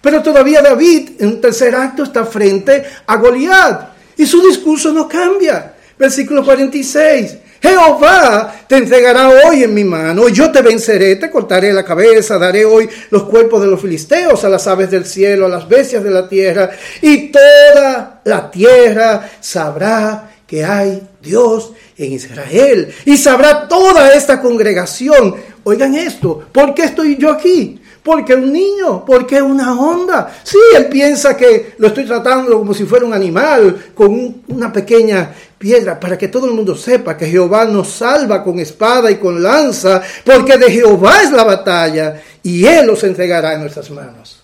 Pero 0.00 0.22
todavía 0.22 0.62
David 0.62 1.10
en 1.18 1.28
un 1.28 1.40
tercer 1.40 1.74
acto 1.74 2.02
está 2.02 2.24
frente 2.24 2.84
a 3.06 3.16
Goliat 3.16 3.90
y 4.16 4.26
su 4.26 4.40
discurso 4.42 4.92
no 4.92 5.08
cambia. 5.08 5.74
Versículo 5.98 6.44
46. 6.44 7.36
Jehová 7.60 8.54
te 8.66 8.76
entregará 8.76 9.28
hoy 9.28 9.64
en 9.64 9.74
mi 9.74 9.84
mano, 9.84 10.28
yo 10.28 10.50
te 10.52 10.62
venceré, 10.62 11.16
te 11.16 11.30
cortaré 11.30 11.72
la 11.72 11.84
cabeza, 11.84 12.38
daré 12.38 12.64
hoy 12.64 12.88
los 13.10 13.24
cuerpos 13.24 13.60
de 13.60 13.66
los 13.66 13.80
filisteos 13.80 14.44
a 14.44 14.48
las 14.48 14.66
aves 14.66 14.90
del 14.90 15.04
cielo, 15.04 15.46
a 15.46 15.48
las 15.48 15.68
bestias 15.68 16.04
de 16.04 16.10
la 16.10 16.28
tierra, 16.28 16.70
y 17.02 17.32
toda 17.32 18.20
la 18.24 18.50
tierra 18.50 19.28
sabrá 19.40 20.30
que 20.46 20.64
hay 20.64 21.02
Dios 21.20 21.72
en 21.96 22.12
Israel, 22.12 22.94
y 23.04 23.16
sabrá 23.16 23.66
toda 23.68 24.14
esta 24.14 24.40
congregación. 24.40 25.34
Oigan 25.64 25.94
esto, 25.94 26.44
¿por 26.52 26.74
qué 26.74 26.84
estoy 26.84 27.16
yo 27.16 27.30
aquí? 27.30 27.80
Porque 28.02 28.34
un 28.34 28.50
niño, 28.50 29.04
porque 29.04 29.42
una 29.42 29.78
onda. 29.78 30.34
Sí, 30.42 30.56
él 30.74 30.86
piensa 30.86 31.36
que 31.36 31.74
lo 31.76 31.88
estoy 31.88 32.06
tratando 32.06 32.56
como 32.56 32.72
si 32.72 32.84
fuera 32.84 33.04
un 33.04 33.12
animal, 33.12 33.92
con 33.94 34.42
una 34.48 34.72
pequeña 34.72 35.34
piedra, 35.58 35.98
para 35.98 36.16
que 36.16 36.28
todo 36.28 36.46
el 36.46 36.52
mundo 36.52 36.76
sepa 36.76 37.16
que 37.16 37.26
Jehová 37.26 37.64
nos 37.64 37.88
salva 37.88 38.42
con 38.42 38.58
espada 38.60 39.10
y 39.10 39.16
con 39.16 39.42
lanza, 39.42 40.00
porque 40.24 40.56
de 40.56 40.70
Jehová 40.70 41.22
es 41.22 41.32
la 41.32 41.44
batalla 41.44 42.22
y 42.42 42.64
Él 42.64 42.86
los 42.86 43.02
entregará 43.04 43.54
en 43.54 43.60
nuestras 43.60 43.90
manos. 43.90 44.42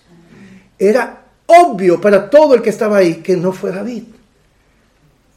Era 0.77 1.23
obvio 1.45 1.99
para 2.01 2.29
todo 2.29 2.55
el 2.55 2.61
que 2.61 2.69
estaba 2.69 2.97
ahí 2.97 3.15
que 3.15 3.37
no 3.37 3.53
fue 3.53 3.71
David. 3.71 4.03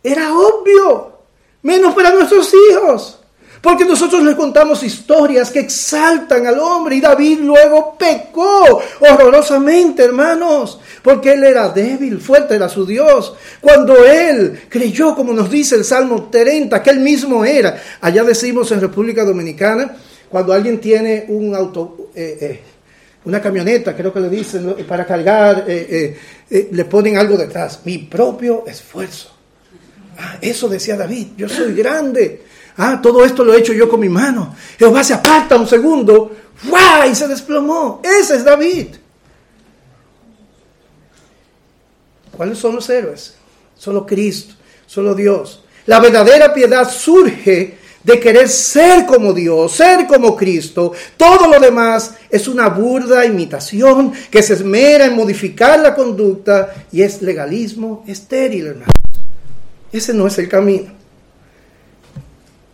Era 0.03 0.33
obvio, 0.33 1.19
menos 1.63 1.95
para 1.95 2.13
nuestros 2.13 2.53
hijos. 2.55 3.18
Porque 3.61 3.85
nosotros 3.85 4.23
le 4.23 4.37
contamos 4.37 4.83
historias 4.83 5.51
que 5.51 5.61
exaltan 5.61 6.47
al 6.47 6.59
hombre 6.61 6.97
y 6.97 7.01
David 7.01 7.41
luego 7.41 7.97
pecó 7.99 8.81
horrorosamente, 9.01 10.05
hermanos, 10.05 10.79
porque 11.03 11.33
él 11.33 11.45
era 11.45 11.69
débil, 11.71 12.21
fuerte 12.21 12.55
era 12.55 12.69
su 12.69 12.87
Dios. 12.87 13.35
Cuando 13.61 14.05
él 14.05 14.61
creyó, 14.69 15.15
como 15.15 15.33
nos 15.33 15.51
dice 15.51 15.75
el 15.75 15.85
Salmo 15.85 16.29
30, 16.31 16.83
que 16.83 16.91
él 16.91 17.01
mismo 17.01 17.45
era, 17.45 17.83
allá 18.01 18.23
decimos 18.23 18.71
en 18.71 18.81
República 18.81 19.25
Dominicana, 19.25 19.97
cuando 20.29 20.53
alguien 20.53 20.79
tiene 20.79 21.25
un 21.29 21.55
auto, 21.55 22.11
eh, 22.15 22.39
eh, 22.41 22.61
una 23.25 23.41
camioneta, 23.41 23.97
creo 23.97 24.13
que 24.13 24.21
le 24.21 24.29
dicen, 24.29 24.75
para 24.87 25.05
cargar, 25.05 25.65
eh, 25.67 26.17
le 26.71 26.85
ponen 26.85 27.17
algo 27.17 27.37
detrás, 27.37 27.81
mi 27.85 27.99
propio 27.99 28.65
esfuerzo. 28.67 29.38
Ah, 30.19 30.39
eso 30.41 30.69
decía 30.69 30.97
David, 30.97 31.29
yo 31.37 31.49
soy 31.49 31.73
grande 31.75 32.43
Ah, 32.81 33.01
todo 33.03 33.25
esto 33.25 33.45
lo 33.45 33.55
he 33.55 33.59
hecho 33.59 33.73
yo 33.73 33.89
con 33.89 33.99
mi 33.99 34.09
mano. 34.09 34.55
Jehová 34.79 35.03
se 35.03 35.13
aparta 35.13 35.57
un 35.57 35.67
segundo. 35.67 36.31
¡Guau! 36.63 37.11
Y 37.11 37.15
se 37.15 37.27
desplomó. 37.27 38.01
Ese 38.05 38.37
es 38.37 38.45
David. 38.45 38.87
¿Cuáles 42.37 42.57
son 42.57 42.77
los 42.77 42.89
héroes? 42.89 43.35
Solo 43.77 44.07
Cristo, 44.07 44.55
solo 44.87 45.13
Dios. 45.17 45.65
La 45.87 45.99
verdadera 45.99 46.55
piedad 46.55 46.89
surge 46.89 47.79
de 48.05 48.21
querer 48.21 48.49
ser 48.49 49.07
como 49.07 49.33
Dios, 49.33 49.73
ser 49.73 50.07
como 50.07 50.37
Cristo. 50.37 50.93
Todo 51.17 51.49
lo 51.49 51.59
demás 51.59 52.15
es 52.31 52.47
una 52.47 52.69
burda 52.69 53.27
imitación 53.27 54.13
que 54.31 54.41
se 54.41 54.55
esmera 54.55 55.07
en 55.07 55.17
modificar 55.17 55.81
la 55.81 55.97
conducta 55.97 56.87
y 56.93 57.03
es 57.03 57.23
legalismo 57.23 58.05
estéril, 58.07 58.69
hermano. 58.69 58.93
Ese 59.93 60.15
no 60.15 60.27
es 60.27 60.39
el 60.39 60.49
camino 60.49 60.99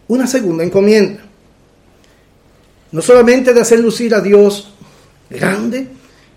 una 0.09 0.27
segunda 0.27 0.65
encomienda. 0.65 1.23
No 2.93 3.03
solamente 3.03 3.53
de 3.53 3.61
hacer 3.61 3.81
lucir 3.81 4.15
a 4.15 4.21
Dios 4.21 4.73
grande 5.29 5.89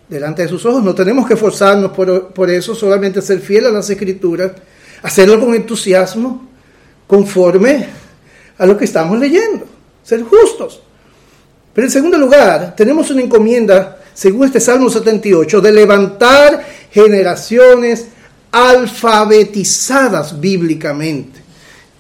delante 0.08 0.44
de 0.44 0.48
sus 0.48 0.66
ojos, 0.66 0.84
no 0.84 0.96
tenemos 0.96 1.28
que 1.28 1.36
forzarnos 1.36 1.92
por, 1.92 2.50
eso, 2.50 2.74
solamente 2.74 3.22
ser 3.22 3.40
fiel 3.40 3.68
a 3.68 3.72
las 3.72 3.90
escrituras, 3.90 4.54
hacerlo 5.04 5.40
con 5.40 5.54
entusiasmo, 5.54 6.48
conforme 7.06 7.88
a 8.58 8.66
lo 8.66 8.78
que 8.78 8.86
estamos 8.86 9.20
leyendo, 9.20 9.66
ser 10.04 10.24
justos. 10.24 10.82
Pero 11.74 11.86
en 11.86 11.92
segundo 11.92 12.18
lugar, 12.18 12.76
tenemos 12.76 13.12
una 13.12 13.22
encomienda, 13.22 14.02
según 14.14 14.46
este 14.46 14.60
Salmo 14.60 14.90
78, 14.90 15.62
de 15.62 15.72
levantar 15.72 16.66
generaciones 16.90 18.08
alfabetizadas 18.52 20.40
bíblicamente 20.40 21.48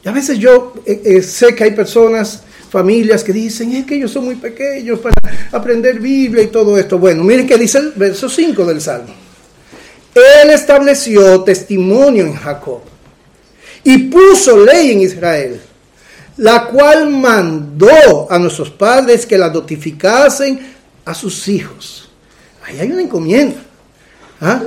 a 0.07 0.11
veces 0.11 0.39
yo 0.39 0.73
eh, 0.85 1.01
eh, 1.03 1.21
sé 1.21 1.53
que 1.53 1.65
hay 1.65 1.71
personas, 1.71 2.41
familias 2.69 3.23
que 3.23 3.33
dicen, 3.33 3.73
es 3.73 3.85
que 3.85 3.95
ellos 3.95 4.11
son 4.11 4.25
muy 4.25 4.35
pequeños 4.35 4.99
para 4.99 5.15
aprender 5.51 5.99
Biblia 5.99 6.43
y 6.43 6.47
todo 6.47 6.77
esto. 6.77 6.97
Bueno, 6.97 7.23
miren 7.23 7.45
que 7.45 7.57
dice 7.57 7.79
el 7.79 7.91
verso 7.91 8.29
5 8.29 8.65
del 8.65 8.81
Salmo. 8.81 9.13
Él 10.15 10.49
estableció 10.49 11.43
testimonio 11.43 12.25
en 12.25 12.35
Jacob 12.35 12.81
y 13.83 13.97
puso 13.97 14.65
ley 14.65 14.91
en 14.91 15.01
Israel, 15.01 15.61
la 16.37 16.65
cual 16.65 17.09
mandó 17.09 18.31
a 18.31 18.39
nuestros 18.39 18.69
padres 18.69 19.25
que 19.25 19.37
la 19.37 19.49
notificasen 19.49 20.73
a 21.03 21.13
sus 21.13 21.47
hijos. 21.49 22.09
Ahí 22.65 22.79
hay 22.79 22.91
una 22.91 23.01
encomienda. 23.01 23.61
¿ah? 24.41 24.61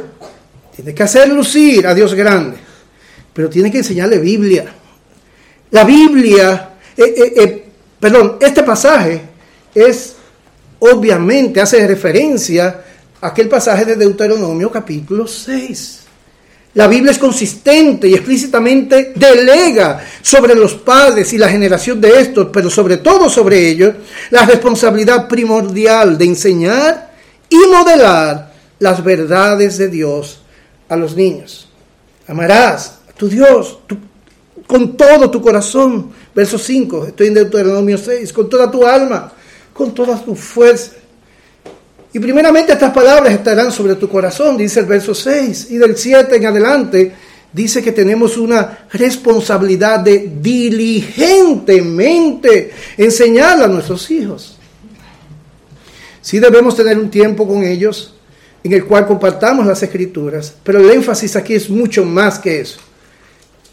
Tiene 0.80 0.94
que 0.94 1.02
hacer 1.02 1.28
lucir 1.28 1.86
a 1.86 1.92
Dios 1.92 2.14
grande, 2.14 2.56
pero 3.34 3.50
tiene 3.50 3.70
que 3.70 3.76
enseñarle 3.76 4.16
Biblia. 4.16 4.64
La 5.72 5.84
Biblia, 5.84 6.70
eh, 6.96 7.04
eh, 7.04 7.32
eh, 7.36 7.64
perdón, 8.00 8.38
este 8.40 8.62
pasaje 8.62 9.20
es 9.74 10.14
obviamente, 10.78 11.60
hace 11.60 11.86
referencia 11.86 12.82
a 13.20 13.26
aquel 13.26 13.46
pasaje 13.50 13.84
de 13.84 13.96
Deuteronomio 13.96 14.70
capítulo 14.72 15.26
6. 15.26 16.00
La 16.72 16.88
Biblia 16.88 17.12
es 17.12 17.18
consistente 17.18 18.08
y 18.08 18.14
explícitamente 18.14 19.12
delega 19.14 20.02
sobre 20.22 20.54
los 20.54 20.76
padres 20.76 21.30
y 21.34 21.36
la 21.36 21.50
generación 21.50 22.00
de 22.00 22.22
estos, 22.22 22.48
pero 22.50 22.70
sobre 22.70 22.96
todo 22.96 23.28
sobre 23.28 23.68
ellos, 23.68 23.96
la 24.30 24.46
responsabilidad 24.46 25.28
primordial 25.28 26.16
de 26.16 26.24
enseñar 26.24 27.12
y 27.50 27.58
modelar 27.70 28.54
las 28.78 29.04
verdades 29.04 29.76
de 29.76 29.88
Dios 29.88 30.39
a 30.90 30.96
los 30.96 31.16
niños. 31.16 31.66
Amarás 32.26 32.98
a 33.08 33.12
tu 33.12 33.28
Dios, 33.28 33.78
con 34.66 34.96
todo 34.96 35.30
tu 35.30 35.40
corazón. 35.40 36.10
Verso 36.34 36.58
5, 36.58 37.06
estoy 37.06 37.28
en 37.28 37.34
Deuteronomio 37.34 37.96
6, 37.96 38.32
con 38.32 38.50
toda 38.50 38.68
tu 38.70 38.86
alma, 38.86 39.32
con 39.72 39.94
toda 39.94 40.22
tu 40.22 40.34
fuerza. 40.34 40.92
Y 42.12 42.18
primeramente 42.18 42.72
estas 42.72 42.92
palabras 42.92 43.32
estarán 43.32 43.70
sobre 43.72 43.94
tu 43.94 44.08
corazón, 44.08 44.56
dice 44.56 44.80
el 44.80 44.86
verso 44.86 45.14
6, 45.14 45.68
y 45.70 45.78
del 45.78 45.96
7 45.96 46.34
en 46.36 46.46
adelante 46.46 47.12
dice 47.52 47.82
que 47.82 47.90
tenemos 47.92 48.36
una 48.36 48.86
responsabilidad 48.92 50.00
de 50.00 50.32
diligentemente 50.40 52.72
enseñar 52.96 53.62
a 53.62 53.68
nuestros 53.68 54.10
hijos. 54.10 54.56
Sí 56.20 56.40
debemos 56.40 56.74
tener 56.76 56.98
un 56.98 57.10
tiempo 57.10 57.46
con 57.46 57.62
ellos 57.62 58.14
en 58.62 58.72
el 58.72 58.84
cual 58.84 59.06
compartamos 59.06 59.66
las 59.66 59.82
escrituras, 59.82 60.54
pero 60.62 60.78
el 60.78 60.90
énfasis 60.90 61.36
aquí 61.36 61.54
es 61.54 61.70
mucho 61.70 62.04
más 62.04 62.38
que 62.38 62.60
eso. 62.60 62.80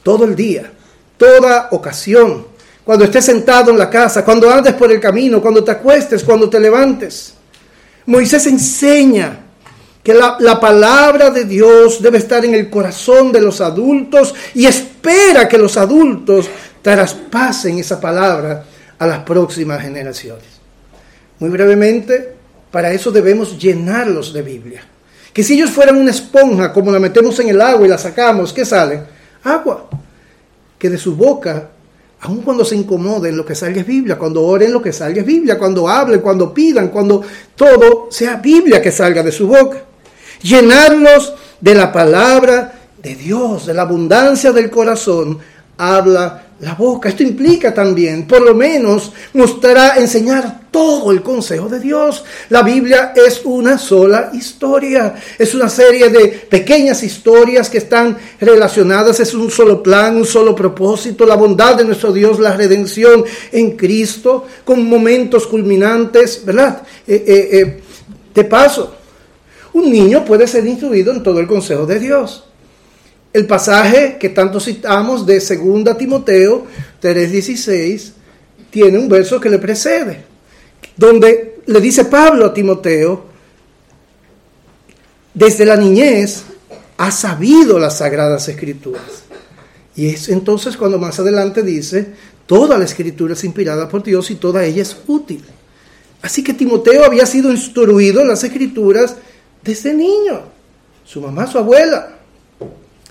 Todo 0.03 0.25
el 0.25 0.35
día, 0.35 0.71
toda 1.17 1.69
ocasión, 1.71 2.45
cuando 2.83 3.03
estés 3.03 3.25
sentado 3.25 3.71
en 3.71 3.77
la 3.77 3.89
casa, 3.89 4.23
cuando 4.23 4.49
andes 4.49 4.73
por 4.73 4.91
el 4.91 4.99
camino, 4.99 5.41
cuando 5.41 5.63
te 5.63 5.71
acuestes, 5.71 6.23
cuando 6.23 6.49
te 6.49 6.59
levantes. 6.59 7.33
Moisés 8.05 8.47
enseña 8.47 9.39
que 10.01 10.13
la, 10.13 10.37
la, 10.39 10.57
palabra 10.57 11.29
de 11.29 11.43
Dios 11.43 12.01
debe 12.01 12.19
estar 12.19 12.45
en 12.45 12.55
el 12.55 12.69
corazón 12.69 13.33
de 13.33 13.41
los 13.41 13.59
adultos 13.59 14.33
y 14.53 14.65
espera 14.65 15.49
que 15.49 15.57
los 15.57 15.75
adultos 15.75 16.49
traspasen 16.81 17.77
esa 17.79 17.99
palabra 17.99 18.63
a 18.97 19.05
las 19.05 19.19
próximas 19.19 19.81
generaciones. 19.81 20.45
Muy 21.39 21.49
brevemente, 21.49 22.36
para 22.71 22.91
eso 22.91 23.11
debemos 23.11 23.57
llenarlos 23.57 24.33
de 24.33 24.41
Biblia. 24.41 24.83
Que 25.33 25.43
si 25.43 25.53
ellos 25.53 25.69
fueran 25.69 25.97
una 25.97 26.11
esponja, 26.11 26.73
como 26.73 26.91
la 26.91 26.99
metemos 26.99 27.39
en 27.39 27.49
el 27.49 27.61
agua 27.61 27.85
y 27.85 27.89
la 27.89 27.97
sacamos, 27.97 28.51
¿qué 28.53 28.65
sale? 28.65 29.01
Agua 29.43 29.87
que 30.77 30.89
de 30.89 30.97
su 30.97 31.15
boca, 31.15 31.69
aun 32.21 32.41
cuando 32.41 32.63
se 32.63 32.75
incomoden, 32.75 33.35
lo 33.35 33.45
que 33.45 33.55
salga 33.55 33.81
es 33.81 33.87
Biblia, 33.87 34.17
cuando 34.17 34.43
oren, 34.43 34.71
lo 34.71 34.81
que 34.81 34.93
salga 34.93 35.21
es 35.21 35.25
Biblia, 35.25 35.57
cuando 35.57 35.87
hablen, 35.87 36.21
cuando 36.21 36.53
pidan, 36.53 36.89
cuando 36.89 37.21
todo 37.55 38.07
sea 38.11 38.35
Biblia 38.35 38.81
que 38.81 38.91
salga 38.91 39.23
de 39.23 39.31
su 39.31 39.47
boca. 39.47 39.83
Llenarlos 40.41 41.33
de 41.59 41.73
la 41.73 41.91
palabra 41.91 42.79
de 43.01 43.15
Dios, 43.15 43.65
de 43.65 43.73
la 43.73 43.83
abundancia 43.83 44.51
del 44.51 44.69
corazón, 44.69 45.39
habla 45.77 46.46
la 46.59 46.73
boca. 46.73 47.09
Esto 47.09 47.23
implica 47.23 47.73
también, 47.73 48.27
por 48.27 48.41
lo 48.41 48.55
menos, 48.55 49.11
mostrar, 49.33 49.99
enseñar 49.99 50.61
todo 50.71 51.11
el 51.11 51.21
consejo 51.21 51.69
de 51.69 51.79
Dios. 51.79 52.23
La 52.49 52.63
Biblia 52.63 53.13
es 53.15 53.41
una 53.45 53.77
sola 53.77 54.31
historia, 54.33 55.15
es 55.37 55.53
una 55.53 55.69
serie 55.69 56.09
de 56.09 56.27
pequeñas 56.27 57.03
historias 57.03 57.69
que 57.69 57.77
están 57.77 58.17
relacionadas, 58.39 59.19
es 59.19 59.33
un 59.33 59.51
solo 59.51 59.83
plan, 59.83 60.17
un 60.17 60.25
solo 60.25 60.55
propósito, 60.55 61.25
la 61.25 61.35
bondad 61.35 61.75
de 61.75 61.85
nuestro 61.85 62.11
Dios, 62.11 62.39
la 62.39 62.55
redención 62.55 63.23
en 63.51 63.77
Cristo, 63.77 64.45
con 64.65 64.83
momentos 64.87 65.45
culminantes, 65.45 66.43
¿verdad? 66.43 66.81
Eh, 67.07 67.23
eh, 67.27 67.49
eh, 67.51 67.81
de 68.33 68.43
paso, 68.43 68.95
un 69.73 69.91
niño 69.91 70.25
puede 70.25 70.47
ser 70.47 70.65
instruido 70.65 71.13
en 71.13 71.21
todo 71.21 71.39
el 71.39 71.47
consejo 71.47 71.85
de 71.85 71.99
Dios. 71.99 72.46
El 73.37 73.45
pasaje 73.45 74.17
que 74.19 74.29
tanto 74.29 74.59
citamos 74.59 75.23
de 75.23 75.35
2 75.35 75.95
Timoteo 75.95 76.65
3.16 76.99 78.11
tiene 78.71 78.97
un 78.97 79.07
verso 79.07 79.39
que 79.39 79.47
le 79.47 79.59
precede, 79.59 80.23
donde 80.95 81.59
le 81.67 81.79
dice 81.79 82.05
Pablo 82.05 82.47
a 82.47 82.53
Timoteo, 82.55 83.25
desde 85.35 85.67
la 85.67 85.75
niñez 85.75 86.45
ha 86.97 87.11
sabido 87.11 87.77
las 87.77 87.99
sagradas 87.99 88.47
escrituras. 88.49 89.03
Y 89.95 90.07
es 90.07 90.29
entonces 90.29 90.75
cuando 90.75 90.97
más 90.97 91.19
adelante 91.19 91.61
dice, 91.61 92.07
toda 92.47 92.75
la 92.75 92.85
escritura 92.85 93.33
es 93.33 93.43
inspirada 93.43 93.87
por 93.87 94.01
Dios 94.01 94.31
y 94.31 94.35
toda 94.37 94.65
ella 94.65 94.81
es 94.81 94.97
útil. 95.05 95.45
Así 96.23 96.43
que 96.43 96.55
Timoteo 96.55 97.05
había 97.05 97.27
sido 97.27 97.51
instruido 97.51 98.19
en 98.19 98.29
las 98.29 98.43
escrituras 98.43 99.15
desde 99.61 99.93
niño, 99.93 100.41
su 101.05 101.21
mamá, 101.21 101.45
su 101.45 101.59
abuela. 101.59 102.16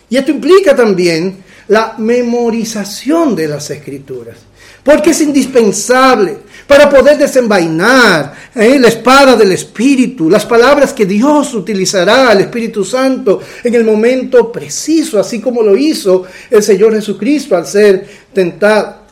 Y 0.08 0.16
esto 0.16 0.30
implica 0.30 0.74
también 0.74 1.44
la 1.68 1.94
memorización 1.98 3.34
de 3.34 3.48
las 3.48 3.70
escrituras, 3.70 4.36
porque 4.84 5.10
es 5.10 5.20
indispensable 5.20 6.38
para 6.66 6.88
poder 6.88 7.18
desenvainar 7.18 8.34
¿eh? 8.54 8.78
la 8.78 8.88
espada 8.88 9.36
del 9.36 9.52
Espíritu, 9.52 10.28
las 10.28 10.46
palabras 10.46 10.92
que 10.92 11.06
Dios 11.06 11.54
utilizará, 11.54 12.32
el 12.32 12.40
Espíritu 12.40 12.84
Santo, 12.84 13.40
en 13.62 13.74
el 13.74 13.84
momento 13.84 14.50
preciso, 14.50 15.18
así 15.18 15.40
como 15.40 15.62
lo 15.62 15.76
hizo 15.76 16.24
el 16.50 16.62
Señor 16.62 16.94
Jesucristo 16.94 17.56
al 17.56 17.66
ser 17.66 18.06
tentado. 18.32 19.06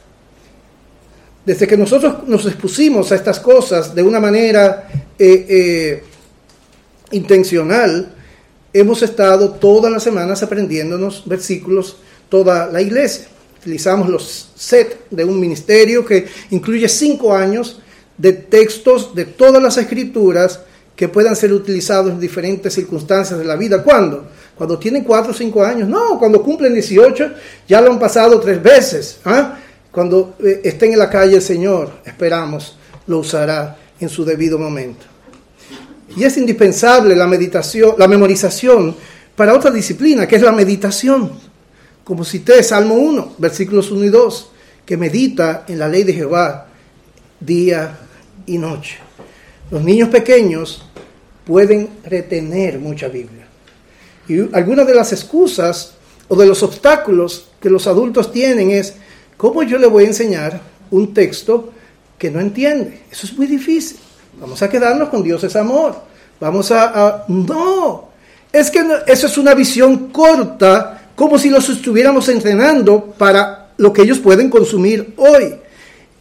Desde 1.45 1.67
que 1.67 1.77
nosotros 1.77 2.27
nos 2.27 2.47
expusimos 2.47 3.13
a 3.13 3.17
estas 3.17 3.39
cosas 3.39 3.95
de 3.95 4.03
una 4.03 4.19
manera 4.19 4.89
eh, 5.19 5.47
eh, 5.49 6.05
intencional, 7.11 8.14
hemos 8.75 9.03
estado 9.03 9.53
todas 9.53 9.91
las 9.91 10.03
semanas 10.03 10.43
aprendiéndonos 10.43 11.23
versículos, 11.25 11.97
toda 12.29 12.67
la 12.67 12.83
iglesia. 12.83 13.27
Utilizamos 13.61 14.11
los 14.11 14.51
set 14.55 15.07
de 15.11 15.25
un 15.25 15.41
ministerio 15.41 16.05
que 16.05 16.27
incluye 16.51 16.89
cinco 16.89 17.35
años 17.35 17.81
de 18.19 18.33
textos 18.33 19.15
de 19.15 19.25
todas 19.25 19.63
las 19.63 19.79
escrituras 19.79 20.61
que 20.95 21.09
puedan 21.09 21.35
ser 21.35 21.53
utilizados 21.53 22.13
en 22.13 22.21
diferentes 22.21 22.75
circunstancias 22.75 23.39
de 23.39 23.45
la 23.45 23.57
vida. 23.57 23.83
¿Cuándo? 23.83 24.27
Cuando 24.57 24.79
tienen 24.79 25.05
cuatro 25.05 25.31
o 25.31 25.35
cinco 25.35 25.65
años. 25.65 25.89
No, 25.89 26.19
cuando 26.19 26.43
cumplen 26.43 26.75
18 26.75 27.31
ya 27.69 27.81
lo 27.81 27.93
han 27.93 27.99
pasado 27.99 28.39
tres 28.41 28.63
veces. 28.63 29.19
¿ah? 29.25 29.59
Cuando 29.91 30.35
eh, 30.45 30.61
estén 30.65 30.93
en 30.93 30.99
la 30.99 31.09
calle 31.09 31.37
el 31.37 31.43
Señor, 31.43 31.91
esperamos, 32.05 32.77
lo 33.07 33.19
usará 33.21 33.77
en 34.01 34.09
su 34.09 34.25
debido 34.25 34.59
momento. 34.59 35.14
Y 36.17 36.25
es 36.25 36.37
indispensable 36.37 37.17
la 37.17 37.27
meditación, 37.27 37.95
la 37.99 38.09
memorización 38.09 38.95
para 39.35 39.55
otra 39.55 39.71
disciplina, 39.71 40.29
que 40.29 40.37
es 40.37 40.43
la 40.43 40.53
meditación. 40.53 41.33
Como 42.05 42.25
cité 42.25 42.63
Salmo 42.63 42.95
1, 42.95 43.35
versículos 43.39 43.91
1 43.91 44.05
y 44.05 44.09
2, 44.09 44.51
que 44.85 44.97
medita 44.97 45.65
en 45.67 45.79
la 45.79 45.89
ley 45.89 46.05
de 46.05 46.13
Jehová 46.13 46.69
día 47.41 47.99
y 48.47 48.59
noche. 48.59 48.99
Los 49.71 49.83
niños 49.83 50.09
pequeños 50.11 50.85
pueden 51.45 51.89
retener 52.05 52.79
mucha 52.79 53.09
Biblia. 53.09 53.47
Y 54.29 54.55
algunas 54.55 54.87
de 54.87 54.95
las 54.95 55.13
excusas 55.13 55.95
o 56.29 56.37
de 56.37 56.47
los 56.47 56.63
obstáculos 56.63 57.49
que 57.61 57.71
los 57.71 57.87
adultos 57.87 58.33
tienen 58.33 58.71
es, 58.71 58.95
¿cómo 59.37 59.63
yo 59.63 59.79
le 59.79 59.87
voy 59.87 60.05
a 60.05 60.09
enseñar 60.09 60.61
un 60.91 61.13
texto 61.13 61.73
que 62.19 62.31
no 62.31 62.41
entiende? 62.41 63.03
Eso 63.11 63.27
es 63.27 63.37
muy 63.37 63.47
difícil. 63.47 63.99
Vamos 64.41 64.63
a 64.63 64.69
quedarnos 64.69 65.09
con 65.09 65.23
Dios 65.23 65.43
es 65.45 65.57
amor. 65.57 65.97
Vamos 66.41 66.71
a... 66.71 67.25
no, 67.29 68.09
es 68.53 68.71
que 68.71 68.85
eso 69.07 69.27
es 69.27 69.39
una 69.39 69.55
visión 69.55 70.09
corta, 70.09 71.09
como 71.15 71.39
si 71.39 71.51
los 71.51 71.69
estuviéramos 71.69 72.29
entrenando 72.29 73.15
para 73.19 73.73
lo 73.77 73.93
que 73.93 74.03
ellos 74.03 74.19
pueden 74.19 74.51
consumir 74.51 75.15
hoy. 75.17 75.55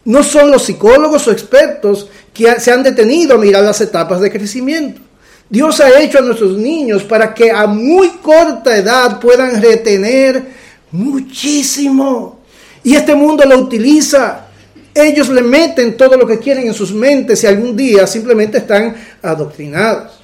No 0.06 0.24
son 0.24 0.52
los 0.52 0.64
psicólogos 0.64 1.28
o 1.28 1.32
expertos 1.32 2.10
que 2.34 2.60
se 2.60 2.72
han 2.72 2.84
detenido 2.84 3.36
a 3.36 3.38
mirar 3.38 3.64
las 3.64 3.80
etapas 3.82 4.20
de 4.20 4.32
crecimiento. 4.32 5.02
Dios 5.50 5.80
ha 5.80 6.00
hecho 6.00 6.20
a 6.20 6.22
nuestros 6.22 6.58
niños 6.58 7.04
para 7.04 7.34
que 7.34 7.52
a 7.52 7.68
muy 7.68 8.10
corta 8.22 8.76
edad 8.76 9.20
puedan 9.20 9.62
retener 9.62 10.44
muchísimo. 10.92 12.40
Y 12.84 12.96
este 12.96 13.16
mundo 13.16 13.44
lo 13.46 13.60
utiliza 13.60 14.48
ellos 14.94 15.30
le 15.30 15.42
meten 15.42 15.98
todo 15.98 16.18
lo 16.18 16.28
que 16.28 16.40
quieren 16.40 16.68
en 16.68 16.74
sus 16.74 16.94
mentes 16.94 17.44
y 17.44 17.48
algún 17.48 17.76
día 17.76 18.06
simplemente 18.06 18.60
están 18.60 18.96
adoctrinados. 19.22 20.22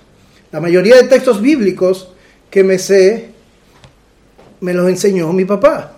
La 0.52 0.60
mayoría 0.60 0.96
de 0.96 1.04
textos 1.04 1.42
bíblicos 1.42 2.10
que 2.50 2.64
me 2.64 2.80
sé, 2.80 3.30
me 4.62 4.74
los 4.74 4.90
enseñó 4.90 5.32
mi 5.32 5.46
papá, 5.46 5.94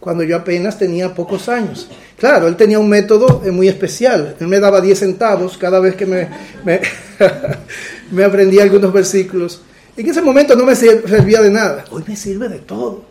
cuando 0.00 0.24
yo 0.24 0.36
apenas 0.36 0.78
tenía 0.78 1.14
pocos 1.14 1.48
años. 1.48 1.88
Claro, 2.16 2.48
él 2.48 2.56
tenía 2.56 2.78
un 2.78 2.88
método 2.88 3.42
eh, 3.44 3.50
muy 3.50 3.68
especial. 3.68 4.36
Él 4.38 4.48
me 4.48 4.60
daba 4.60 4.80
10 4.80 4.98
centavos 4.98 5.56
cada 5.56 5.80
vez 5.80 5.94
que 5.94 6.06
me, 6.06 6.28
me, 6.64 6.80
me 8.10 8.24
aprendía 8.24 8.64
algunos 8.64 8.92
versículos. 8.92 9.62
En 9.96 10.08
ese 10.08 10.22
momento 10.22 10.56
no 10.56 10.64
me 10.64 10.74
servía 10.74 11.40
de 11.42 11.50
nada. 11.50 11.84
Hoy 11.90 12.02
me 12.06 12.16
sirve 12.16 12.48
de 12.48 12.58
todo. 12.58 13.04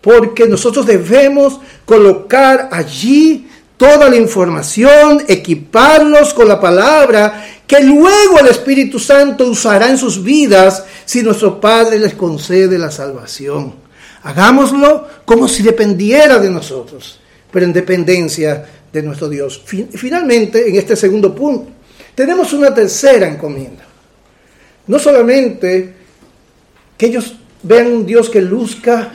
Porque 0.00 0.46
nosotros 0.46 0.86
debemos 0.86 1.60
colocar 1.84 2.68
allí 2.72 3.49
toda 3.80 4.10
la 4.10 4.16
información, 4.16 5.24
equiparlos 5.26 6.34
con 6.34 6.46
la 6.46 6.60
palabra 6.60 7.46
que 7.66 7.82
luego 7.82 8.38
el 8.38 8.48
Espíritu 8.48 8.98
Santo 8.98 9.46
usará 9.46 9.88
en 9.88 9.96
sus 9.96 10.22
vidas 10.22 10.84
si 11.06 11.22
nuestro 11.22 11.58
Padre 11.58 11.98
les 11.98 12.12
concede 12.12 12.76
la 12.76 12.90
salvación. 12.90 13.74
Hagámoslo 14.22 15.08
como 15.24 15.48
si 15.48 15.62
dependiera 15.62 16.38
de 16.38 16.50
nosotros, 16.50 17.20
pero 17.50 17.64
en 17.64 17.72
dependencia 17.72 18.66
de 18.92 19.02
nuestro 19.02 19.30
Dios. 19.30 19.62
Finalmente, 19.94 20.68
en 20.68 20.76
este 20.76 20.94
segundo 20.94 21.34
punto, 21.34 21.70
tenemos 22.14 22.52
una 22.52 22.74
tercera 22.74 23.26
encomienda. 23.28 23.84
No 24.88 24.98
solamente 24.98 25.94
que 26.98 27.06
ellos 27.06 27.34
vean 27.62 27.86
un 27.86 28.04
Dios 28.04 28.28
que 28.28 28.42
luzca 28.42 29.10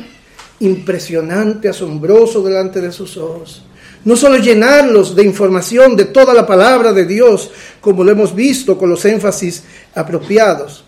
impresionante, 0.62 1.70
asombroso 1.70 2.42
delante 2.42 2.82
de 2.82 2.92
sus 2.92 3.16
ojos, 3.18 3.62
no 4.06 4.16
solo 4.16 4.38
llenarlos 4.38 5.16
de 5.16 5.24
información 5.24 5.96
de 5.96 6.06
toda 6.06 6.34
la 6.34 6.46
palabra 6.46 6.94
de 6.94 7.06
Dios, 7.06 7.52
como 7.82 8.04
lo 8.04 8.12
hemos 8.12 8.34
visto 8.34 8.78
con 8.78 8.90
los 8.90 9.04
énfasis 9.04 9.64
apropiados, 9.96 10.84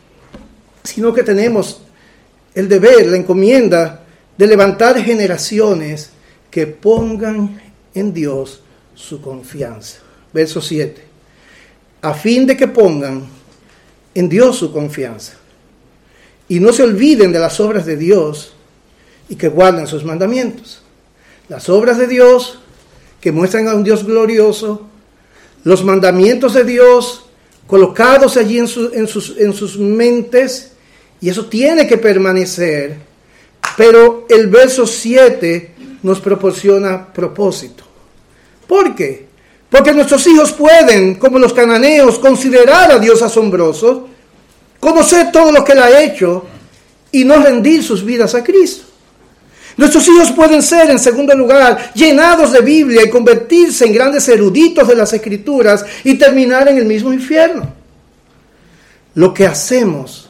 sino 0.84 1.13
que 1.13 1.24
tenemos 1.24 1.82
el 2.53 2.70
deber, 2.70 3.07
la 3.07 3.18
encomienda 3.18 4.03
de 4.38 4.47
levantar 4.47 5.01
generaciones 5.03 6.11
que 6.51 6.68
pongan 6.68 7.59
en 7.93 8.13
Dios 8.13 8.61
su 8.93 9.20
confianza. 9.20 9.97
Verso 10.32 10.61
7. 10.61 11.03
A 12.01 12.13
fin 12.13 12.45
de 12.45 12.55
que 12.55 12.68
pongan 12.68 13.26
en 14.13 14.30
Dios 14.30 14.57
su 14.57 14.72
confianza 14.72 15.34
y 16.47 16.59
no 16.59 16.72
se 16.72 16.84
olviden 16.84 17.32
de 17.32 17.39
las 17.39 17.59
obras 17.59 17.86
de 17.86 17.97
Dios 17.97 18.53
y 19.28 19.36
que 19.36 19.49
guarden 19.49 19.88
sus 19.88 20.03
mandamientos. 20.03 20.84
Las 21.49 21.68
obras 21.70 21.97
de 21.97 22.07
Dios 22.07 22.59
que 23.28 23.34
muestran 23.34 23.67
a 23.67 23.75
un 23.75 23.84
Dios 23.84 24.05
glorioso, 24.05 24.88
los 25.65 25.84
mandamientos 25.84 26.53
de 26.53 26.63
Dios 26.63 27.25
colocados 27.67 28.38
allí 28.38 28.57
en, 28.57 28.69
sus, 28.69 28.93
en 29.38 29.51
sus 29.51 29.78
mentes, 29.78 30.71
y 31.19 31.28
eso 31.28 31.47
tiene 31.47 31.86
que 31.86 31.97
permanecer. 31.97 32.95
Pero 33.75 34.25
el 34.30 34.47
verso 34.47 34.88
7 34.88 35.73
nos 36.03 36.21
proporciona 36.21 37.11
propósito. 37.11 37.84
¿Por 38.65 38.95
qué? 38.95 39.28
Porque 39.69 39.91
nuestros 39.91 40.25
hijos 40.25 40.53
pueden, 40.53 41.15
como 41.15 41.38
los 41.38 41.51
cananeos, 41.51 42.19
considerar 42.19 42.93
a 42.93 42.97
Dios 42.97 43.21
asombroso, 43.21 44.07
conocer 44.80 45.34
todo 45.34 45.51
lo 45.51 45.65
que 45.65 45.73
Él 45.73 45.80
ha 45.80 46.01
hecho 46.01 46.45
y 47.11 47.25
no 47.25 47.43
rendir 47.43 47.84
sus 47.84 48.05
vidas 48.05 48.36
a 48.36 48.43
Cristo. 48.45 48.87
Nuestros 49.78 50.07
hijos 50.07 50.32
pueden 50.32 50.63
ser, 50.63 50.89
en 50.89 50.97
segundo 50.97 51.36
lugar, 51.36 51.93
llenados 51.93 52.51
de 52.51 52.61
Biblia 52.61 53.03
y 53.05 53.09
convertirse 53.09 53.86
en 53.86 53.93
grandes 53.93 54.28
eruditos 54.28 54.88
de 54.88 54.95
las 54.95 55.13
escrituras 55.13 55.86
y 56.03 56.15
terminar 56.15 56.67
en 56.67 56.78
el 56.78 56.86
mismo 56.86 57.13
infierno. 57.13 57.71
Lo 59.13 59.34
que 59.34 59.45
hacemos, 59.45 60.30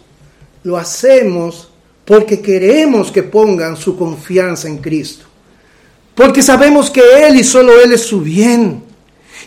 lo 0.63 0.77
hacemos 0.77 1.69
porque 2.03 2.41
queremos 2.41 3.09
que 3.09 3.23
pongan 3.23 3.77
su 3.77 3.97
confianza 3.97 4.67
en 4.67 4.77
Cristo. 4.77 5.25
Porque 6.13 6.41
sabemos 6.41 6.89
que 6.89 7.01
Él 7.27 7.37
y 7.37 7.43
solo 7.43 7.79
Él 7.81 7.93
es 7.93 8.01
su 8.01 8.21
bien. 8.21 8.83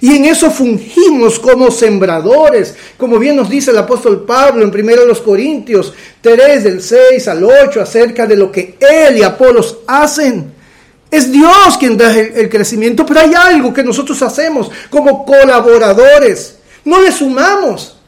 Y 0.01 0.17
en 0.17 0.25
eso 0.25 0.51
fungimos 0.51 1.39
como 1.39 1.71
sembradores, 1.71 2.75
como 2.97 3.19
bien 3.19 3.37
nos 3.37 3.51
dice 3.51 3.71
el 3.71 3.79
apóstol 3.79 4.25
Pablo 4.25 4.65
en 4.65 4.71
1 4.75 5.23
Corintios 5.23 5.93
3 6.23 6.65
del 6.65 6.83
6 6.83 7.29
al 7.29 7.45
8 7.45 7.83
acerca 7.83 8.27
de 8.27 8.37
lo 8.37 8.51
que 8.51 8.77
él 8.81 9.19
y 9.19 9.23
Apolos 9.23 9.79
hacen. 9.87 10.53
Es 11.11 11.31
Dios 11.31 11.77
quien 11.79 11.99
da 11.99 12.17
el, 12.17 12.49
crecimiento, 12.49 13.05
pero 13.05 13.21
hay 13.21 13.35
algo 13.35 13.75
que 13.75 13.83
nosotros 13.83 14.23
hacemos 14.23 14.71
como 14.89 15.27
colaboradores. 15.27 16.57
No 16.85 17.03
le 17.03 17.13
sumamos, 17.13 18.00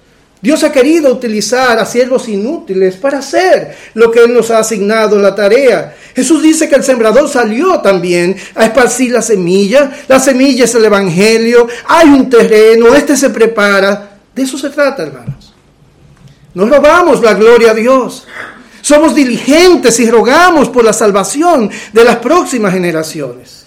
Dios 0.42 0.64
ha 0.64 0.72
querido 0.72 1.12
utilizar 1.12 1.78
a 1.78 1.86
siervos 1.86 2.28
inútiles 2.28 2.96
para 2.96 3.18
hacer 3.18 3.76
lo 3.94 4.10
que 4.10 4.24
Él 4.24 4.34
nos 4.34 4.50
ha 4.50 4.58
asignado 4.58 5.16
la 5.16 5.36
tarea. 5.36 5.94
Jesús 6.16 6.42
dice 6.42 6.68
que 6.68 6.74
el 6.74 6.82
sembrador 6.82 7.28
salió 7.28 7.80
también 7.80 8.36
a 8.56 8.64
esparcir 8.64 9.12
la 9.12 9.22
semilla. 9.22 9.92
La 10.08 10.18
semilla 10.18 10.64
es 10.64 10.74
el 10.74 10.84
Evangelio. 10.84 11.68
Hay 11.86 12.08
un 12.08 12.28
terreno, 12.28 12.92
este 12.92 13.16
se 13.16 13.30
prepara. 13.30 14.18
De 14.34 14.42
eso 14.42 14.58
se 14.58 14.70
trata, 14.70 15.04
hermanos. 15.04 15.54
No 16.54 16.66
robamos 16.66 17.22
la 17.22 17.34
gloria 17.34 17.70
a 17.70 17.74
Dios. 17.74 18.26
Somos 18.80 19.14
diligentes 19.14 20.00
y 20.00 20.10
rogamos 20.10 20.68
por 20.70 20.84
la 20.84 20.92
salvación 20.92 21.70
de 21.92 22.04
las 22.04 22.16
próximas 22.16 22.72
generaciones. 22.72 23.66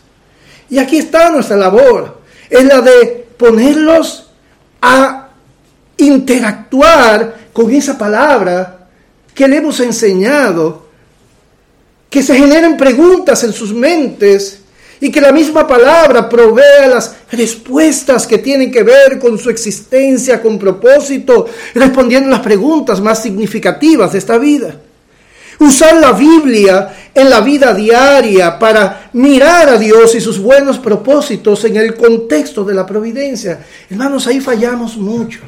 Y 0.70 0.78
aquí 0.78 0.98
está 0.98 1.30
nuestra 1.30 1.56
labor. 1.56 2.20
Es 2.50 2.66
la 2.66 2.82
de 2.82 3.26
ponerlos 3.38 4.30
a 4.82 5.25
interactuar 5.98 7.50
con 7.54 7.72
esa 7.72 7.98
palabra 7.98 8.88
que 9.34 9.48
le 9.48 9.58
hemos 9.58 9.80
enseñado, 9.80 10.86
que 12.10 12.24
se 12.24 12.36
generen 12.36 12.78
preguntas 12.78 13.44
en 13.44 13.54
sus 13.54 13.74
mentes 13.74 14.62
y 15.02 15.12
que 15.12 15.20
la 15.20 15.32
misma 15.32 15.68
palabra 15.68 16.30
provea 16.30 16.88
las 16.88 17.16
respuestas 17.32 18.26
que 18.26 18.38
tienen 18.38 18.72
que 18.72 18.84
ver 18.84 19.20
con 19.20 19.38
su 19.38 19.50
existencia, 19.50 20.42
con 20.42 20.58
propósito, 20.58 21.48
respondiendo 21.74 22.30
las 22.30 22.40
preguntas 22.40 23.02
más 23.02 23.22
significativas 23.22 24.14
de 24.14 24.20
esta 24.20 24.38
vida. 24.38 24.80
Usar 25.60 25.96
la 25.98 26.12
Biblia 26.12 27.10
en 27.14 27.30
la 27.30 27.42
vida 27.42 27.74
diaria 27.74 28.60
para 28.60 29.10
mirar 29.14 29.70
a 29.70 29.78
Dios 29.78 30.16
y 30.16 30.22
sus 30.22 30.40
buenos 30.40 30.80
propósitos 30.80 31.64
en 31.66 31.78
el 31.78 31.96
contexto 31.96 32.64
de 32.64 32.74
la 32.74 32.86
providencia. 32.86 33.66
Hermanos, 33.90 34.28
ahí 34.28 34.42
fallamos 34.42 34.98
mucho. 34.98 35.40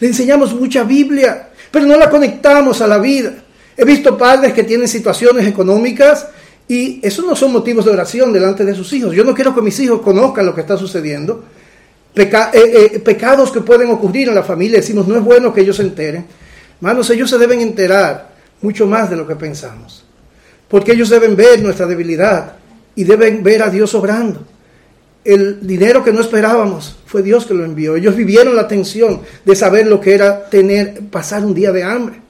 Le 0.00 0.08
enseñamos 0.08 0.54
mucha 0.54 0.82
Biblia, 0.82 1.50
pero 1.70 1.86
no 1.86 1.96
la 1.96 2.08
conectamos 2.08 2.80
a 2.80 2.86
la 2.86 2.98
vida. 2.98 3.32
He 3.76 3.84
visto 3.84 4.16
padres 4.16 4.52
que 4.52 4.64
tienen 4.64 4.88
situaciones 4.88 5.46
económicas 5.46 6.26
y 6.66 7.00
esos 7.02 7.24
no 7.26 7.36
son 7.36 7.52
motivos 7.52 7.84
de 7.84 7.90
oración 7.90 8.32
delante 8.32 8.64
de 8.64 8.74
sus 8.74 8.92
hijos. 8.94 9.14
Yo 9.14 9.24
no 9.24 9.34
quiero 9.34 9.54
que 9.54 9.62
mis 9.62 9.78
hijos 9.80 10.00
conozcan 10.00 10.46
lo 10.46 10.54
que 10.54 10.62
está 10.62 10.76
sucediendo. 10.76 11.44
Eh, 12.14 12.30
eh, 12.52 12.98
pecados 13.00 13.52
que 13.52 13.60
pueden 13.60 13.90
ocurrir 13.90 14.28
en 14.28 14.34
la 14.34 14.42
familia, 14.42 14.78
decimos, 14.78 15.06
no 15.06 15.16
es 15.16 15.22
bueno 15.22 15.52
que 15.52 15.60
ellos 15.60 15.76
se 15.76 15.82
enteren. 15.82 16.26
Hermanos, 16.76 17.10
ellos 17.10 17.28
se 17.28 17.38
deben 17.38 17.60
enterar 17.60 18.30
mucho 18.62 18.86
más 18.86 19.10
de 19.10 19.16
lo 19.16 19.26
que 19.26 19.36
pensamos. 19.36 20.04
Porque 20.68 20.92
ellos 20.92 21.10
deben 21.10 21.36
ver 21.36 21.62
nuestra 21.62 21.86
debilidad 21.86 22.54
y 22.94 23.04
deben 23.04 23.42
ver 23.42 23.62
a 23.62 23.70
Dios 23.70 23.94
obrando 23.94 24.44
el 25.24 25.66
dinero 25.66 26.02
que 26.02 26.12
no 26.12 26.20
esperábamos 26.20 26.96
fue 27.06 27.22
Dios 27.22 27.44
que 27.44 27.54
lo 27.54 27.64
envió. 27.64 27.96
Ellos 27.96 28.16
vivieron 28.16 28.56
la 28.56 28.68
tensión 28.68 29.20
de 29.44 29.56
saber 29.56 29.86
lo 29.86 30.00
que 30.00 30.14
era 30.14 30.48
tener, 30.48 31.00
pasar 31.10 31.44
un 31.44 31.54
día 31.54 31.72
de 31.72 31.82
hambre. 31.82 32.20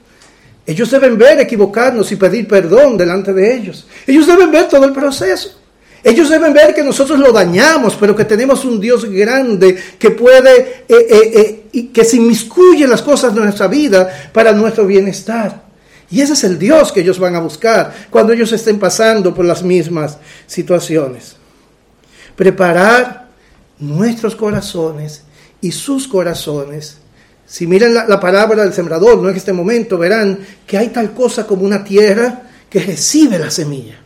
Ellos 0.65 0.91
deben 0.91 1.17
ver 1.17 1.39
equivocarnos 1.39 2.11
y 2.11 2.15
pedir 2.15 2.47
perdón 2.47 2.97
delante 2.97 3.33
de 3.33 3.55
ellos. 3.55 3.87
Ellos 4.05 4.27
deben 4.27 4.51
ver 4.51 4.67
todo 4.67 4.85
el 4.85 4.93
proceso. 4.93 5.57
Ellos 6.03 6.29
deben 6.29 6.51
ver 6.53 6.73
que 6.73 6.83
nosotros 6.83 7.19
lo 7.19 7.31
dañamos, 7.31 7.95
pero 7.99 8.15
que 8.15 8.25
tenemos 8.25 8.65
un 8.65 8.79
Dios 8.79 9.05
grande 9.05 9.77
que 9.99 10.11
puede, 10.11 10.85
eh, 10.87 11.07
eh, 11.09 11.63
eh, 11.71 11.89
que 11.93 12.03
se 12.03 12.17
inmiscuye 12.17 12.87
las 12.87 13.03
cosas 13.03 13.33
de 13.35 13.41
nuestra 13.41 13.67
vida 13.67 14.31
para 14.33 14.51
nuestro 14.51 14.85
bienestar. 14.85 15.63
Y 16.09 16.21
ese 16.21 16.33
es 16.33 16.43
el 16.43 16.57
Dios 16.57 16.91
que 16.91 17.01
ellos 17.01 17.19
van 17.19 17.35
a 17.35 17.39
buscar 17.39 17.93
cuando 18.09 18.33
ellos 18.33 18.51
estén 18.51 18.79
pasando 18.79 19.33
por 19.33 19.45
las 19.45 19.63
mismas 19.63 20.17
situaciones 20.47 21.40
preparar 22.41 23.27
nuestros 23.77 24.35
corazones 24.35 25.21
y 25.61 25.71
sus 25.71 26.07
corazones. 26.07 26.97
Si 27.45 27.67
miran 27.67 27.93
la, 27.93 28.19
palabra 28.19 28.63
del 28.63 28.73
sembrador, 28.73 29.19
no 29.19 29.29
en 29.29 29.35
este 29.35 29.53
momento, 29.53 29.95
verán 29.95 30.39
que 30.65 30.75
hay 30.75 30.87
tal 30.87 31.13
cosa 31.13 31.45
como 31.45 31.61
una 31.61 31.83
tierra 31.83 32.41
que 32.67 32.79
recibe 32.79 33.37
la 33.37 33.51
semilla. 33.51 33.99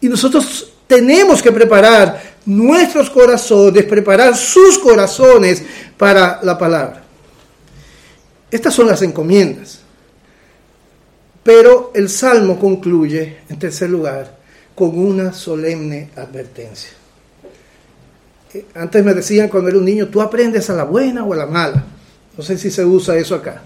Y 0.00 0.08
nosotros 0.08 0.72
tenemos 0.88 1.40
que 1.40 1.52
preparar 1.52 2.20
nuestros 2.44 3.08
corazones, 3.08 3.84
preparar 3.84 4.36
sus 4.36 4.76
corazones 4.76 5.62
para 5.96 6.40
la 6.42 6.58
palabra. 6.58 7.04
Estas 8.50 8.74
son 8.74 8.88
las 8.88 9.00
encomiendas. 9.02 9.78
Pero 11.44 11.92
el 11.94 12.08
Salmo 12.08 12.58
concluye, 12.58 13.42
en 13.48 13.60
tercer 13.60 13.90
lugar, 13.90 14.38
con 14.74 14.98
una 14.98 15.32
solemne 15.32 16.10
advertencia 16.16 17.03
antes 18.74 19.04
me 19.04 19.14
decían 19.14 19.48
cuando 19.48 19.68
era 19.68 19.78
un 19.78 19.84
niño, 19.84 20.08
tú 20.08 20.20
aprendes 20.20 20.70
a 20.70 20.74
la 20.74 20.84
buena 20.84 21.24
o 21.24 21.32
a 21.32 21.36
la 21.36 21.46
mala. 21.46 21.84
No 22.36 22.42
sé 22.42 22.58
si 22.58 22.70
se 22.70 22.84
usa 22.84 23.16
eso 23.16 23.34
acá. 23.34 23.62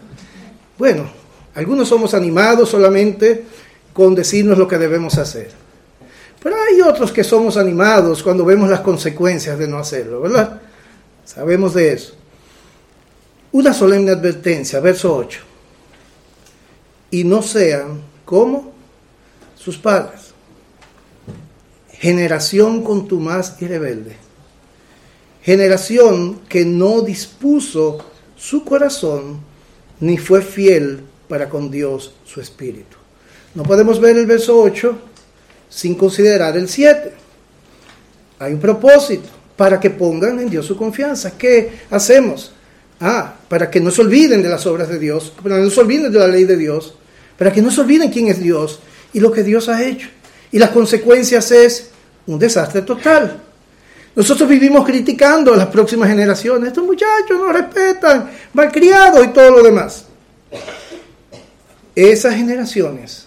Bueno, 0.78 1.11
algunos 1.55 1.89
somos 1.89 2.14
animados 2.14 2.68
solamente 2.68 3.45
con 3.93 4.14
decirnos 4.14 4.59
lo 4.59 4.68
que 4.68 4.78
debemos 4.78 5.18
hacer. 5.18 5.51
Pero 6.43 6.57
hay 6.57 6.80
otros 6.80 7.11
que 7.11 7.24
somos 7.24 7.57
animados 7.57 8.22
cuando 8.22 8.45
vemos 8.45 8.68
las 8.70 8.80
consecuencias 8.80 9.59
de 9.59 9.66
no 9.66 9.78
hacerlo, 9.78 10.20
¿verdad? 10.20 10.61
Sabemos 11.24 11.74
de 11.74 11.93
eso. 11.93 12.14
Una 13.53 13.72
solemne 13.72 14.12
advertencia, 14.12 14.78
verso 14.80 15.16
8. 15.16 15.41
Y 17.11 17.24
no 17.24 17.43
sean 17.43 18.03
como 18.24 18.72
sus 19.57 19.78
padres. 19.78 20.32
Generación 21.91 22.84
contumaz 22.84 23.61
y 23.61 23.66
rebelde 23.66 24.28
generación 25.49 26.40
que 26.46 26.66
no 26.66 27.01
dispuso 27.01 28.05
su 28.36 28.64
corazón 28.64 29.40
ni 29.99 30.18
fue 30.18 30.42
fiel 30.42 31.01
para 31.26 31.49
con 31.49 31.70
Dios 31.70 32.12
su 32.26 32.42
espíritu. 32.42 32.99
No 33.55 33.62
podemos 33.62 33.99
ver 33.99 34.18
el 34.18 34.26
verso 34.26 34.61
8 34.61 34.99
sin 35.70 35.94
considerar 35.94 36.55
el 36.59 36.68
7. 36.68 37.12
Hay 38.40 38.53
un 38.53 38.61
propósito 38.61 39.26
para 39.57 39.80
que 39.80 39.88
pongan 39.88 40.38
en 40.38 40.51
Dios 40.51 40.66
su 40.66 40.76
confianza. 40.76 41.38
¿Qué 41.38 41.80
hacemos? 41.88 42.53
Ah, 43.01 43.34
para 43.49 43.70
que 43.70 43.80
no 43.80 43.90
se 43.90 44.03
olviden 44.03 44.42
de 44.42 44.51
las 44.51 44.66
obras 44.66 44.90
de 44.90 44.99
Dios, 44.99 45.32
para 45.42 45.57
que 45.57 45.62
no 45.62 45.70
se 45.70 45.80
olviden 45.80 46.12
de 46.12 46.18
la 46.18 46.28
ley 46.28 46.44
de 46.44 46.59
Dios, 46.59 46.92
para 47.38 47.51
que 47.51 47.62
no 47.62 47.70
se 47.70 47.80
olviden 47.80 48.11
quién 48.11 48.28
es 48.28 48.38
Dios 48.38 48.80
y 49.14 49.20
lo 49.20 49.32
que 49.32 49.44
Dios 49.44 49.70
ha 49.70 49.82
hecho. 49.82 50.11
Y 50.53 50.59
las 50.59 50.72
consecuencias 50.72 51.51
es 51.53 51.88
un 52.26 52.38
desastre 52.38 52.82
total. 52.82 53.47
Nosotros 54.18 54.48
vivimos 54.48 54.84
criticando 54.84 55.54
a 55.54 55.56
las 55.56 55.68
próximas 55.68 56.08
generaciones. 56.08 56.70
Estos 56.70 56.84
muchachos 56.84 57.38
no 57.38 57.52
respetan, 57.52 58.28
malcriados 58.52 59.24
y 59.24 59.28
todo 59.28 59.52
lo 59.52 59.62
demás. 59.62 60.06
Esas 61.94 62.34
generaciones 62.34 63.26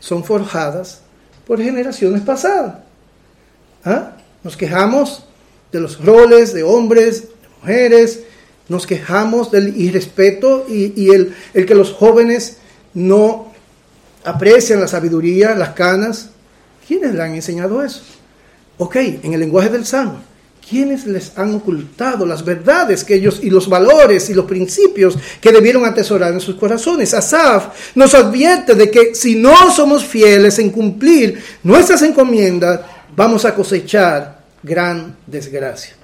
son 0.00 0.22
forjadas 0.22 1.00
por 1.46 1.62
generaciones 1.62 2.20
pasadas. 2.20 2.74
¿Ah? 3.86 4.12
Nos 4.44 4.54
quejamos 4.54 5.24
de 5.72 5.80
los 5.80 6.04
roles 6.04 6.52
de 6.52 6.62
hombres, 6.62 7.22
de 7.22 7.48
mujeres, 7.62 8.20
nos 8.68 8.86
quejamos 8.86 9.50
del 9.50 9.74
irrespeto 9.80 10.66
y, 10.68 11.08
el 11.10 11.66
que 11.66 11.74
los 11.74 11.90
jóvenes 11.90 12.58
no 12.92 13.50
aprecian 14.24 14.78
la 14.78 14.88
sabiduría, 14.88 15.54
las 15.54 15.70
canas. 15.70 16.28
¿Quiénes 16.86 17.14
le 17.14 17.22
han 17.22 17.34
enseñado 17.34 17.82
eso? 17.82 18.02
Ok, 18.82 18.96
en 18.96 19.32
el 19.32 19.38
lenguaje 19.38 19.68
del 19.68 19.86
Salmo, 19.86 20.20
¿quiénes 20.68 21.06
les 21.06 21.38
han 21.38 21.54
ocultado 21.54 22.26
las 22.26 22.44
verdades 22.44 23.04
que 23.04 23.14
ellos 23.14 23.38
y 23.40 23.48
los 23.48 23.68
valores 23.68 24.28
y 24.28 24.34
los 24.34 24.44
principios 24.44 25.16
que 25.40 25.52
debieron 25.52 25.84
atesorar 25.84 26.32
en 26.32 26.40
sus 26.40 26.56
corazones? 26.56 27.14
Asaf 27.14 27.94
nos 27.94 28.12
advierte 28.12 28.74
de 28.74 28.90
que 28.90 29.14
si 29.14 29.36
no 29.36 29.70
somos 29.70 30.04
fieles 30.04 30.58
en 30.58 30.70
cumplir 30.70 31.40
nuestras 31.62 32.02
encomiendas, 32.02 32.80
vamos 33.14 33.44
a 33.44 33.54
cosechar 33.54 34.40
gran 34.60 35.16
desgracia. 35.28 35.94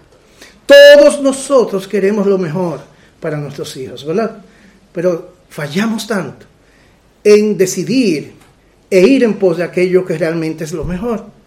Todos 0.64 1.20
nosotros 1.20 1.88
queremos 1.88 2.28
lo 2.28 2.38
mejor 2.38 2.80
para 3.18 3.38
nuestros 3.38 3.76
hijos, 3.76 4.06
¿verdad? 4.06 4.36
Pero 4.92 5.32
fallamos 5.50 6.06
tanto 6.06 6.46
en 7.24 7.58
decidir 7.58 8.34
e 8.88 9.00
ir 9.00 9.24
en 9.24 9.34
pos 9.34 9.56
de 9.56 9.64
aquello 9.64 10.04
que 10.04 10.16
realmente 10.16 10.62
es 10.62 10.70
lo 10.70 10.84
mejor. 10.84 11.37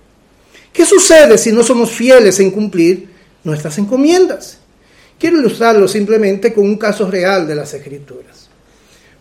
¿Qué 0.73 0.85
sucede 0.85 1.37
si 1.37 1.51
no 1.51 1.63
somos 1.63 1.91
fieles 1.91 2.39
en 2.39 2.51
cumplir 2.51 3.09
nuestras 3.43 3.77
encomiendas? 3.77 4.57
Quiero 5.19 5.39
ilustrarlo 5.39 5.87
simplemente 5.87 6.53
con 6.53 6.65
un 6.65 6.77
caso 6.77 7.09
real 7.09 7.47
de 7.47 7.55
las 7.55 7.73
Escrituras. 7.73 8.49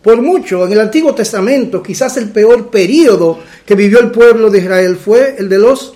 Por 0.01 0.21
mucho, 0.21 0.65
en 0.65 0.71
el 0.71 0.79
Antiguo 0.79 1.13
Testamento, 1.13 1.83
quizás 1.83 2.17
el 2.17 2.31
peor 2.31 2.71
periodo 2.71 3.39
que 3.65 3.75
vivió 3.75 3.99
el 3.99 4.09
pueblo 4.09 4.49
de 4.49 4.59
Israel 4.59 4.95
fue 4.97 5.35
el 5.37 5.47
de 5.47 5.59
los 5.59 5.93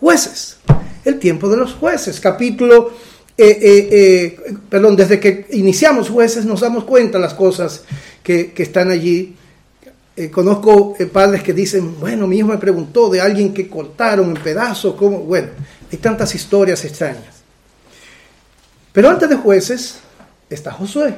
jueces, 0.00 0.56
el 1.04 1.18
tiempo 1.18 1.48
de 1.50 1.58
los 1.58 1.74
jueces. 1.74 2.18
Capítulo, 2.18 2.92
eh, 3.36 3.58
eh, 3.60 3.88
eh, 3.90 4.54
perdón, 4.70 4.96
desde 4.96 5.20
que 5.20 5.46
iniciamos 5.50 6.08
jueces 6.08 6.46
nos 6.46 6.60
damos 6.60 6.84
cuenta 6.84 7.18
las 7.18 7.34
cosas 7.34 7.84
que 8.22 8.54
están 8.56 8.90
allí 8.90 9.36
eh, 10.16 10.30
conozco 10.30 10.96
eh, 10.98 11.04
padres 11.04 11.42
que 11.42 11.52
dicen, 11.52 12.00
bueno, 12.00 12.26
mi 12.26 12.38
hijo 12.38 12.48
me 12.48 12.56
preguntó 12.56 13.10
de 13.10 13.20
alguien 13.20 13.52
que 13.52 13.68
cortaron 13.68 14.30
en 14.30 14.42
pedazos, 14.42 14.94
como, 14.94 15.18
bueno, 15.20 15.48
hay 15.92 15.98
tantas 15.98 16.34
historias 16.34 16.82
extrañas. 16.86 17.42
Pero 18.92 19.10
antes 19.10 19.28
de 19.28 19.36
jueces 19.36 19.98
está 20.48 20.72
Josué. 20.72 21.14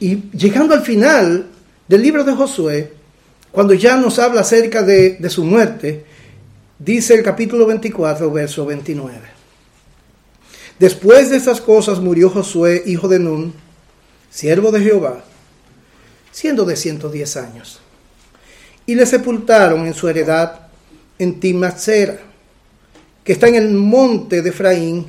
Y 0.00 0.30
llegando 0.30 0.72
al 0.74 0.80
final 0.80 1.50
del 1.86 2.00
libro 2.02 2.24
de 2.24 2.32
Josué, 2.32 2.92
cuando 3.52 3.74
ya 3.74 3.98
nos 3.98 4.18
habla 4.18 4.40
acerca 4.40 4.82
de, 4.82 5.16
de 5.18 5.28
su 5.28 5.44
muerte, 5.44 6.04
dice 6.78 7.14
el 7.14 7.22
capítulo 7.22 7.66
24, 7.66 8.30
verso 8.30 8.64
29. 8.64 9.20
Después 10.78 11.28
de 11.28 11.36
estas 11.36 11.60
cosas 11.60 12.00
murió 12.00 12.30
Josué, 12.30 12.82
hijo 12.86 13.06
de 13.06 13.18
Nun, 13.18 13.52
siervo 14.30 14.72
de 14.72 14.80
Jehová, 14.80 15.24
siendo 16.36 16.66
de 16.66 16.76
110 16.76 17.36
años. 17.38 17.80
Y 18.84 18.94
le 18.94 19.06
sepultaron 19.06 19.86
en 19.86 19.94
su 19.94 20.06
heredad 20.06 20.68
en 21.18 21.40
Timatzera, 21.40 22.18
que 23.24 23.32
está 23.32 23.48
en 23.48 23.54
el 23.54 23.70
monte 23.70 24.42
de 24.42 24.50
Efraín, 24.50 25.06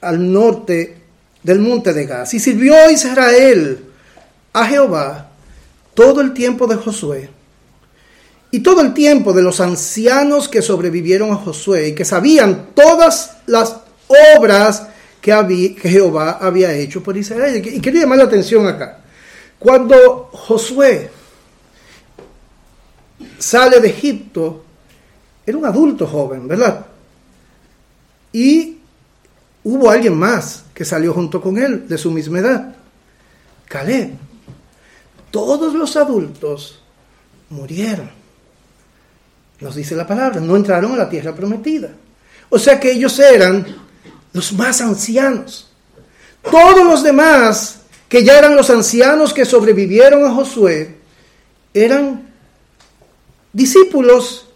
al 0.00 0.32
norte 0.32 0.96
del 1.44 1.60
monte 1.60 1.92
de 1.92 2.06
Gaz. 2.06 2.34
Y 2.34 2.40
sirvió 2.40 2.90
Israel 2.90 3.84
a 4.52 4.66
Jehová 4.66 5.30
todo 5.94 6.20
el 6.20 6.34
tiempo 6.34 6.66
de 6.66 6.74
Josué 6.74 7.30
y 8.50 8.58
todo 8.58 8.80
el 8.80 8.94
tiempo 8.94 9.32
de 9.32 9.42
los 9.42 9.60
ancianos 9.60 10.48
que 10.48 10.60
sobrevivieron 10.60 11.30
a 11.30 11.36
Josué 11.36 11.90
y 11.90 11.94
que 11.94 12.04
sabían 12.04 12.70
todas 12.74 13.36
las 13.46 13.76
obras 14.36 14.88
que, 15.20 15.30
que 15.80 15.88
Jehová 15.88 16.38
había 16.40 16.72
hecho 16.72 17.00
por 17.00 17.16
Israel. 17.16 17.64
Y 17.64 17.80
quería 17.80 18.00
llamar 18.00 18.18
la 18.18 18.24
atención 18.24 18.66
acá. 18.66 18.97
Cuando 19.58 20.30
Josué 20.32 21.10
sale 23.38 23.80
de 23.80 23.88
Egipto, 23.88 24.64
era 25.44 25.58
un 25.58 25.64
adulto 25.66 26.06
joven, 26.06 26.46
¿verdad? 26.46 26.86
Y 28.32 28.78
hubo 29.64 29.90
alguien 29.90 30.16
más 30.16 30.64
que 30.74 30.84
salió 30.84 31.12
junto 31.12 31.40
con 31.40 31.58
él, 31.58 31.88
de 31.88 31.98
su 31.98 32.10
misma 32.10 32.38
edad, 32.38 32.76
Caleb. 33.66 34.12
Todos 35.30 35.74
los 35.74 35.96
adultos 35.96 36.80
murieron. 37.50 38.10
Nos 39.60 39.74
dice 39.74 39.96
la 39.96 40.06
palabra, 40.06 40.40
no 40.40 40.56
entraron 40.56 40.92
a 40.92 40.96
la 40.96 41.08
tierra 41.08 41.34
prometida. 41.34 41.90
O 42.48 42.58
sea 42.58 42.78
que 42.78 42.92
ellos 42.92 43.18
eran 43.18 43.66
los 44.32 44.52
más 44.52 44.80
ancianos. 44.80 45.68
Todos 46.42 46.84
los 46.84 47.02
demás, 47.02 47.77
que 48.08 48.24
ya 48.24 48.38
eran 48.38 48.56
los 48.56 48.70
ancianos 48.70 49.34
que 49.34 49.44
sobrevivieron 49.44 50.24
a 50.24 50.34
Josué, 50.34 50.96
eran 51.74 52.32
discípulos, 53.52 54.48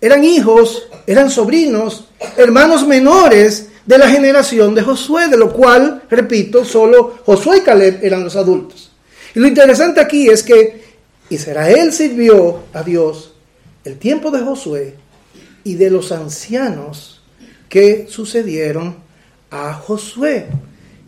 eran 0.00 0.24
hijos, 0.24 0.88
eran 1.06 1.30
sobrinos, 1.30 2.08
hermanos 2.36 2.86
menores 2.86 3.68
de 3.84 3.98
la 3.98 4.08
generación 4.08 4.74
de 4.74 4.82
Josué, 4.82 5.28
de 5.28 5.36
lo 5.36 5.52
cual, 5.52 6.02
repito, 6.08 6.64
solo 6.64 7.18
Josué 7.24 7.58
y 7.58 7.60
Caleb 7.62 7.98
eran 8.02 8.22
los 8.22 8.36
adultos. 8.36 8.92
Y 9.34 9.40
lo 9.40 9.46
interesante 9.46 10.00
aquí 10.00 10.28
es 10.28 10.42
que 10.42 10.84
Israel 11.30 11.92
sirvió 11.92 12.64
a 12.72 12.82
Dios 12.82 13.34
el 13.84 13.98
tiempo 13.98 14.30
de 14.30 14.40
Josué 14.40 14.96
y 15.64 15.74
de 15.74 15.90
los 15.90 16.12
ancianos 16.12 17.22
que 17.68 18.06
sucedieron 18.08 18.96
a 19.50 19.74
Josué. 19.74 20.46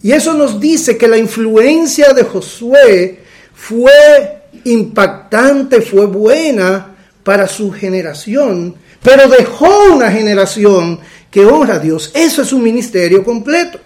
Y 0.02 0.12
eso 0.12 0.34
nos 0.34 0.58
dice 0.58 0.96
que 0.96 1.06
la 1.06 1.16
influencia 1.16 2.12
de 2.12 2.24
Josué 2.24 3.20
fue 3.54 4.42
impactante, 4.64 5.80
fue 5.80 6.06
buena 6.06 6.96
para 7.22 7.46
su 7.46 7.70
generación, 7.70 8.74
pero 9.02 9.28
dejó 9.28 9.92
una 9.94 10.10
generación 10.10 10.98
que 11.30 11.46
honra 11.46 11.76
a 11.76 11.78
Dios. 11.78 12.10
Eso 12.14 12.42
es 12.42 12.52
un 12.52 12.62
ministerio 12.62 13.22
completo. 13.22 13.78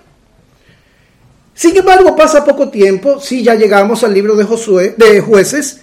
Sin 1.54 1.76
embargo, 1.76 2.16
pasa 2.16 2.44
poco 2.44 2.68
tiempo, 2.68 3.20
si 3.20 3.42
ya 3.42 3.54
llegamos 3.54 4.02
al 4.04 4.12
libro 4.12 4.36
de 4.36 4.44
Josué, 4.44 4.94
de 4.96 5.20
jueces, 5.20 5.80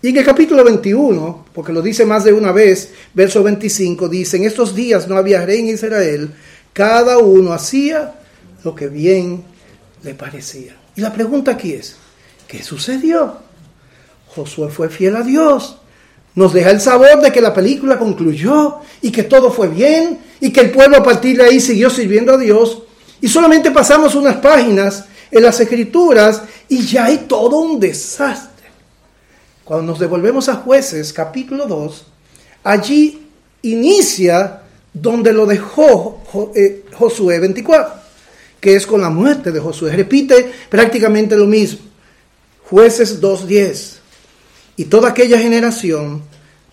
y 0.00 0.08
en 0.08 0.16
el 0.16 0.24
capítulo 0.24 0.64
21, 0.64 1.46
porque 1.52 1.72
lo 1.72 1.80
dice 1.80 2.04
más 2.04 2.24
de 2.24 2.32
una 2.32 2.50
vez, 2.50 2.90
verso 3.14 3.42
25, 3.42 4.08
dice, 4.08 4.36
en 4.36 4.44
estos 4.44 4.74
días 4.74 5.06
no 5.06 5.16
había 5.16 5.46
rey 5.46 5.60
en 5.60 5.68
Israel, 5.68 6.34
cada 6.72 7.18
uno 7.18 7.52
hacía 7.52 8.14
lo 8.64 8.74
que 8.74 8.88
bien 8.88 9.44
le 10.02 10.14
parecía. 10.14 10.76
Y 10.96 11.00
la 11.00 11.12
pregunta 11.12 11.52
aquí 11.52 11.72
es, 11.72 11.96
¿qué 12.46 12.62
sucedió? 12.62 13.38
Josué 14.34 14.68
fue 14.68 14.88
fiel 14.88 15.16
a 15.16 15.22
Dios. 15.22 15.76
Nos 16.34 16.52
deja 16.52 16.70
el 16.70 16.80
sabor 16.80 17.20
de 17.20 17.30
que 17.30 17.40
la 17.40 17.52
película 17.52 17.98
concluyó 17.98 18.78
y 19.02 19.10
que 19.10 19.24
todo 19.24 19.50
fue 19.50 19.68
bien 19.68 20.18
y 20.40 20.50
que 20.50 20.60
el 20.60 20.70
pueblo 20.70 20.96
a 20.96 21.02
partir 21.02 21.36
de 21.36 21.44
ahí 21.44 21.60
siguió 21.60 21.90
sirviendo 21.90 22.32
a 22.32 22.38
Dios. 22.38 22.82
Y 23.20 23.28
solamente 23.28 23.70
pasamos 23.70 24.14
unas 24.14 24.36
páginas 24.36 25.04
en 25.30 25.42
las 25.42 25.60
escrituras 25.60 26.42
y 26.68 26.82
ya 26.82 27.06
hay 27.06 27.18
todo 27.28 27.58
un 27.58 27.78
desastre. 27.78 28.66
Cuando 29.64 29.92
nos 29.92 29.98
devolvemos 29.98 30.48
a 30.48 30.56
jueces 30.56 31.12
capítulo 31.12 31.66
2, 31.66 32.06
allí 32.64 33.28
inicia 33.62 34.62
donde 34.92 35.32
lo 35.32 35.46
dejó 35.46 36.22
eh, 36.54 36.84
Josué 36.92 37.38
24, 37.38 38.01
que 38.62 38.76
es 38.76 38.86
con 38.86 39.00
la 39.00 39.10
muerte 39.10 39.50
de 39.50 39.58
Josué. 39.58 39.90
Repite 39.90 40.52
prácticamente 40.70 41.36
lo 41.36 41.46
mismo. 41.46 41.80
Jueces 42.70 43.20
2.10. 43.20 43.96
Y 44.76 44.84
toda 44.84 45.08
aquella 45.08 45.36
generación 45.40 46.22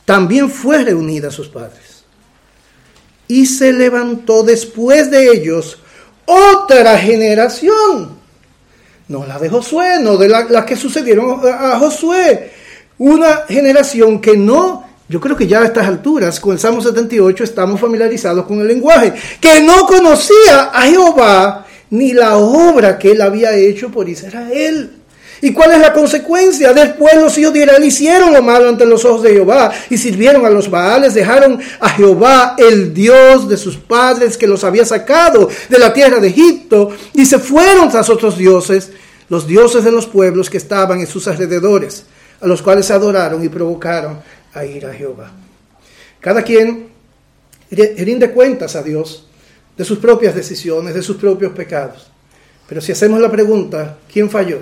también 0.05 0.51
fue 0.51 0.83
reunida 0.83 1.29
a 1.29 1.31
sus 1.31 1.47
padres. 1.47 2.03
Y 3.27 3.47
se 3.47 3.73
levantó 3.73 4.43
después 4.43 5.09
de 5.09 5.31
ellos 5.31 5.79
otra 6.25 6.95
generación. 6.99 8.19
No 9.07 9.25
la 9.25 9.39
de 9.39 9.49
Josué, 9.49 9.97
no 9.99 10.15
de 10.15 10.29
la, 10.29 10.63
que 10.67 10.75
sucedieron 10.75 11.41
a 11.43 11.79
Josué. 11.79 12.51
Una 12.99 13.45
generación 13.47 14.21
que 14.21 14.37
no 14.37 14.87
yo 15.07 15.19
creo 15.19 15.35
que 15.35 15.47
ya 15.47 15.61
a 15.61 15.65
estas 15.65 15.87
alturas, 15.87 16.39
con 16.39 16.53
el 16.53 16.59
Salmo 16.59 16.81
78, 16.81 17.43
estamos 17.43 17.79
familiarizados 17.79 18.45
con 18.45 18.59
el 18.59 18.67
lenguaje, 18.67 19.11
que 19.41 19.59
no 19.61 19.87
conocía 19.87 20.69
a 20.71 20.83
Jehová 20.83 21.65
ni 21.89 22.13
la 22.13 22.37
obra 22.37 22.97
que 22.97 23.11
él 23.11 23.21
había 23.21 23.55
hecho 23.55 23.89
por 23.89 24.07
Israel. 24.07 24.99
¿Y 25.41 25.53
cuál 25.53 25.71
es 25.71 25.79
la 25.79 25.93
consecuencia? 25.93 26.73
Después 26.73 27.15
los 27.15 27.37
hijos 27.37 27.53
de 27.53 27.61
Israel 27.61 27.83
hicieron 27.83 28.33
lo 28.33 28.41
malo 28.41 28.67
ante 28.67 28.85
los 28.85 29.05
ojos 29.05 29.23
de 29.23 29.31
Jehová 29.31 29.71
y 29.89 29.97
sirvieron 29.97 30.45
a 30.45 30.49
los 30.49 30.69
Baales, 30.69 31.13
dejaron 31.13 31.59
a 31.79 31.89
Jehová, 31.89 32.55
el 32.57 32.93
Dios 32.93 33.47
de 33.47 33.55
sus 33.55 33.77
padres 33.77 34.37
que 34.37 34.47
los 34.47 34.63
había 34.63 34.83
sacado 34.85 35.49
de 35.69 35.79
la 35.79 35.93
tierra 35.93 36.19
de 36.19 36.27
Egipto, 36.27 36.91
y 37.13 37.25
se 37.25 37.39
fueron 37.39 37.89
tras 37.89 38.09
otros 38.09 38.37
dioses, 38.37 38.91
los 39.29 39.47
dioses 39.47 39.83
de 39.85 39.91
los 39.91 40.07
pueblos 40.07 40.49
que 40.49 40.57
estaban 40.57 40.99
en 40.99 41.07
sus 41.07 41.27
alrededores, 41.27 42.03
a 42.41 42.47
los 42.47 42.61
cuales 42.61 42.91
adoraron 42.91 43.43
y 43.43 43.47
provocaron 43.47 44.19
a 44.53 44.65
ir 44.65 44.85
a 44.85 44.93
Jehová. 44.93 45.31
Cada 46.19 46.43
quien 46.43 46.89
rinde 47.71 48.31
cuentas 48.31 48.75
a 48.75 48.83
Dios 48.83 49.28
de 49.79 49.85
sus 49.85 49.99
propias 49.99 50.35
decisiones, 50.35 50.93
de 50.93 51.01
sus 51.01 51.15
propios 51.15 51.53
pecados. 51.53 52.11
Pero 52.67 52.81
si 52.81 52.91
hacemos 52.91 53.21
la 53.21 53.31
pregunta, 53.31 53.97
¿quién 54.11 54.29
falló? 54.29 54.59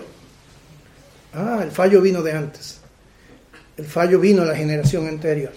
Ah, 1.33 1.61
el 1.63 1.71
fallo 1.71 2.03
vino 2.03 2.21
de 2.21 2.33
antes. 2.33 2.81
El 3.77 3.85
fallo 3.85 4.19
vino 4.19 4.43
de 4.43 4.49
la 4.49 4.55
generación 4.55 5.07
anterior. 5.07 5.51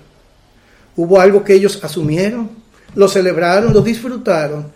Hubo 0.97 1.21
algo 1.21 1.45
que 1.45 1.53
ellos 1.53 1.79
asumieron, 1.85 2.49
lo 2.95 3.07
celebraron, 3.07 3.75
lo 3.75 3.83
disfrutaron, 3.83 4.73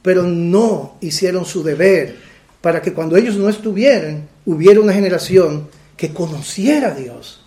pero 0.00 0.22
no 0.22 0.96
hicieron 1.02 1.44
su 1.44 1.62
deber 1.62 2.16
para 2.62 2.80
que 2.80 2.94
cuando 2.94 3.18
ellos 3.18 3.36
no 3.36 3.50
estuvieran, 3.50 4.26
hubiera 4.46 4.80
una 4.80 4.94
generación 4.94 5.68
que 5.94 6.14
conociera 6.14 6.88
a 6.88 6.94
Dios 6.94 7.44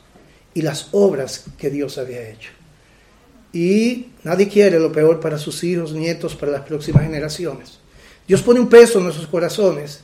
y 0.54 0.62
las 0.62 0.90
obras 0.92 1.46
que 1.58 1.72
Dios 1.72 1.98
había 1.98 2.30
hecho. 2.30 2.52
Y 3.56 4.08
nadie 4.26 4.50
quiere 4.50 4.78
lo 4.82 4.92
peor 4.92 5.22
para 5.22 5.38
sus 5.38 5.64
hijos, 5.64 5.94
nietos, 5.94 6.36
para 6.36 6.52
las 6.52 6.64
próximas 6.64 7.04
generaciones. 7.04 7.80
Dios 8.28 8.42
pone 8.42 8.60
un 8.60 8.68
peso 8.68 8.98
en 8.98 9.06
nuestros 9.06 9.28
corazones 9.28 10.02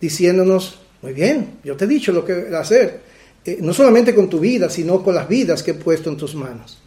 diciéndonos, 0.00 0.78
muy 1.02 1.12
bien, 1.12 1.58
yo 1.62 1.76
te 1.76 1.84
he 1.84 1.88
dicho 1.88 2.12
lo 2.12 2.24
que 2.24 2.48
hacer, 2.56 3.02
eh, 3.44 3.58
no 3.60 3.74
solamente 3.74 4.14
con 4.14 4.30
tu 4.30 4.40
vida, 4.40 4.70
sino 4.70 5.02
con 5.04 5.14
las 5.14 5.28
vidas 5.28 5.62
que 5.62 5.72
he 5.72 5.74
puesto 5.74 6.08
en 6.08 6.16
tus 6.16 6.34
manos. 6.34 6.78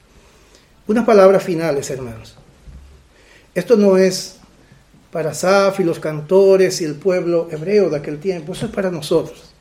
Unas 0.87 1.05
palabras 1.05 1.43
finales, 1.43 1.87
hermanos. 1.91 2.35
Esto 3.53 3.75
no 3.75 3.95
es 3.95 4.37
para 5.11 5.35
Saf 5.35 5.81
y 5.81 5.83
los 5.83 5.99
cantores 5.99 6.81
y 6.81 6.85
el 6.85 6.95
pueblo 6.95 7.47
hebreo 7.51 7.91
de 7.91 7.97
aquel 7.97 8.19
tiempo, 8.19 8.53
eso 8.53 8.65
es 8.65 8.71
para 8.71 8.89
nosotros. 8.89 9.51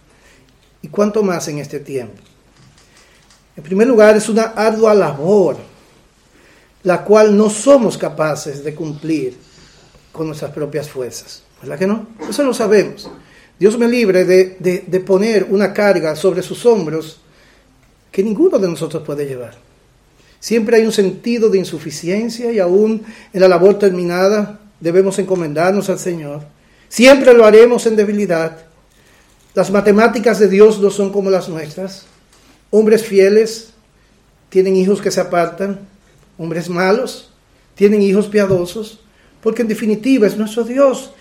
¿Y 0.80 0.88
cuánto 0.88 1.22
más 1.22 1.48
en 1.48 1.58
este 1.58 1.80
tiempo? 1.80 2.22
En 3.58 3.62
primer 3.62 3.86
lugar, 3.86 4.16
es 4.16 4.30
una 4.30 4.44
ardua 4.44 4.94
labor, 4.94 5.58
la 6.82 7.04
cual 7.04 7.36
no 7.36 7.50
somos 7.50 7.98
capaces 7.98 8.64
de 8.64 8.74
cumplir 8.74 9.36
con 10.12 10.26
nuestras 10.26 10.52
propias 10.52 10.88
fuerzas. 10.88 11.42
¿Verdad 11.60 11.78
que 11.78 11.86
no? 11.86 12.06
Eso 12.28 12.42
lo 12.42 12.54
sabemos. 12.54 13.10
Dios 13.58 13.78
me 13.78 13.86
libre 13.86 14.24
de, 14.24 14.56
de, 14.86 15.00
poner 15.00 15.46
una 15.50 15.74
carga 15.74 16.16
sobre 16.16 16.42
sus 16.42 16.64
hombros 16.64 17.20
que 18.10 18.22
ninguno 18.22 18.58
de 18.58 18.68
nosotros 18.68 19.02
puede 19.04 19.26
llevar. 19.26 19.54
Siempre 20.40 20.78
hay 20.78 20.86
un 20.86 20.92
sentido 20.92 21.50
de 21.50 21.58
insuficiencia 21.58 22.50
y 22.50 22.58
aún 22.58 23.02
en 23.32 23.40
la 23.40 23.48
labor 23.48 23.78
terminada 23.78 24.60
debemos 24.80 25.18
encomendarnos 25.18 25.90
al 25.90 25.98
Señor. 25.98 26.40
Siempre 26.88 27.34
lo 27.34 27.44
haremos 27.44 27.86
en 27.86 27.96
debilidad, 27.96 28.56
Las 29.52 29.70
matemáticas 29.70 30.38
de 30.38 30.48
Dios 30.48 30.80
no 30.80 30.90
son 30.90 31.12
como 31.12 31.28
las 31.28 31.48
nuestras. 31.48 32.06
Hombres 32.70 33.04
fieles 33.04 33.74
tienen 34.48 34.76
hijos 34.76 35.02
que 35.02 35.10
se 35.10 35.20
apartan, 35.20 35.80
hombres 36.40 36.70
malos 36.70 37.30
tienen 37.74 38.02
hijos 38.02 38.26
piadosos, 38.26 39.00
porque 39.42 39.62
en 39.62 39.68
definitiva 39.68 40.26
es 40.26 40.36
nuestro 40.36 40.64
Dios. 40.64 41.12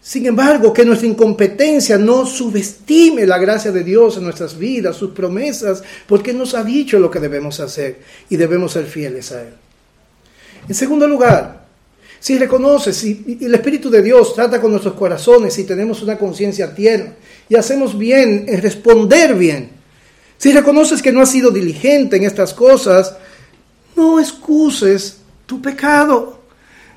Sin 0.00 0.26
embargo, 0.26 0.72
que 0.72 0.84
nuestra 0.84 1.08
incompetencia 1.08 1.98
no 1.98 2.24
subestime 2.26 3.26
la 3.26 3.38
gracia 3.38 3.72
de 3.72 3.82
Dios 3.82 4.16
en 4.16 4.24
nuestras 4.24 4.56
vidas, 4.56 4.96
sus 4.96 5.10
promesas, 5.10 5.82
porque 6.06 6.32
nos 6.32 6.54
ha 6.54 6.62
dicho 6.62 6.98
lo 6.98 7.10
que 7.10 7.18
debemos 7.18 7.58
hacer 7.58 8.00
y 8.28 8.36
debemos 8.36 8.72
ser 8.72 8.86
fieles 8.86 9.32
a 9.32 9.42
Él. 9.42 9.54
En 10.68 10.74
segundo 10.74 11.08
lugar, 11.08 11.66
si 12.20 12.38
reconoces 12.38 13.02
y 13.02 13.38
el 13.40 13.54
Espíritu 13.54 13.90
de 13.90 14.02
Dios 14.02 14.34
trata 14.34 14.60
con 14.60 14.70
nuestros 14.70 14.94
corazones 14.94 15.58
y 15.58 15.64
tenemos 15.64 16.02
una 16.02 16.18
conciencia 16.18 16.74
tierna 16.74 17.14
y 17.48 17.56
hacemos 17.56 17.96
bien 17.98 18.44
en 18.46 18.62
responder 18.62 19.34
bien, 19.34 19.70
si 20.38 20.52
reconoces 20.52 21.02
que 21.02 21.12
no 21.12 21.22
has 21.22 21.30
sido 21.30 21.50
diligente 21.50 22.16
en 22.16 22.24
estas 22.24 22.52
cosas, 22.52 23.16
no 23.96 24.20
excuses 24.20 25.18
tu 25.46 25.60
pecado. 25.60 26.42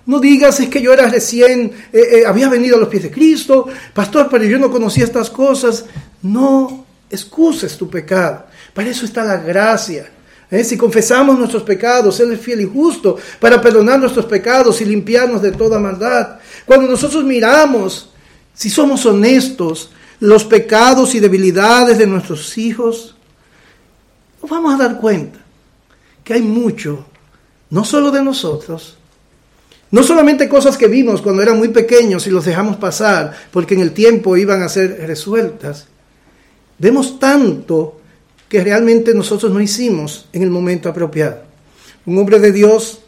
No 0.06 0.20
digas 0.20 0.60
es 0.60 0.70
que 0.70 0.82
yo 0.82 0.92
era 0.92 1.08
recién, 1.08 1.72
eh, 1.94 2.20
eh, 2.20 2.24
había 2.26 2.50
venido 2.50 2.76
a 2.76 2.80
los 2.80 2.90
pies 2.90 3.04
de 3.04 3.12
Cristo, 3.12 3.68
pastor, 3.94 4.28
pero 4.30 4.44
yo 4.44 4.58
no 4.60 4.72
conocía 4.72 5.04
estas 5.04 5.30
cosas. 5.30 5.86
No 6.22 6.86
excuses 7.10 7.78
tu 7.78 7.90
pecado. 7.90 8.46
Para 8.74 8.90
eso 8.90 9.06
está 9.06 9.24
la 9.24 9.38
gracia. 9.38 10.10
¿eh? 10.50 10.64
Si 10.64 10.78
confesamos 10.78 11.38
nuestros 11.38 11.64
pecados, 11.64 12.20
Él 12.20 12.34
es 12.34 12.42
fiel 12.42 12.62
y 12.62 12.66
justo 12.66 13.18
para 13.40 13.62
perdonar 13.62 14.00
nuestros 14.00 14.26
pecados 14.26 14.82
y 14.82 14.86
limpiarnos 14.86 15.42
de 15.42 15.52
toda 15.52 15.80
maldad. 15.80 16.40
Cuando 16.66 16.88
nosotros 16.88 17.24
miramos, 17.24 18.10
si 18.54 18.70
somos 18.70 19.06
honestos, 19.06 19.92
los 20.20 20.44
pecados 20.44 21.16
y 21.16 21.20
debilidades 21.20 21.98
de 21.98 22.08
nuestros 22.08 22.58
hijos, 22.58 23.16
nos 24.42 24.50
vamos 24.50 24.74
a 24.74 24.78
dar 24.78 25.00
cuenta 25.00 25.40
que 26.30 26.36
hay 26.36 26.44
mucho, 26.44 27.08
no 27.72 27.84
solo 27.84 28.12
de 28.12 28.22
nosotros, 28.22 28.96
no 29.90 30.04
solamente 30.04 30.48
cosas 30.48 30.78
que 30.78 30.88
vimos 30.88 31.24
cuando 31.24 31.42
eran 31.42 31.58
muy 31.58 31.70
pequeños 31.70 32.28
y 32.28 32.30
los 32.30 32.46
dejamos 32.46 32.78
pasar 32.78 33.36
porque 33.50 33.74
en 33.74 33.80
el 33.80 33.94
tiempo 33.94 34.38
iban 34.38 34.62
a 34.62 34.70
ser 34.70 35.08
resueltas, 35.08 35.88
vemos 36.78 37.18
tanto 37.18 38.00
que 38.48 38.64
realmente 38.64 39.16
nosotros 39.16 39.52
no 39.52 39.60
hicimos 39.60 40.28
en 40.32 40.44
el 40.44 40.52
momento 40.52 40.88
apropiado. 40.88 41.42
Un 42.06 42.20
hombre 42.20 42.38
de 42.40 42.52
Dios 42.52 43.00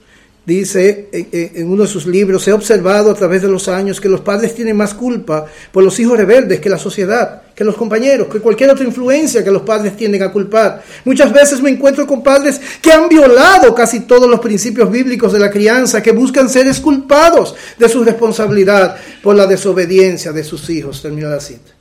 dice 0.43 1.09
en 1.11 1.69
uno 1.69 1.83
de 1.83 1.87
sus 1.87 2.07
libros, 2.07 2.47
he 2.47 2.53
observado 2.53 3.11
a 3.11 3.13
través 3.13 3.43
de 3.43 3.47
los 3.47 3.67
años 3.67 4.01
que 4.01 4.09
los 4.09 4.21
padres 4.21 4.55
tienen 4.55 4.75
más 4.75 4.93
culpa 4.93 5.45
por 5.71 5.83
los 5.83 5.99
hijos 5.99 6.17
rebeldes 6.17 6.59
que 6.59 6.69
la 6.69 6.79
sociedad, 6.79 7.43
que 7.53 7.63
los 7.63 7.75
compañeros, 7.75 8.27
que 8.27 8.39
cualquier 8.39 8.71
otra 8.71 8.85
influencia 8.85 9.43
que 9.43 9.51
los 9.51 9.61
padres 9.61 9.95
tienden 9.95 10.23
a 10.23 10.31
culpar. 10.31 10.83
Muchas 11.05 11.31
veces 11.31 11.61
me 11.61 11.69
encuentro 11.69 12.07
con 12.07 12.23
padres 12.23 12.59
que 12.81 12.91
han 12.91 13.07
violado 13.07 13.75
casi 13.75 14.01
todos 14.01 14.27
los 14.29 14.39
principios 14.39 14.91
bíblicos 14.91 15.31
de 15.31 15.39
la 15.39 15.51
crianza, 15.51 16.01
que 16.01 16.11
buscan 16.11 16.49
ser 16.49 16.67
exculpados 16.67 17.55
de 17.77 17.87
su 17.87 18.03
responsabilidad 18.03 18.95
por 19.21 19.35
la 19.35 19.45
desobediencia 19.45 20.31
de 20.31 20.43
sus 20.43 20.69
hijos. 20.71 21.01
Termina 21.01 21.29
la 21.29 21.39
cita. 21.39 21.71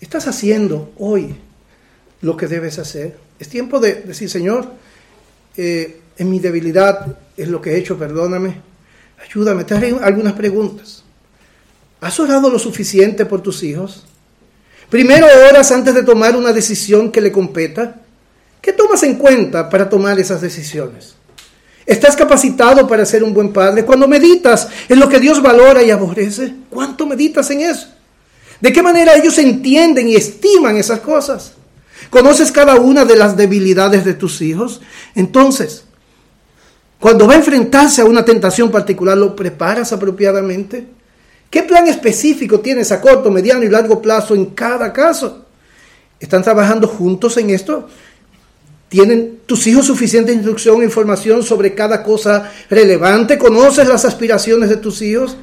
¿Estás 0.00 0.26
haciendo 0.28 0.92
hoy 0.98 1.34
lo 2.22 2.36
que 2.36 2.46
debes 2.46 2.78
hacer? 2.78 3.16
Es 3.38 3.48
tiempo 3.48 3.80
de 3.80 3.94
decir, 4.02 4.30
Señor, 4.30 4.66
eh, 5.56 6.00
en 6.16 6.30
mi 6.30 6.40
debilidad 6.40 7.18
es 7.36 7.48
lo 7.48 7.60
que 7.60 7.72
he 7.72 7.78
hecho, 7.78 7.98
perdóname. 7.98 8.60
Ayúdame, 9.22 9.64
te 9.64 9.74
haré 9.74 9.96
algunas 10.02 10.34
preguntas. 10.34 11.02
¿Has 12.00 12.20
orado 12.20 12.50
lo 12.50 12.58
suficiente 12.58 13.24
por 13.24 13.40
tus 13.40 13.62
hijos? 13.62 14.04
Primero 14.90 15.26
oras 15.48 15.72
antes 15.72 15.94
de 15.94 16.02
tomar 16.02 16.36
una 16.36 16.52
decisión 16.52 17.10
que 17.10 17.20
le 17.20 17.32
competa. 17.32 18.00
¿Qué 18.60 18.72
tomas 18.72 19.02
en 19.02 19.16
cuenta 19.16 19.68
para 19.68 19.88
tomar 19.88 20.18
esas 20.18 20.40
decisiones? 20.40 21.14
¿Estás 21.86 22.16
capacitado 22.16 22.86
para 22.86 23.04
ser 23.04 23.22
un 23.22 23.34
buen 23.34 23.52
padre? 23.52 23.84
Cuando 23.84 24.08
meditas 24.08 24.68
en 24.88 25.00
lo 25.00 25.08
que 25.08 25.20
Dios 25.20 25.42
valora 25.42 25.82
y 25.82 25.90
aborrece, 25.90 26.54
¿cuánto 26.70 27.06
meditas 27.06 27.50
en 27.50 27.60
eso? 27.60 27.88
¿De 28.60 28.72
qué 28.72 28.82
manera 28.82 29.14
ellos 29.16 29.36
entienden 29.38 30.08
y 30.08 30.14
estiman 30.14 30.76
esas 30.76 31.00
cosas? 31.00 31.52
¿Conoces 32.08 32.52
cada 32.52 32.76
una 32.76 33.04
de 33.04 33.16
las 33.16 33.36
debilidades 33.36 34.04
de 34.04 34.14
tus 34.14 34.40
hijos? 34.40 34.80
Entonces, 35.14 35.84
cuando 37.04 37.26
va 37.26 37.34
a 37.34 37.36
enfrentarse 37.36 38.00
a 38.00 38.06
una 38.06 38.24
tentación 38.24 38.70
particular, 38.70 39.14
¿lo 39.14 39.36
preparas 39.36 39.92
apropiadamente? 39.92 40.86
¿Qué 41.50 41.62
plan 41.62 41.86
específico 41.86 42.60
tienes 42.60 42.92
a 42.92 43.00
corto, 43.02 43.30
mediano 43.30 43.62
y 43.62 43.68
largo 43.68 44.00
plazo 44.00 44.34
en 44.34 44.46
cada 44.46 44.90
caso? 44.90 45.44
¿Están 46.18 46.42
trabajando 46.42 46.88
juntos 46.88 47.36
en 47.36 47.50
esto? 47.50 47.90
¿Tienen 48.88 49.40
tus 49.44 49.66
hijos 49.66 49.84
suficiente 49.84 50.32
instrucción 50.32 50.80
e 50.80 50.84
información 50.84 51.42
sobre 51.42 51.74
cada 51.74 52.02
cosa 52.02 52.50
relevante? 52.70 53.36
¿Conoces 53.36 53.86
las 53.86 54.06
aspiraciones 54.06 54.70
de 54.70 54.78
tus 54.78 55.02
hijos? 55.02 55.36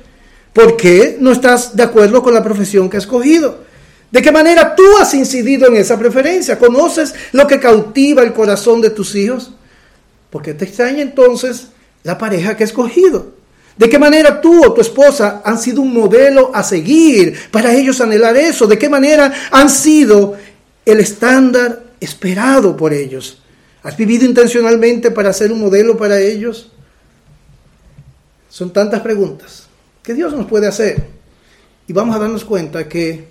¿Por 0.53 0.75
qué 0.75 1.17
no 1.19 1.31
estás 1.31 1.75
de 1.75 1.83
acuerdo 1.83 2.23
con 2.23 2.33
la 2.33 2.43
profesión 2.43 2.89
que 2.89 2.97
has 2.97 3.03
escogido? 3.03 3.59
¿De 4.09 4.19
qué 4.23 4.31
manera 4.31 4.75
tú 4.75 4.97
has 4.99 5.13
incidido 5.13 5.67
en 5.67 5.75
esa 5.75 5.99
preferencia? 5.99 6.57
¿Conoces 6.57 7.13
lo 7.33 7.45
que 7.45 7.59
cautiva 7.59 8.23
el 8.23 8.33
corazón 8.33 8.81
de 8.81 8.89
tus 8.89 9.13
hijos? 9.13 9.51
Porque 10.31 10.55
te 10.55 10.65
extraña 10.65 11.01
entonces 11.01 11.67
la 12.03 12.17
pareja 12.17 12.57
que 12.57 12.63
has 12.63 12.71
escogido. 12.71 13.33
¿De 13.77 13.89
qué 13.89 13.99
manera 13.99 14.41
tú 14.41 14.65
o 14.65 14.73
tu 14.73 14.81
esposa 14.81 15.41
han 15.45 15.59
sido 15.59 15.81
un 15.81 15.93
modelo 15.93 16.51
a 16.53 16.63
seguir 16.63 17.37
para 17.51 17.73
ellos 17.73 18.01
anhelar 18.01 18.35
eso? 18.37 18.65
¿De 18.67 18.77
qué 18.77 18.89
manera 18.89 19.31
han 19.51 19.69
sido 19.69 20.35
el 20.85 20.99
estándar 20.99 21.83
esperado 21.99 22.75
por 22.75 22.93
ellos? 22.93 23.41
¿Has 23.83 23.97
vivido 23.97 24.25
intencionalmente 24.25 25.11
para 25.11 25.33
ser 25.33 25.51
un 25.51 25.61
modelo 25.61 25.97
para 25.97 26.19
ellos? 26.19 26.71
Son 28.49 28.71
tantas 28.71 29.01
preguntas 29.01 29.67
que 30.03 30.13
Dios 30.13 30.33
nos 30.33 30.45
puede 30.47 30.67
hacer. 30.67 31.07
Y 31.87 31.93
vamos 31.93 32.15
a 32.15 32.19
darnos 32.19 32.45
cuenta 32.45 32.87
que 32.87 33.25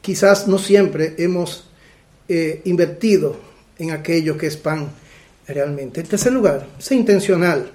quizás 0.00 0.46
no 0.48 0.58
siempre 0.58 1.14
hemos 1.18 1.64
eh, 2.28 2.62
invertido 2.64 3.36
en 3.78 3.90
aquello 3.90 4.38
que 4.38 4.46
es 4.46 4.56
pan 4.56 4.88
realmente. 5.46 6.00
En 6.00 6.06
tercer 6.06 6.32
lugar, 6.32 6.66
sé 6.78 6.94
intencional, 6.94 7.70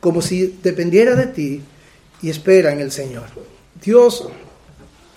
como 0.00 0.22
si 0.22 0.58
dependiera 0.62 1.14
de 1.14 1.26
ti 1.26 1.62
y 2.22 2.30
espera 2.30 2.72
en 2.72 2.80
el 2.80 2.92
Señor. 2.92 3.24
Dios 3.82 4.28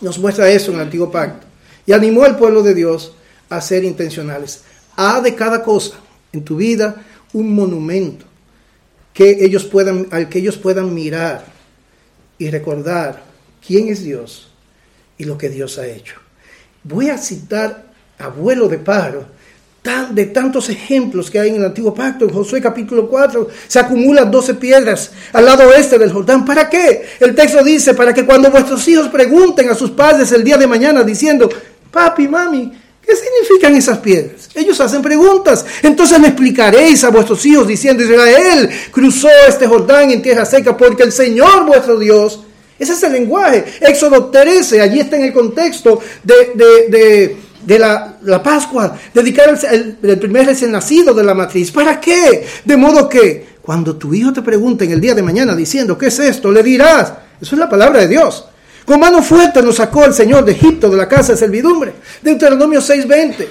nos 0.01 0.19
muestra 0.19 0.49
eso 0.49 0.71
en 0.71 0.77
el 0.77 0.83
antiguo 0.83 1.11
pacto 1.11 1.45
y 1.85 1.93
animó 1.93 2.23
al 2.23 2.37
pueblo 2.37 2.63
de 2.63 2.73
Dios 2.73 3.13
a 3.49 3.61
ser 3.61 3.83
intencionales. 3.83 4.61
Haz 4.95 5.23
de 5.23 5.35
cada 5.35 5.63
cosa 5.63 5.95
en 6.33 6.43
tu 6.43 6.57
vida 6.57 7.03
un 7.33 7.53
monumento 7.53 8.25
que 9.13 9.43
ellos 9.43 9.65
puedan, 9.65 10.07
al 10.11 10.29
que 10.29 10.39
ellos 10.39 10.57
puedan 10.57 10.93
mirar 10.93 11.45
y 12.37 12.49
recordar 12.49 13.23
quién 13.65 13.89
es 13.89 14.03
Dios 14.03 14.51
y 15.17 15.23
lo 15.23 15.37
que 15.37 15.49
Dios 15.49 15.77
ha 15.79 15.87
hecho. 15.87 16.15
Voy 16.83 17.09
a 17.09 17.17
citar 17.17 17.91
abuelo 18.19 18.67
de 18.67 18.77
de 19.87 20.25
tantos 20.25 20.69
ejemplos 20.69 21.31
que 21.31 21.39
hay 21.39 21.49
en 21.49 21.55
el 21.55 21.65
antiguo 21.65 21.93
pacto. 21.93 22.25
En 22.25 22.33
Josué 22.33 22.61
capítulo 22.61 23.07
4 23.07 23.47
se 23.67 23.79
acumulan 23.79 24.29
12 24.29 24.55
piedras 24.55 25.11
al 25.31 25.45
lado 25.45 25.67
oeste 25.69 25.97
del 25.97 26.11
Jordán. 26.11 26.43
¿Para 26.43 26.69
qué? 26.69 27.05
El 27.19 27.33
texto 27.33 27.63
dice, 27.63 27.93
para 27.93 28.13
que 28.13 28.25
cuando 28.25 28.51
vuestros 28.51 28.85
hijos 28.87 29.07
pregunten 29.07 29.69
a 29.69 29.75
sus 29.75 29.91
padres 29.91 30.31
el 30.33 30.43
día 30.43 30.57
de 30.57 30.67
mañana 30.67 31.03
diciendo, 31.03 31.49
papi, 31.89 32.27
mami, 32.27 32.69
¿qué 33.01 33.13
significan 33.15 33.75
esas 33.75 33.99
piedras? 33.99 34.49
Ellos 34.53 34.79
hacen 34.81 35.01
preguntas. 35.01 35.65
Entonces 35.81 36.19
le 36.19 36.27
explicaréis 36.27 37.05
a 37.05 37.09
vuestros 37.09 37.45
hijos 37.45 37.65
diciendo, 37.65 38.03
Israel 38.03 38.69
cruzó 38.91 39.29
este 39.47 39.67
Jordán 39.67 40.11
en 40.11 40.21
tierra 40.21 40.43
seca 40.43 40.75
porque 40.75 41.03
el 41.03 41.13
Señor 41.13 41.65
vuestro 41.65 41.97
Dios, 41.97 42.41
ese 42.77 42.91
es 42.91 43.03
el 43.03 43.13
lenguaje. 43.13 43.63
Éxodo 43.79 44.25
13, 44.25 44.81
allí 44.81 44.99
está 44.99 45.15
en 45.15 45.23
el 45.23 45.33
contexto 45.33 46.01
de 46.23 47.46
la, 47.65 48.43
Pascua, 48.43 48.95
dedicar 49.13 49.49
el, 49.49 49.97
el, 50.01 50.19
primer 50.19 50.45
recién 50.45 50.71
nacido 50.71 51.13
de 51.13 51.23
la 51.23 51.33
matriz. 51.33 51.71
¿Para 51.71 51.99
qué? 51.99 52.45
De 52.63 52.77
modo 52.77 53.09
que 53.09 53.57
cuando 53.61 53.95
tu 53.95 54.13
hijo 54.13 54.31
te 54.31 54.41
pregunte 54.41 54.85
en 54.85 54.91
el 54.91 55.01
día 55.01 55.15
de 55.15 55.23
mañana 55.23 55.55
diciendo, 55.55 55.97
¿qué 55.97 56.07
es 56.07 56.19
esto? 56.19 56.51
Le 56.51 56.63
dirás, 56.63 57.13
eso 57.41 57.55
es 57.55 57.59
la 57.59 57.69
palabra 57.69 58.01
de 58.01 58.07
Dios. 58.07 58.45
Con 58.85 59.01
mano 59.01 59.21
fuerte 59.21 59.61
nos 59.61 59.75
sacó 59.75 60.05
el 60.05 60.13
Señor 60.13 60.45
de 60.45 60.53
Egipto, 60.53 60.89
de 60.89 60.95
la 60.95 61.09
casa 61.09 61.33
de 61.33 61.37
servidumbre. 61.37 61.93
Deuteronomio 62.21 62.79
6:20. 62.79 63.47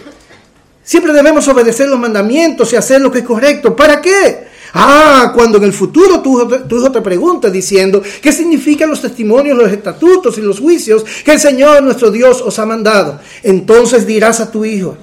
Siempre 0.82 1.12
debemos 1.12 1.46
obedecer 1.48 1.88
los 1.88 1.98
mandamientos 1.98 2.72
y 2.72 2.76
hacer 2.76 3.00
lo 3.02 3.12
que 3.12 3.18
es 3.18 3.24
correcto. 3.24 3.76
¿Para 3.76 4.00
qué? 4.00 4.45
Ah, 4.78 5.32
cuando 5.34 5.56
en 5.56 5.64
el 5.64 5.72
futuro 5.72 6.20
tu, 6.20 6.38
hijo 6.76 6.92
te 6.92 7.00
pregunte 7.00 7.50
diciendo, 7.50 8.02
¿qué 8.20 8.30
significan 8.30 8.90
los 8.90 9.00
testimonios, 9.00 9.56
los 9.56 9.72
estatutos 9.72 10.36
y 10.36 10.42
los 10.42 10.60
juicios 10.60 11.02
que 11.24 11.32
el 11.32 11.40
Señor 11.40 11.82
nuestro 11.82 12.10
Dios 12.10 12.42
os 12.42 12.58
ha 12.58 12.66
mandado? 12.66 13.18
Entonces 13.42 14.06
dirás 14.06 14.40
a 14.40 14.50
tu 14.50 14.66
hijo, 14.66 14.98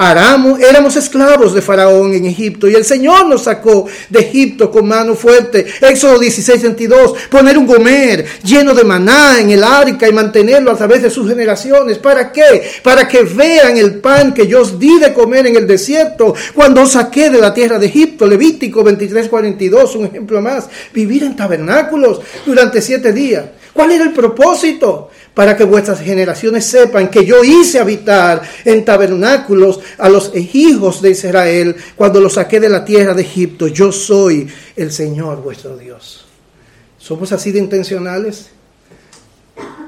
Aramos, 0.00 0.60
éramos 0.60 0.94
esclavos 0.94 1.52
de 1.52 1.60
Faraón 1.60 2.14
en 2.14 2.24
Egipto 2.24 2.68
y 2.68 2.74
el 2.76 2.84
Señor 2.84 3.26
nos 3.26 3.42
sacó 3.42 3.88
de 4.08 4.20
Egipto 4.20 4.70
con 4.70 4.86
mano 4.86 5.16
fuerte. 5.16 5.66
Éxodo 5.80 6.20
16, 6.20 6.62
22. 6.62 7.14
Poner 7.28 7.58
un 7.58 7.66
gomer 7.66 8.24
lleno 8.44 8.74
de 8.74 8.84
maná 8.84 9.40
en 9.40 9.50
el 9.50 9.64
arca 9.64 10.08
y 10.08 10.12
mantenerlo 10.12 10.70
a 10.70 10.76
través 10.76 11.02
de 11.02 11.10
sus 11.10 11.28
generaciones. 11.28 11.98
¿Para 11.98 12.30
qué? 12.30 12.70
Para 12.84 13.08
que 13.08 13.24
vean 13.24 13.76
el 13.76 13.96
pan 13.96 14.32
que 14.32 14.46
yo 14.46 14.60
os 14.60 14.78
di 14.78 15.00
de 15.00 15.12
comer 15.12 15.48
en 15.48 15.56
el 15.56 15.66
desierto 15.66 16.32
cuando 16.54 16.82
os 16.82 16.92
saqué 16.92 17.28
de 17.28 17.40
la 17.40 17.52
tierra 17.52 17.80
de 17.80 17.86
Egipto. 17.86 18.24
Levítico 18.24 18.84
23, 18.84 19.28
42, 19.28 19.96
un 19.96 20.06
ejemplo 20.06 20.40
más. 20.40 20.68
Vivir 20.94 21.24
en 21.24 21.34
tabernáculos 21.34 22.20
durante 22.46 22.80
siete 22.80 23.12
días. 23.12 23.46
¿Cuál 23.72 23.90
era 23.90 24.04
el 24.04 24.12
propósito? 24.12 25.10
Para 25.38 25.56
que 25.56 25.62
vuestras 25.62 26.00
generaciones 26.00 26.64
sepan 26.64 27.08
que 27.08 27.24
yo 27.24 27.44
hice 27.44 27.78
habitar 27.78 28.42
en 28.64 28.84
tabernáculos 28.84 29.78
a 29.96 30.08
los 30.08 30.34
hijos 30.34 31.00
de 31.00 31.10
Israel 31.10 31.76
cuando 31.94 32.20
los 32.20 32.32
saqué 32.32 32.58
de 32.58 32.68
la 32.68 32.84
tierra 32.84 33.14
de 33.14 33.22
Egipto. 33.22 33.68
Yo 33.68 33.92
soy 33.92 34.48
el 34.74 34.90
Señor 34.90 35.40
vuestro 35.40 35.76
Dios. 35.76 36.26
¿Somos 36.98 37.30
así 37.30 37.52
de 37.52 37.60
intencionales? 37.60 38.48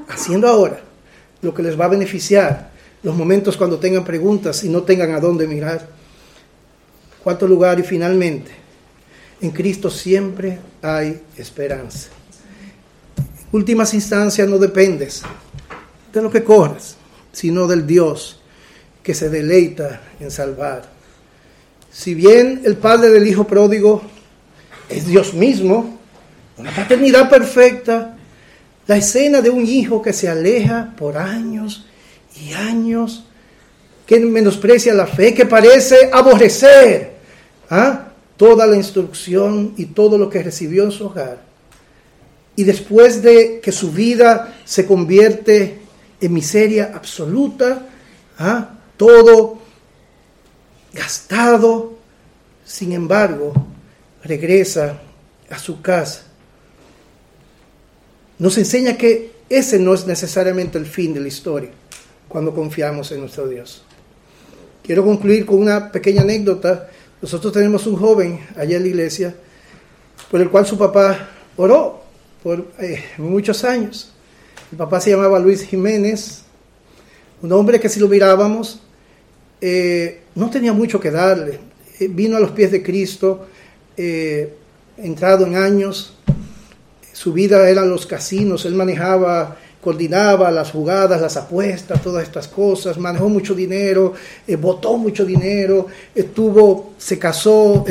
Haciendo 0.07 0.47
ahora 0.47 0.79
lo 1.41 1.53
que 1.53 1.63
les 1.63 1.77
va 1.77 1.83
a 1.83 1.89
beneficiar 1.89 2.71
los 3.03 3.13
momentos 3.13 3.57
cuando 3.57 3.77
tengan 3.77 4.05
preguntas 4.05 4.63
y 4.63 4.69
no 4.69 4.83
tengan 4.83 5.11
a 5.11 5.19
dónde 5.19 5.47
mirar. 5.47 5.85
Cuarto 7.21 7.45
lugar 7.45 7.77
y 7.77 7.83
finalmente, 7.83 8.51
en 9.41 9.51
Cristo 9.51 9.89
siempre 9.89 10.59
hay 10.81 11.21
esperanza 11.35 12.20
últimas 13.51 13.93
instancias 13.93 14.47
no 14.47 14.57
dependes 14.57 15.23
de 16.13 16.21
lo 16.21 16.29
que 16.29 16.43
corres, 16.43 16.95
sino 17.31 17.67
del 17.67 17.85
Dios 17.85 18.39
que 19.03 19.13
se 19.13 19.29
deleita 19.29 20.01
en 20.19 20.31
salvar. 20.31 20.89
Si 21.91 22.13
bien 22.13 22.61
el 22.63 22.77
padre 22.77 23.09
del 23.09 23.27
hijo 23.27 23.45
pródigo 23.45 24.01
es 24.89 25.07
Dios 25.07 25.33
mismo, 25.33 25.99
una 26.57 26.73
paternidad 26.73 27.29
perfecta, 27.29 28.17
la 28.87 28.97
escena 28.97 29.41
de 29.41 29.49
un 29.49 29.65
hijo 29.65 30.01
que 30.01 30.13
se 30.13 30.29
aleja 30.29 30.93
por 30.97 31.17
años 31.17 31.85
y 32.39 32.53
años, 32.53 33.25
que 34.05 34.19
menosprecia 34.19 34.93
la 34.93 35.07
fe, 35.07 35.33
que 35.33 35.45
parece 35.45 36.09
aborrecer 36.11 37.13
¿ah? 37.69 38.09
toda 38.37 38.67
la 38.67 38.75
instrucción 38.75 39.73
y 39.77 39.85
todo 39.85 40.17
lo 40.17 40.29
que 40.29 40.43
recibió 40.43 40.83
en 40.83 40.91
su 40.91 41.05
hogar 41.05 41.50
y 42.55 42.63
después 42.63 43.21
de 43.21 43.59
que 43.61 43.71
su 43.71 43.91
vida 43.91 44.55
se 44.65 44.85
convierte 44.85 45.79
en 46.19 46.33
miseria 46.33 46.91
absoluta, 46.93 47.87
¿ah? 48.37 48.77
todo 48.97 49.59
gastado, 50.93 51.97
sin 52.65 52.91
embargo, 52.91 53.53
regresa 54.23 54.99
a 55.49 55.57
su 55.57 55.81
casa. 55.81 56.23
Nos 58.37 58.57
enseña 58.57 58.97
que 58.97 59.31
ese 59.49 59.79
no 59.79 59.93
es 59.93 60.05
necesariamente 60.05 60.77
el 60.77 60.85
fin 60.85 61.13
de 61.13 61.19
la 61.19 61.27
historia 61.27 61.69
cuando 62.27 62.53
confiamos 62.53 63.11
en 63.11 63.21
nuestro 63.21 63.47
Dios. 63.47 63.83
Quiero 64.83 65.03
concluir 65.03 65.45
con 65.45 65.59
una 65.59 65.91
pequeña 65.91 66.21
anécdota. 66.21 66.89
Nosotros 67.21 67.53
tenemos 67.53 67.85
un 67.87 67.95
joven 67.95 68.39
allá 68.55 68.77
en 68.77 68.83
la 68.83 68.89
iglesia 68.89 69.35
por 70.29 70.41
el 70.41 70.49
cual 70.49 70.65
su 70.65 70.77
papá 70.77 71.29
oró 71.57 72.00
por 72.43 72.67
eh, 72.79 73.03
muchos 73.17 73.63
años. 73.63 74.11
Mi 74.71 74.77
papá 74.77 74.99
se 74.99 75.11
llamaba 75.11 75.39
Luis 75.39 75.63
Jiménez, 75.63 76.43
un 77.41 77.51
hombre 77.51 77.79
que 77.79 77.89
si 77.89 77.99
lo 77.99 78.07
mirábamos 78.07 78.81
eh, 79.59 80.21
no 80.35 80.49
tenía 80.49 80.73
mucho 80.73 80.99
que 80.99 81.11
darle. 81.11 81.59
Eh, 81.99 82.07
vino 82.09 82.37
a 82.37 82.39
los 82.39 82.51
pies 82.51 82.71
de 82.71 82.81
Cristo, 82.81 83.47
entrado 84.97 85.45
en 85.45 85.55
años, 85.55 86.15
su 87.13 87.33
vida 87.33 87.69
eran 87.69 87.89
los 87.89 88.07
casinos, 88.07 88.65
él 88.65 88.73
manejaba, 88.73 89.57
coordinaba 89.79 90.49
las 90.49 90.71
jugadas, 90.71 91.21
las 91.21 91.37
apuestas, 91.37 92.01
todas 92.01 92.23
estas 92.23 92.47
cosas, 92.47 92.97
manejó 92.97 93.29
mucho 93.29 93.53
dinero, 93.53 94.13
votó 94.57 94.97
mucho 94.97 95.23
dinero, 95.23 95.85
estuvo, 96.15 96.93
se 96.97 97.19
casó 97.19 97.85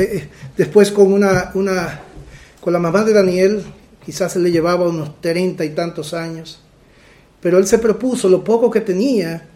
después 0.57 0.91
con 0.91 1.13
una, 1.13 1.51
con 1.53 2.73
la 2.73 2.79
mamá 2.79 3.05
de 3.05 3.13
Daniel, 3.13 3.63
quizás 4.05 4.35
le 4.35 4.51
llevaba 4.51 4.87
unos 4.87 5.21
treinta 5.21 5.63
y 5.65 5.69
tantos 5.69 6.13
años, 6.13 6.61
pero 7.39 7.57
él 7.57 7.67
se 7.67 7.79
propuso 7.79 8.29
lo 8.29 8.43
poco 8.43 8.69
que 8.69 8.81
tenía, 8.81 9.47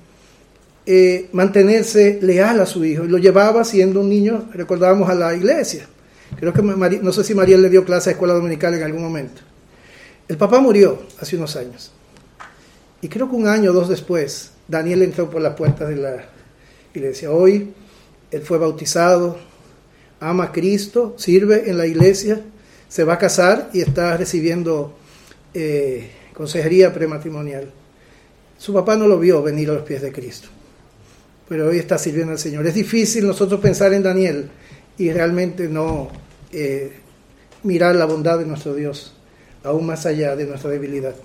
eh, 0.85 1.29
mantenerse 1.31 2.19
leal 2.21 2.59
a 2.59 2.65
su 2.65 2.85
hijo, 2.85 3.05
y 3.05 3.07
lo 3.07 3.17
llevaba 3.17 3.63
siendo 3.63 4.01
un 4.01 4.09
niño, 4.09 4.49
recordábamos 4.53 5.09
a 5.09 5.15
la 5.15 5.35
iglesia. 5.35 5.87
Creo 6.37 6.53
que 6.53 6.61
no 6.61 7.11
sé 7.13 7.23
si 7.23 7.33
María 7.33 7.57
le 7.57 7.69
dio 7.69 7.85
clase 7.85 8.09
a 8.09 8.13
escuela 8.13 8.33
dominical 8.33 8.73
en 8.73 8.83
algún 8.83 9.03
momento. 9.03 9.41
El 10.27 10.37
papá 10.37 10.59
murió 10.59 11.03
hace 11.19 11.37
unos 11.37 11.55
años. 11.55 11.91
Y 13.01 13.07
creo 13.07 13.29
que 13.29 13.35
un 13.35 13.47
año 13.47 13.69
o 13.69 13.73
dos 13.73 13.87
después, 13.87 14.51
Daniel 14.67 15.03
entró 15.03 15.29
por 15.29 15.41
la 15.41 15.55
puerta 15.55 15.85
de 15.87 15.95
la 15.95 16.25
iglesia. 16.93 17.31
Hoy 17.31 17.73
él 18.31 18.41
fue 18.41 18.57
bautizado, 18.57 19.37
ama 20.19 20.45
a 20.45 20.51
Cristo, 20.51 21.13
sirve 21.17 21.69
en 21.69 21.77
la 21.77 21.85
iglesia 21.85 22.41
se 22.87 23.03
va 23.03 23.13
a 23.13 23.17
casar 23.17 23.69
y 23.73 23.81
está 23.81 24.15
recibiendo 24.17 24.95
eh, 25.53 26.09
consejería 26.33 26.93
prematrimonial. 26.93 27.71
Su 28.57 28.73
papá 28.73 28.95
no 28.95 29.07
lo 29.07 29.19
vio 29.19 29.41
venir 29.41 29.69
a 29.69 29.73
los 29.73 29.83
pies 29.83 30.01
de 30.01 30.11
Cristo, 30.11 30.47
pero 31.47 31.67
hoy 31.67 31.77
está 31.77 31.97
sirviendo 31.97 32.31
al 32.31 32.39
Señor. 32.39 32.65
Es 32.67 32.73
difícil 32.73 33.27
nosotros 33.27 33.59
pensar 33.59 33.93
en 33.93 34.03
Daniel 34.03 34.49
y 34.97 35.11
realmente 35.11 35.67
no 35.67 36.09
eh, 36.51 36.93
mirar 37.63 37.95
la 37.95 38.05
bondad 38.05 38.39
de 38.39 38.45
nuestro 38.45 38.73
Dios, 38.73 39.13
aún 39.63 39.85
más 39.85 40.05
allá 40.05 40.35
de 40.35 40.45
nuestra 40.45 40.69
debilidad. 40.69 41.15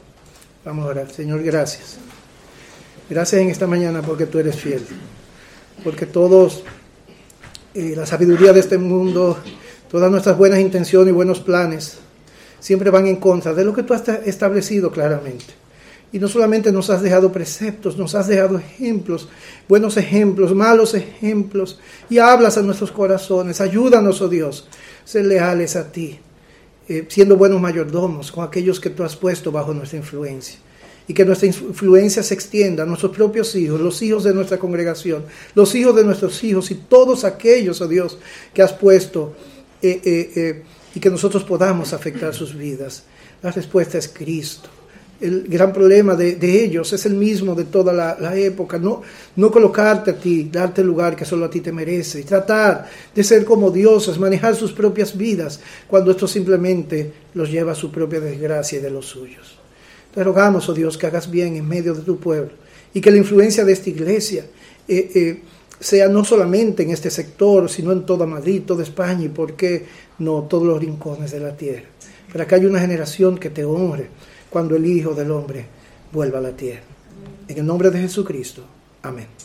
Vamos 0.65 0.87
a 0.87 0.89
orar. 0.89 1.11
Señor, 1.11 1.43
gracias. 1.43 1.99
Gracias 3.09 3.43
en 3.43 3.51
esta 3.51 3.67
mañana 3.67 4.03
porque 4.03 4.27
tú 4.27 4.39
eres 4.39 4.57
fiel, 4.57 4.83
porque 5.83 6.07
todos, 6.07 6.63
eh, 7.75 7.95
la 7.97 8.07
sabiduría 8.07 8.53
de 8.53 8.61
este 8.61 8.79
mundo, 8.79 9.39
Todas 9.91 10.11
nuestras 10.11 10.39
buenas 10.39 10.61
intenciones 10.61 11.09
y 11.09 11.15
buenos 11.15 11.41
planes 11.41 11.99
siempre 12.61 12.91
van 12.91 13.09
en 13.09 13.17
contra 13.17 13.53
de 13.55 13.65
lo 13.65 13.75
que 13.75 13.83
tú 13.83 13.93
has 13.93 14.09
establecido 14.09 14.93
claramente. 14.93 15.47
Y 16.13 16.19
no 16.21 16.29
solamente 16.29 16.71
nos 16.71 16.91
has 16.91 17.03
dejado 17.03 17.33
preceptos, 17.33 17.97
nos 17.97 18.15
has 18.15 18.29
dejado 18.29 18.59
ejemplos, 18.59 19.29
buenos 19.69 19.97
ejemplos, 19.97 20.55
malos 20.55 20.95
ejemplos, 20.95 21.81
y 22.09 22.19
hablas 22.19 22.57
a 22.57 22.63
nuestros 22.63 22.93
corazones. 22.93 23.61
Ayúdanos, 23.61 24.21
oh 24.21 24.29
Dios, 24.29 24.69
ser 25.05 25.27
leales 25.27 25.75
a 25.75 25.91
ti, 25.91 26.19
eh, 26.89 27.07
siendo 27.09 27.37
buenos 27.37 27.61
mayordomos 27.61 28.31
con 28.31 28.45
aquellos 28.45 28.79
que 28.79 28.91
tú 28.91 29.03
has 29.03 29.17
puesto 29.17 29.51
bajo 29.51 29.75
nuestra 29.75 29.99
influencia. 29.99 30.59
Y 31.09 31.15
que 31.15 31.25
nuestra 31.25 31.49
influencia 31.49 32.23
se 32.23 32.35
extienda 32.35 32.85
a 32.85 32.87
nuestros 32.87 33.11
propios 33.11 33.57
hijos, 33.57 33.81
los 33.81 34.01
hijos 34.03 34.23
de 34.23 34.35
nuestra 34.35 34.59
congregación, 34.59 35.25
los 35.57 35.75
hijos 35.75 35.97
de 35.97 36.05
nuestros 36.05 36.45
hijos 36.45 36.71
y 36.71 36.77
todos 36.77 37.25
aquellos, 37.25 37.81
oh 37.81 37.89
Dios, 37.89 38.19
que 38.55 38.63
has 38.63 38.73
puesto 38.73 39.35
eh, 39.83 40.01
eh, 40.05 40.33
eh, 40.37 40.63
y 40.95 41.01
que 41.01 41.11
nosotros 41.11 41.45
podamos 41.45 41.93
afectar 41.93 42.35
sus 42.35 42.55
vidas. 42.55 43.05
La 43.43 43.51
respuesta 43.51 43.97
es 43.99 44.09
Cristo. 44.09 44.69
El 45.21 45.49
gran 45.49 45.73
problema 45.73 46.15
de, 46.15 46.65
ellos 46.65 46.93
es 46.95 47.05
el 47.05 47.15
mismo 47.15 47.55
de 47.55 47.65
toda 47.65 47.93
la, 47.93 48.37
época, 48.37 48.79
no, 48.79 49.03
no 49.37 49.51
colocarte 49.51 50.13
a 50.13 50.19
ti, 50.19 50.49
darte 50.51 50.81
el 50.81 50.87
lugar 50.87 51.15
que 51.15 51.27
solo 51.27 51.45
a 51.45 51.51
ti 51.51 51.61
te 51.61 51.73
merece, 51.73 52.21
y 52.21 52.23
tratar 52.25 52.89
de 53.15 53.23
ser 53.23 53.45
como 53.45 53.71
dioses, 53.71 54.19
manejar 54.19 54.57
sus 54.57 54.73
propias 54.73 55.15
vidas, 55.15 55.61
cuando 55.87 56.11
esto 56.11 56.27
simplemente 56.27 57.13
los 57.35 57.51
lleva 57.51 57.73
a 57.73 57.75
su 57.75 57.91
propia 57.91 58.19
desgracia 58.19 58.79
y 58.79 58.83
de 58.83 58.91
los 58.91 59.05
suyos. 59.05 59.59
Te 60.15 60.25
rogamos, 60.25 60.67
oh 60.71 60.75
Dios, 60.75 60.97
que 60.97 61.07
hagas 61.07 61.31
bien 61.31 61.55
en 61.55 61.69
medio 61.69 61.95
de 61.95 62.01
tu 62.01 62.19
pueblo 62.19 62.53
y 62.95 63.01
que 63.03 63.11
la 63.11 63.19
influencia 63.19 63.65
de 63.65 63.73
esta 63.75 63.91
iglesia 63.91 64.47
sea 65.81 66.09
no 66.09 66.25
solamente 66.25 66.83
en 66.83 66.91
este 66.91 67.11
sector, 67.11 67.69
sino 67.71 67.91
en 67.91 68.05
toda 68.05 68.27
Madrid, 68.27 68.63
toda 68.67 68.83
España 68.83 69.25
y, 69.25 69.29
por 69.29 69.55
qué 69.55 69.87
no, 70.19 70.43
todos 70.43 70.65
los 70.65 70.79
rincones 70.79 71.31
de 71.33 71.41
la 71.41 71.57
tierra. 71.57 71.89
Para 72.31 72.47
que 72.47 72.55
haya 72.55 72.69
una 72.69 72.81
generación 72.81 73.39
que 73.39 73.51
te 73.51 73.65
honre 73.65 74.09
cuando 74.51 74.77
el 74.77 74.87
Hijo 74.87 75.15
del 75.15 75.31
Hombre 75.31 75.65
vuelva 76.13 76.39
a 76.39 76.43
la 76.43 76.53
tierra. 76.53 76.83
En 77.49 77.59
el 77.59 77.67
nombre 77.67 77.91
de 77.91 78.01
Jesucristo. 78.01 78.63
Amén. 79.03 79.41